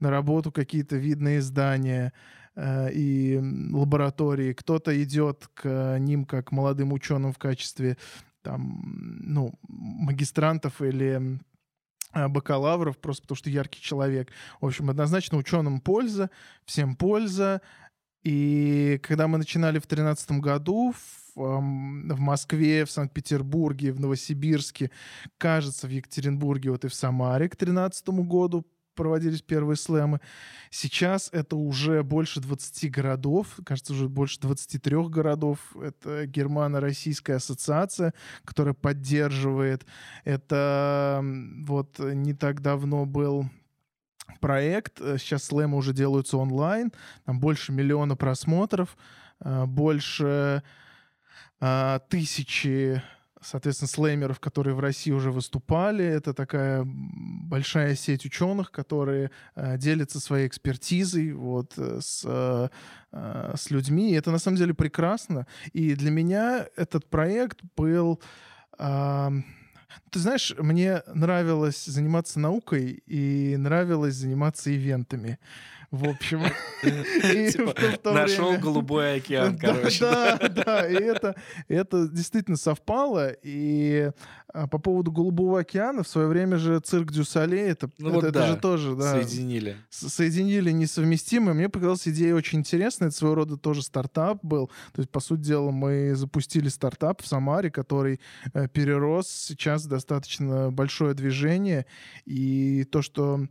на 0.00 0.10
работу 0.10 0.52
какие-то 0.52 0.96
видные 0.96 1.38
издания 1.38 2.12
и 2.56 3.40
лаборатории. 3.72 4.52
Кто-то 4.52 5.02
идет 5.02 5.48
к 5.54 5.98
ним 5.98 6.24
как 6.24 6.52
молодым 6.52 6.92
ученым 6.92 7.32
в 7.32 7.38
качестве 7.38 7.96
там, 8.44 8.82
ну, 9.24 9.54
магистрантов 9.66 10.80
или 10.82 11.40
а, 12.12 12.28
бакалавров, 12.28 12.98
просто 12.98 13.22
потому 13.22 13.36
что 13.36 13.50
яркий 13.50 13.80
человек. 13.80 14.30
В 14.60 14.66
общем, 14.66 14.90
однозначно 14.90 15.38
ученым 15.38 15.80
польза, 15.80 16.30
всем 16.64 16.94
польза. 16.94 17.60
И 18.22 19.00
когда 19.02 19.26
мы 19.26 19.38
начинали 19.38 19.78
в 19.78 19.88
2013 19.88 20.30
году 20.32 20.92
в, 20.92 21.34
в 21.34 22.20
Москве, 22.20 22.84
в 22.84 22.90
Санкт-Петербурге, 22.90 23.92
в 23.92 24.00
Новосибирске, 24.00 24.90
кажется, 25.38 25.88
в 25.88 25.90
Екатеринбурге, 25.90 26.70
вот 26.70 26.84
и 26.84 26.88
в 26.88 26.94
Самаре 26.94 27.48
к 27.48 27.56
2013 27.56 28.08
году 28.26 28.64
проводились 28.94 29.42
первые 29.42 29.76
слэмы. 29.76 30.20
Сейчас 30.70 31.28
это 31.32 31.56
уже 31.56 32.02
больше 32.02 32.40
20 32.40 32.90
городов, 32.90 33.48
кажется, 33.64 33.92
уже 33.92 34.08
больше 34.08 34.40
23 34.40 35.08
городов. 35.08 35.58
Это 35.80 36.26
Германо-Российская 36.26 37.34
ассоциация, 37.34 38.14
которая 38.44 38.74
поддерживает. 38.74 39.86
Это 40.24 41.22
вот 41.66 41.98
не 41.98 42.34
так 42.34 42.60
давно 42.60 43.06
был 43.06 43.48
проект. 44.40 44.98
Сейчас 44.98 45.44
слэмы 45.44 45.76
уже 45.76 45.92
делаются 45.92 46.36
онлайн. 46.36 46.92
Там 47.24 47.40
больше 47.40 47.72
миллиона 47.72 48.16
просмотров, 48.16 48.96
э, 49.40 49.64
больше 49.66 50.62
э, 51.60 52.00
тысячи 52.08 53.02
соответственно, 53.44 53.88
слеймеров, 53.88 54.40
которые 54.40 54.74
в 54.74 54.80
России 54.80 55.12
уже 55.12 55.30
выступали. 55.30 56.04
Это 56.04 56.32
такая 56.34 56.84
большая 56.84 57.94
сеть 57.94 58.24
ученых, 58.24 58.70
которые 58.70 59.30
э, 59.54 59.78
делятся 59.78 60.20
своей 60.20 60.46
экспертизой 60.46 61.32
вот, 61.32 61.74
э, 61.76 61.98
с, 62.00 62.24
э, 62.24 62.68
э, 63.12 63.54
с 63.56 63.70
людьми. 63.70 64.10
И 64.10 64.14
это 64.14 64.30
на 64.30 64.38
самом 64.38 64.56
деле 64.56 64.74
прекрасно. 64.74 65.46
И 65.72 65.94
для 65.94 66.10
меня 66.10 66.66
этот 66.76 67.08
проект 67.10 67.60
был... 67.76 68.20
Э, 68.78 69.30
Ты 70.10 70.18
знаешь, 70.18 70.54
мне 70.58 71.02
нравилось 71.14 71.84
заниматься 71.84 72.40
наукой 72.40 73.02
и 73.06 73.56
нравилось 73.56 74.14
заниматься 74.14 74.70
ивентами. 74.70 75.38
В 75.94 76.08
общем, 76.08 76.42
типа, 76.82 78.12
нашел 78.12 78.58
голубой 78.58 79.18
океан, 79.18 79.56
короче. 79.60 80.00
Да, 80.00 80.38
да, 80.38 80.88
и 80.88 80.94
это, 81.68 82.08
действительно 82.08 82.56
совпало. 82.56 83.30
И 83.44 84.10
а, 84.52 84.66
по 84.66 84.78
поводу 84.78 85.12
Голубого 85.12 85.60
океана, 85.60 86.02
в 86.02 86.08
свое 86.08 86.26
время 86.26 86.56
же 86.56 86.80
цирк 86.80 87.12
Дюсале, 87.12 87.68
это, 87.68 87.88
ну 87.98 88.20
это, 88.20 88.44
же 88.44 88.56
тоже, 88.56 88.96
да. 88.96 89.12
Соединили. 89.12 89.76
Соединили 89.88 90.72
несовместимые. 90.72 91.54
Мне 91.54 91.68
показалась 91.68 92.08
идея 92.08 92.34
очень 92.34 92.58
интересная. 92.58 93.06
Это 93.06 93.16
своего 93.16 93.36
рода 93.36 93.56
тоже 93.56 93.80
стартап 93.82 94.40
был. 94.42 94.72
То 94.94 95.00
есть, 95.00 95.10
по 95.10 95.20
сути 95.20 95.42
дела, 95.42 95.70
мы 95.70 96.16
запустили 96.16 96.70
стартап 96.70 97.22
в 97.22 97.26
Самаре, 97.28 97.70
который 97.70 98.18
э, 98.52 98.66
перерос 98.66 99.28
сейчас 99.28 99.86
достаточно 99.86 100.72
большое 100.72 101.14
движение. 101.14 101.86
И 102.24 102.82
то, 102.82 103.00
что 103.00 103.46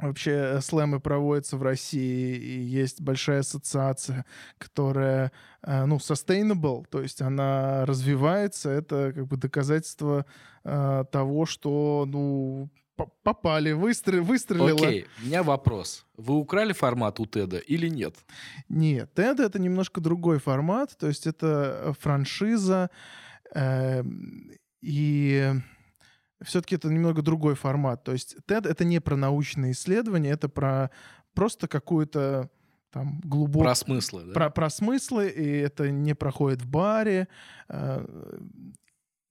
Вообще 0.00 0.30
э, 0.30 0.60
слэмы 0.60 1.00
проводятся 1.00 1.56
в 1.56 1.62
России, 1.62 2.36
и 2.36 2.60
есть 2.60 3.00
большая 3.00 3.40
ассоциация, 3.40 4.24
которая, 4.58 5.32
э, 5.62 5.84
ну, 5.84 5.96
sustainable, 5.96 6.84
то 6.90 7.02
есть 7.02 7.20
она 7.22 7.84
развивается, 7.86 8.70
это 8.70 9.12
как 9.14 9.26
бы 9.26 9.36
доказательство 9.36 10.24
э, 10.64 11.04
того, 11.10 11.46
что, 11.46 12.04
ну, 12.06 12.70
попали, 13.22 13.72
выстр... 13.72 14.20
выстрелило. 14.20 14.86
Окей, 14.86 15.06
у 15.22 15.26
меня 15.26 15.42
вопрос. 15.42 16.04
Вы 16.16 16.34
украли 16.36 16.72
формат 16.72 17.20
у 17.20 17.26
Теда 17.26 17.58
или 17.58 17.88
нет? 17.88 18.14
Нет, 18.68 19.12
Теда— 19.14 19.42
это 19.44 19.58
немножко 19.58 20.00
другой 20.00 20.38
формат, 20.38 20.96
то 20.98 21.06
есть 21.06 21.26
это 21.26 21.94
франшиза, 21.98 22.90
э, 23.54 24.02
и 24.82 25.52
все-таки 26.42 26.76
это 26.76 26.88
немного 26.88 27.22
другой 27.22 27.54
формат. 27.54 28.04
То 28.04 28.12
есть 28.12 28.36
TED— 28.46 28.68
это 28.68 28.84
не 28.84 29.00
про 29.00 29.16
научные 29.16 29.72
исследования, 29.72 30.30
это 30.30 30.48
про 30.48 30.90
просто 31.34 31.68
какую-то 31.68 32.50
там 32.90 33.20
глубокую... 33.20 33.64
Про 33.64 33.74
смыслы, 33.74 34.24
да? 34.24 34.32
Про, 34.32 34.50
про 34.50 34.70
смыслы, 34.70 35.28
и 35.28 35.58
это 35.58 35.90
не 35.90 36.14
проходит 36.14 36.62
в 36.62 36.68
баре. 36.68 37.28
Э, 37.68 38.04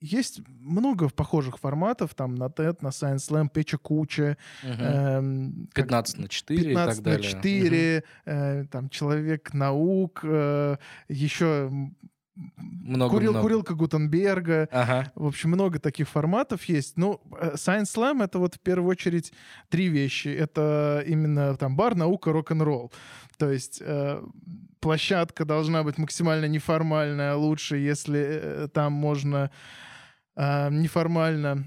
есть 0.01 0.41
много 0.47 1.09
похожих 1.09 1.59
форматов, 1.59 2.15
там 2.15 2.35
на 2.35 2.45
TED, 2.45 2.77
на 2.81 2.87
Science 2.87 3.29
Slam, 3.29 3.49
Печа 3.49 3.77
Куча. 3.77 4.37
Угу. 4.63 4.71
Э, 4.79 5.21
15 5.73 6.17
на 6.19 6.27
4 6.29 6.63
15 6.69 6.69
и 6.69 6.95
так 6.95 7.03
далее. 7.03 7.19
на 7.19 7.23
4, 7.23 7.97
угу. 7.97 8.31
э, 8.31 8.65
там 8.71 8.89
Человек-наук, 8.89 10.21
э, 10.23 10.77
еще 11.09 11.69
много, 12.57 13.13
Курил, 13.13 13.31
много. 13.31 13.43
Курилка 13.43 13.73
Гутенберга. 13.75 14.67
Ага. 14.71 15.11
В 15.15 15.27
общем, 15.27 15.49
много 15.49 15.79
таких 15.79 16.09
форматов 16.09 16.63
есть. 16.65 16.97
Ну, 16.97 17.21
э, 17.39 17.53
Science 17.55 17.95
Slam— 17.95 18.23
это 18.23 18.39
вот 18.39 18.55
в 18.55 18.59
первую 18.59 18.89
очередь 18.89 19.31
три 19.69 19.87
вещи. 19.87 20.29
Это 20.29 21.03
именно 21.05 21.55
там 21.55 21.75
бар, 21.75 21.95
наука, 21.95 22.31
рок-н-ролл. 22.31 22.91
То 23.37 23.51
есть 23.51 23.81
э, 23.81 24.21
площадка 24.79 25.45
должна 25.45 25.83
быть 25.83 25.97
максимально 25.97 26.45
неформальная, 26.45 27.35
лучше, 27.35 27.77
если 27.77 28.19
э, 28.19 28.67
там 28.73 28.93
можно 28.93 29.51
э, 30.35 30.69
неформально 30.71 31.65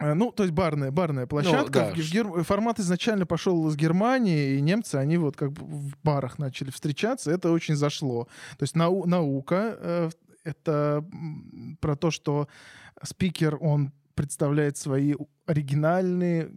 ну, 0.00 0.32
то 0.32 0.44
есть 0.44 0.54
барная, 0.54 0.90
барная 0.90 1.26
площадка. 1.26 1.90
Ну, 1.90 1.96
да. 1.96 2.02
Гер... 2.02 2.42
Формат 2.44 2.80
изначально 2.80 3.26
пошел 3.26 3.68
из 3.68 3.76
Германии, 3.76 4.54
и 4.54 4.60
немцы, 4.60 4.96
они 4.96 5.18
вот 5.18 5.36
как 5.36 5.52
бы 5.52 5.64
в 5.64 5.94
барах 6.02 6.38
начали 6.38 6.70
встречаться. 6.70 7.30
Это 7.30 7.52
очень 7.52 7.76
зашло. 7.76 8.24
То 8.58 8.62
есть 8.62 8.74
нау... 8.76 9.06
наука 9.06 9.76
э,— 9.78 10.10
это 10.44 11.04
про 11.80 11.96
то, 11.96 12.10
что 12.10 12.48
спикер, 13.02 13.58
он 13.60 13.92
представляет 14.14 14.76
свои 14.76 15.14
оригинальные 15.46 16.50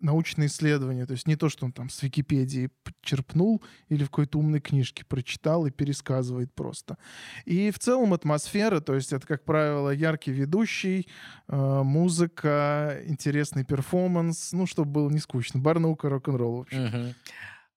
научные 0.00 0.46
исследования. 0.46 1.06
То 1.06 1.12
есть 1.12 1.26
не 1.26 1.36
то, 1.36 1.48
что 1.48 1.66
он 1.66 1.72
там 1.72 1.90
с 1.90 2.02
Википедии 2.02 2.70
черпнул 3.02 3.62
или 3.88 4.04
в 4.04 4.10
какой-то 4.10 4.38
умной 4.38 4.60
книжке 4.60 5.04
прочитал 5.04 5.66
и 5.66 5.70
пересказывает 5.70 6.54
просто. 6.54 6.98
И 7.44 7.70
в 7.70 7.78
целом 7.78 8.14
атмосфера, 8.14 8.80
то 8.80 8.94
есть 8.94 9.12
это, 9.12 9.26
как 9.26 9.44
правило, 9.44 9.90
яркий 9.90 10.32
ведущий, 10.32 11.08
э, 11.48 11.82
музыка, 11.82 13.00
интересный 13.06 13.64
перформанс, 13.64 14.52
ну, 14.52 14.66
чтобы 14.66 14.90
было 14.90 15.10
не 15.10 15.18
скучно. 15.18 15.60
Бар 15.60 15.78
наука, 15.78 16.08
рок-н-ролл, 16.08 16.58
в 16.58 16.60
общем. 16.62 17.14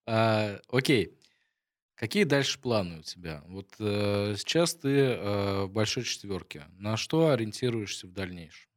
А, 0.05 0.59
окей. 0.69 1.17
Какие 1.95 2.23
дальше 2.23 2.59
планы 2.59 2.99
у 2.99 3.03
тебя? 3.03 3.43
Вот 3.47 3.75
э, 3.77 4.33
сейчас 4.35 4.73
ты 4.73 4.89
э, 4.89 5.65
в 5.65 5.69
большой 5.71 6.03
четверке. 6.03 6.63
На 6.79 6.97
что 6.97 7.29
ориентируешься 7.29 8.07
в 8.07 8.11
дальнейшем? 8.11 8.70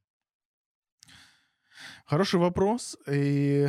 Хороший 2.04 2.38
вопрос. 2.38 2.98
И 3.08 3.66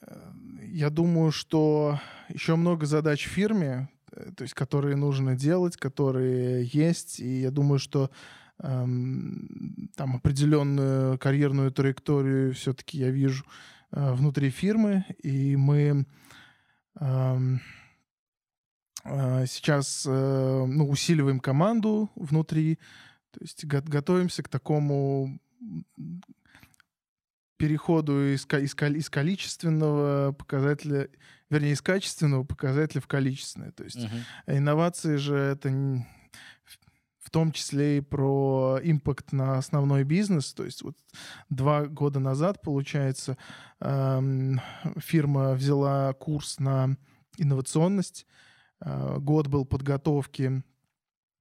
э, 0.00 0.32
я 0.72 0.88
думаю, 0.88 1.32
что 1.32 2.00
еще 2.30 2.56
много 2.56 2.86
задач 2.86 3.26
в 3.26 3.28
фирме, 3.28 3.90
э, 4.10 4.32
то 4.34 4.42
есть 4.42 4.54
которые 4.54 4.96
нужно 4.96 5.36
делать, 5.36 5.76
которые 5.76 6.64
есть. 6.64 7.20
И 7.20 7.42
я 7.42 7.50
думаю, 7.50 7.78
что 7.78 8.10
эм, 8.62 9.90
там 9.96 10.16
определенную 10.16 11.18
карьерную 11.18 11.70
траекторию 11.72 12.54
все-таки 12.54 12.96
я 12.96 13.10
вижу 13.10 13.44
э, 13.92 14.14
внутри 14.14 14.48
фирмы. 14.48 15.04
И 15.22 15.54
мы 15.54 16.06
эм, 16.98 17.60
э, 19.04 19.44
сейчас 19.46 20.06
э, 20.08 20.64
ну, 20.66 20.88
усиливаем 20.88 21.38
команду 21.38 22.10
внутри, 22.16 22.78
то 23.30 23.40
есть 23.42 23.66
го- 23.66 23.82
готовимся 23.84 24.42
к 24.42 24.48
такому 24.48 25.38
переходу 27.56 28.34
из, 28.34 28.46
из, 28.46 28.74
из 28.74 29.10
количественного 29.10 30.32
показателя, 30.32 31.08
вернее, 31.50 31.72
из 31.72 31.82
качественного 31.82 32.44
показателя 32.44 33.00
в 33.00 33.06
количественное. 33.06 33.72
То 33.72 33.84
есть 33.84 33.98
uh-huh. 33.98 34.58
инновации 34.58 35.16
же 35.16 35.36
это 35.36 35.70
в 37.24 37.30
том 37.30 37.52
числе 37.52 37.98
и 37.98 38.00
про 38.00 38.78
импакт 38.82 39.32
на 39.32 39.56
основной 39.56 40.04
бизнес. 40.04 40.52
То 40.52 40.64
есть 40.64 40.82
вот 40.82 40.96
два 41.48 41.86
года 41.86 42.20
назад, 42.20 42.60
получается, 42.60 43.38
эм, 43.80 44.60
фирма 44.98 45.54
взяла 45.54 46.12
курс 46.12 46.58
на 46.58 46.96
инновационность. 47.38 48.26
Э, 48.80 49.16
год 49.18 49.48
был 49.48 49.64
подготовки 49.64 50.62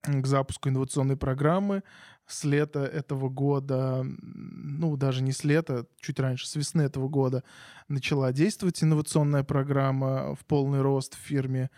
к 0.04 0.26
запуску 0.26 0.70
инновационной 0.70 1.18
программы 1.18 1.84
с 2.26 2.44
лета 2.44 2.86
этого 2.86 3.30
года, 3.30 4.04
ну, 4.04 4.96
даже 4.98 5.22
не 5.22 5.32
с 5.32 5.44
лета, 5.44 5.86
чуть 6.00 6.20
раньше, 6.20 6.48
с 6.48 6.56
весны 6.56 6.82
этого 6.84 7.08
года 7.08 7.44
начала 7.88 8.32
действовать 8.32 8.82
инновационная 8.84 9.44
программа 9.44 10.36
в 10.36 10.46
полный 10.46 10.82
рост 10.82 11.16
в 11.16 11.20
фирме. 11.20 11.70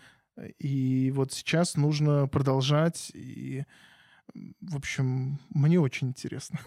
И 0.58 1.10
вот 1.14 1.32
сейчас 1.32 1.76
нужно 1.76 2.28
продолжать. 2.28 3.10
И, 3.14 3.64
в 4.60 4.76
общем, 4.76 5.38
мне 5.50 5.80
очень 5.80 6.08
интересно. 6.08 6.60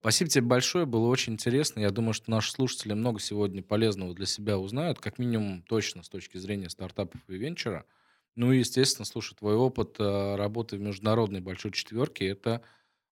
Спасибо 0.00 0.30
тебе 0.30 0.44
большое, 0.44 0.86
было 0.86 1.08
очень 1.08 1.34
интересно. 1.34 1.80
Я 1.80 1.90
думаю, 1.90 2.14
что 2.14 2.30
наши 2.30 2.50
слушатели 2.50 2.94
много 2.94 3.20
сегодня 3.20 3.62
полезного 3.62 4.14
для 4.14 4.24
себя 4.24 4.58
узнают, 4.58 4.98
как 4.98 5.18
минимум 5.18 5.62
точно 5.62 6.02
с 6.02 6.08
точки 6.08 6.38
зрения 6.38 6.70
стартапов 6.70 7.20
и 7.28 7.36
венчура– 7.36 7.84
ну 8.36 8.52
и, 8.52 8.58
естественно, 8.58 9.04
слушай, 9.04 9.34
твой 9.34 9.54
опыт 9.54 9.96
э, 9.98 10.36
работы 10.36 10.76
в 10.76 10.80
международной 10.80 11.40
большой 11.40 11.72
четверке– 11.72 12.26
это 12.28 12.62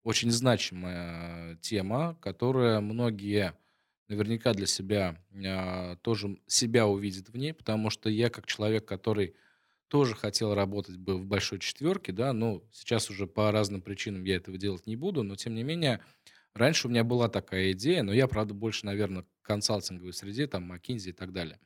очень 0.04 0.30
значимая 0.30 1.56
тема, 1.56 2.16
которая 2.20 2.80
многие 2.80 3.54
наверняка 4.08 4.54
для 4.54 4.66
себя 4.66 5.16
а, 5.44 5.96
тоже 5.96 6.38
себя 6.46 6.86
увидят 6.86 7.28
в 7.28 7.36
ней, 7.36 7.52
потому 7.52 7.90
что 7.90 8.08
я 8.08 8.30
как 8.30 8.46
человек, 8.46 8.86
который 8.86 9.34
тоже 9.88 10.14
хотел 10.14 10.54
работать 10.54 10.96
бы 10.96 11.16
в 11.18 11.26
большой 11.26 11.58
четверке, 11.58 12.12
да, 12.12 12.32
ну, 12.32 12.66
сейчас 12.72 13.10
уже 13.10 13.26
по 13.26 13.50
разным 13.50 13.82
причинам 13.82 14.24
я 14.24 14.36
этого 14.36 14.56
делать 14.58 14.86
не 14.86 14.96
буду, 14.96 15.22
но 15.22 15.36
тем 15.36 15.54
не 15.54 15.62
менее, 15.62 16.00
раньше 16.54 16.86
у 16.86 16.90
меня 16.90 17.04
была 17.04 17.28
такая 17.28 17.72
идея, 17.72 18.02
но 18.02 18.12
я, 18.12 18.28
правда, 18.28 18.54
больше, 18.54 18.86
наверное, 18.86 19.24
консалтинговой 19.42 20.12
среде, 20.12 20.46
там, 20.46 20.70
McKinsey 20.72 21.10
и 21.10 21.12
так 21.12 21.32
далее. 21.32 21.58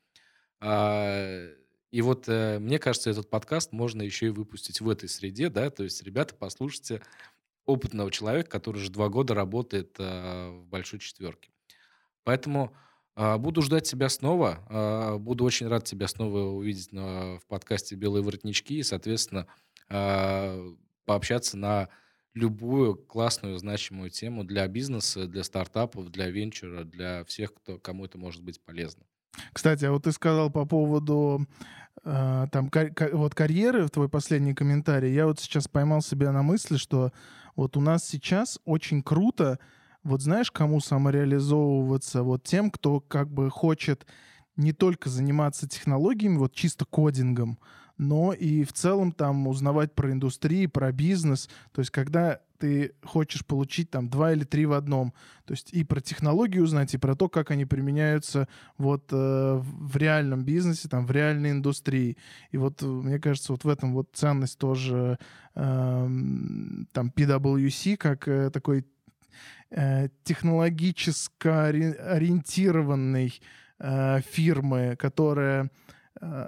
И 1.93 2.01
вот 2.01 2.25
э, 2.27 2.59
мне 2.59 2.79
кажется, 2.79 3.11
этот 3.11 3.29
подкаст 3.29 3.73
можно 3.73 4.01
еще 4.01 4.27
и 4.27 4.31
выпустить 4.31 4.81
в 4.81 4.89
этой 4.89 5.11
среде, 5.11 5.51
да, 5.51 5.69
то 5.69 5.85
есть, 5.85 6.03
ребята, 6.03 6.35
послушайте 6.35 7.03
опытного 7.67 8.11
человека, 8.11 8.49
который 8.49 8.79
уже 8.79 8.91
два 8.91 9.11
года 9.11 9.35
работает 9.35 9.97
э, 9.99 10.51
в 10.51 10.67
большой 10.67 11.01
четверке. 11.01 11.51
Поэтому 12.25 12.75
э, 13.15 13.37
буду 13.37 13.61
ждать 13.61 13.85
тебя 13.85 14.09
снова, 14.09 14.65
э, 14.71 15.19
буду 15.19 15.45
очень 15.45 15.69
рад 15.69 15.85
тебя 15.85 16.09
снова 16.09 16.41
увидеть 16.41 16.93
на, 16.93 17.39
в 17.39 17.47
подкасте 17.47 17.95
«Белые 17.95 18.23
воротнички» 18.25 18.79
и, 18.79 18.83
соответственно, 18.83 19.47
э, 19.91 20.75
пообщаться 21.05 21.59
на 21.59 21.91
любую 22.33 22.97
классную, 22.97 23.59
значимую 23.59 24.09
тему 24.09 24.45
для 24.45 24.67
бизнеса, 24.67 25.27
для 25.27 25.45
стартапов, 25.45 26.11
для 26.11 26.31
венчура, 26.31 26.85
для 26.85 27.23
всех, 27.25 27.53
кто, 27.53 27.79
кому 27.79 28.07
это 28.07 28.17
может 28.17 28.43
быть 28.43 28.63
полезно. 28.65 29.05
Кстати, 29.53 29.85
а 29.85 29.93
вот 29.93 30.05
ты 30.05 30.13
сказал 30.13 30.51
по 30.51 30.65
поводу 30.65 31.47
э, 32.05 32.47
там 32.53 32.69
кар- 32.69 32.93
вот 33.13 33.35
карьеры, 33.35 33.89
твой 33.89 34.09
последний 34.09 34.55
комментарий. 34.55 35.13
Я 35.13 35.27
вот 35.27 35.41
сейчас 35.41 35.69
поймал 35.69 36.03
себя 36.03 36.33
на 36.33 36.43
мысли, 36.43 36.77
что 36.77 37.13
вот 37.57 37.77
у 37.77 37.81
нас 37.81 38.05
сейчас 38.07 38.59
очень 38.65 39.03
круто 39.03 39.59
вот 40.05 40.21
знаешь, 40.21 40.51
кому 40.51 40.81
самореализовываться? 40.81 42.23
Вот 42.23 42.43
тем, 42.43 42.71
кто 42.71 43.01
как 43.01 43.31
бы 43.31 43.51
хочет 43.51 44.07
не 44.57 44.73
только 44.73 45.09
заниматься 45.09 45.69
технологиями, 45.69 46.39
вот 46.39 46.55
чисто 46.55 46.85
кодингом, 46.85 47.59
но 47.99 48.33
и 48.33 48.65
в 48.65 48.73
целом 48.73 49.13
там 49.13 49.47
узнавать 49.47 49.95
про 49.95 50.11
индустрии, 50.13 50.67
про 50.67 50.93
бизнес. 50.93 51.49
То 51.73 51.81
есть 51.81 51.91
когда 51.91 52.41
ты 52.63 52.93
хочешь 53.03 53.45
получить 53.45 53.91
там 53.91 54.09
два 54.09 54.33
или 54.33 54.45
три 54.45 54.67
в 54.67 54.73
одном, 54.73 55.13
то 55.47 55.53
есть 55.53 55.73
и 55.73 55.83
про 55.83 56.01
технологии 56.01 56.61
узнать, 56.61 56.95
и 56.95 56.99
про 56.99 57.17
то, 57.17 57.29
как 57.29 57.51
они 57.51 57.65
применяются 57.65 58.47
вот 58.79 59.09
э, 59.11 59.61
в 59.61 59.97
реальном 59.97 60.45
бизнесе, 60.45 60.89
там 60.89 61.05
в 61.05 61.11
реальной 61.11 61.51
индустрии. 61.51 62.17
И 62.53 62.59
вот 62.59 62.81
э, 62.81 62.87
мне 62.87 63.19
кажется, 63.19 63.51
вот 63.53 63.65
в 63.65 63.69
этом 63.69 63.95
вот 63.95 64.11
ценность 64.13 64.59
тоже 64.59 65.19
э, 65.57 65.61
там 66.93 67.13
PwC 67.17 67.97
как 67.97 68.29
э, 68.29 68.51
такой 68.51 68.87
э, 69.71 70.09
технологически 70.23 71.49
ориентированный 71.49 73.41
э, 73.81 74.21
фирмы, 74.21 74.95
которая 74.97 75.69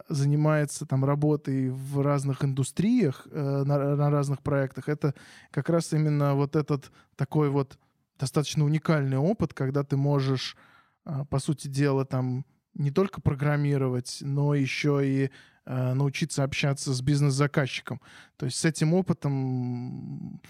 занимается 0.08 0.86
там 0.86 1.04
работой 1.04 1.70
в 1.70 2.00
разных 2.00 2.44
индустриях, 2.44 3.26
э, 3.30 3.64
на, 3.64 3.96
на 3.96 4.10
разных 4.10 4.42
проектах, 4.42 4.88
это 4.88 5.14
как 5.50 5.68
раз 5.68 5.92
именно 5.92 6.34
вот 6.34 6.54
этот 6.54 6.92
такой 7.16 7.50
вот 7.50 7.76
достаточно 8.18 8.64
уникальный 8.64 9.16
опыт, 9.16 9.52
когда 9.52 9.82
ты 9.82 9.96
можешь, 9.96 10.56
э, 11.04 11.24
по 11.28 11.40
сути 11.40 11.66
дела, 11.66 12.04
там 12.04 12.44
не 12.74 12.92
только 12.92 13.20
программировать, 13.20 14.18
но 14.20 14.54
еще 14.54 15.00
и 15.02 15.30
научиться 15.66 16.44
общаться 16.44 16.92
с 16.92 17.00
бизнес-заказчиком. 17.00 18.00
То 18.36 18.46
есть 18.46 18.58
с 18.58 18.64
этим 18.64 18.94
опытом... 18.94 20.40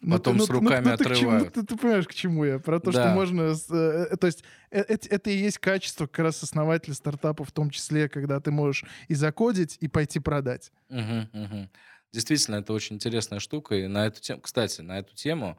Ну, 0.00 0.16
Потом 0.16 0.36
ну, 0.36 0.46
с 0.46 0.50
руками 0.50 0.84
ну, 0.84 0.88
ну, 0.88 0.94
отрывают. 0.94 1.18
Чему, 1.18 1.50
ты, 1.50 1.62
ты 1.62 1.76
понимаешь, 1.76 2.08
к 2.08 2.14
чему 2.14 2.44
я? 2.44 2.58
Про 2.58 2.80
то, 2.80 2.90
да. 2.90 3.02
что 3.02 3.14
можно... 3.14 3.54
Э, 3.70 4.06
э, 4.10 4.16
то 4.16 4.26
есть 4.26 4.42
э, 4.70 4.80
это, 4.80 5.08
это 5.08 5.30
и 5.30 5.36
есть 5.36 5.58
качество 5.58 6.06
как 6.06 6.18
раз 6.20 6.42
основателя 6.42 6.94
стартапа, 6.94 7.44
в 7.44 7.52
том 7.52 7.70
числе, 7.70 8.08
когда 8.08 8.40
ты 8.40 8.50
можешь 8.50 8.84
и 9.06 9.14
закодить, 9.14 9.76
и 9.80 9.86
пойти 9.86 10.18
продать. 10.18 10.72
Угу, 10.88 11.28
угу. 11.32 11.70
Действительно, 12.12 12.56
это 12.56 12.72
очень 12.72 12.96
интересная 12.96 13.38
штука. 13.38 13.76
И 13.76 13.86
на 13.86 14.06
эту 14.06 14.20
тему, 14.20 14.40
кстати, 14.40 14.80
на 14.80 14.98
эту 14.98 15.14
тему, 15.14 15.56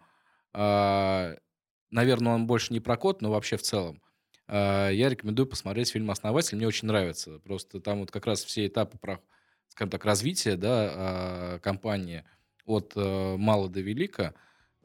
э, 0.54 1.36
наверное, 1.92 2.34
он 2.34 2.46
больше 2.46 2.74
не 2.74 2.82
про 2.82 2.98
код, 2.98 3.22
но 3.22 3.32
вообще 3.32 3.56
в 3.56 3.62
целом. 3.62 4.02
Э, 4.48 4.90
я 4.92 5.10
рекомендую 5.10 5.48
посмотреть 5.48 5.92
фильм 5.92 6.12
«Основатель». 6.12 6.58
Мне 6.58 6.68
очень 6.68 6.88
нравится. 6.88 7.40
Просто 7.40 7.80
там 7.80 8.02
вот 8.02 8.12
как 8.12 8.26
раз 8.26 8.44
все 8.44 8.68
этапы, 8.68 8.98
скажем 9.70 9.90
так, 9.90 10.06
развития 10.06 10.56
да, 10.56 11.56
э, 11.56 11.60
компании 11.60 12.24
от 12.66 12.94
э, 12.96 13.36
мала 13.38 13.70
до 13.70 13.82
велика, 13.82 14.34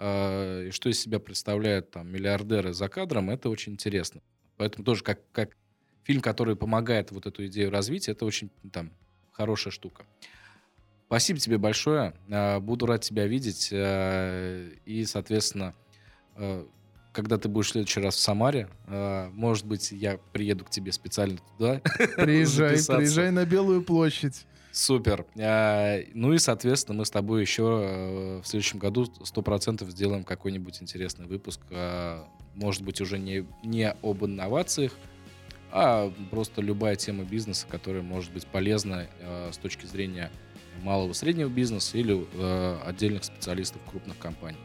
и 0.00 0.68
что 0.70 0.88
из 0.88 1.00
себя 1.00 1.18
представляют 1.18 1.90
там 1.90 2.06
миллиардеры 2.06 2.72
за 2.72 2.88
кадром, 2.88 3.30
это 3.30 3.50
очень 3.50 3.72
интересно. 3.72 4.22
Поэтому 4.56 4.84
тоже 4.84 5.02
как, 5.02 5.18
как 5.32 5.56
фильм, 6.04 6.20
который 6.20 6.54
помогает 6.54 7.10
вот 7.10 7.26
эту 7.26 7.44
идею 7.48 7.72
развить, 7.72 8.08
это 8.08 8.24
очень 8.24 8.48
там 8.72 8.92
хорошая 9.32 9.72
штука. 9.72 10.06
Спасибо 11.06 11.40
тебе 11.40 11.58
большое. 11.58 12.14
Буду 12.60 12.86
рад 12.86 13.02
тебя 13.02 13.26
видеть. 13.26 13.70
И, 13.72 15.04
соответственно, 15.04 15.74
когда 17.18 17.36
ты 17.36 17.48
будешь 17.48 17.66
в 17.66 17.72
следующий 17.72 17.98
раз 17.98 18.14
в 18.14 18.20
Самаре, 18.20 18.68
э, 18.86 19.28
может 19.32 19.66
быть, 19.66 19.90
я 19.90 20.20
приеду 20.32 20.64
к 20.64 20.70
тебе 20.70 20.92
специально 20.92 21.36
туда. 21.58 21.80
Приезжай, 22.16 22.76
приезжай 22.86 23.32
на 23.32 23.44
Белую 23.44 23.82
площадь. 23.82 24.46
Супер. 24.70 25.26
А, 25.36 25.98
ну 26.14 26.32
и, 26.32 26.38
соответственно, 26.38 26.98
мы 26.98 27.04
с 27.04 27.10
тобой 27.10 27.40
еще 27.40 27.64
э, 27.82 28.40
в 28.40 28.46
следующем 28.46 28.78
году 28.78 29.12
сто 29.24 29.42
процентов 29.42 29.90
сделаем 29.90 30.22
какой-нибудь 30.22 30.80
интересный 30.80 31.26
выпуск. 31.26 31.60
А, 31.72 32.24
может 32.54 32.82
быть, 32.82 33.00
уже 33.00 33.18
не, 33.18 33.44
не 33.64 33.90
об 33.90 34.24
инновациях, 34.24 34.92
а 35.72 36.12
просто 36.30 36.62
любая 36.62 36.94
тема 36.94 37.24
бизнеса, 37.24 37.66
которая 37.68 38.02
может 38.02 38.32
быть 38.32 38.46
полезна 38.46 39.08
с 39.50 39.58
точки 39.58 39.86
зрения 39.86 40.30
малого 40.82 41.12
среднего 41.14 41.48
бизнеса 41.48 41.98
или 41.98 42.24
отдельных 42.86 43.24
специалистов 43.24 43.82
крупных 43.90 44.18
компаний. 44.18 44.58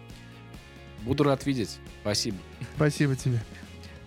Буду 1.04 1.24
рад 1.24 1.46
видеть. 1.46 1.78
Спасибо. 2.02 2.38
Спасибо 2.76 3.16
тебе. 3.16 3.40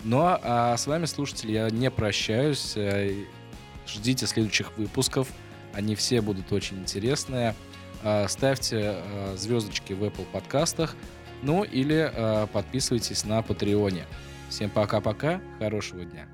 Ну 0.05 0.21
а 0.23 0.77
с 0.77 0.87
вами, 0.87 1.07
слушатели, 1.07 1.53
я 1.53 1.71
не 1.71 1.91
прощаюсь. 1.91 2.75
Э, 2.77 3.13
ждите 3.87 4.27
следующих 4.27 4.77
выпусков. 4.77 5.29
Они 5.73 5.95
все 5.95 6.21
будут 6.21 6.53
очень 6.53 6.79
интересные. 6.79 7.55
Э, 8.03 8.27
ставьте 8.29 8.97
э, 8.97 9.35
звездочки 9.37 9.93
в 9.93 10.05
Apple 10.05 10.27
подкастах. 10.33 10.95
Ну 11.43 11.65
или 11.65 12.11
подписывайтесь 12.53 13.25
на 13.25 13.43
Патреоне. 13.43 14.07
Всем 14.49 14.71
пока-пока. 14.71 15.41
Хорошего 15.59 16.05
дня. 16.05 16.27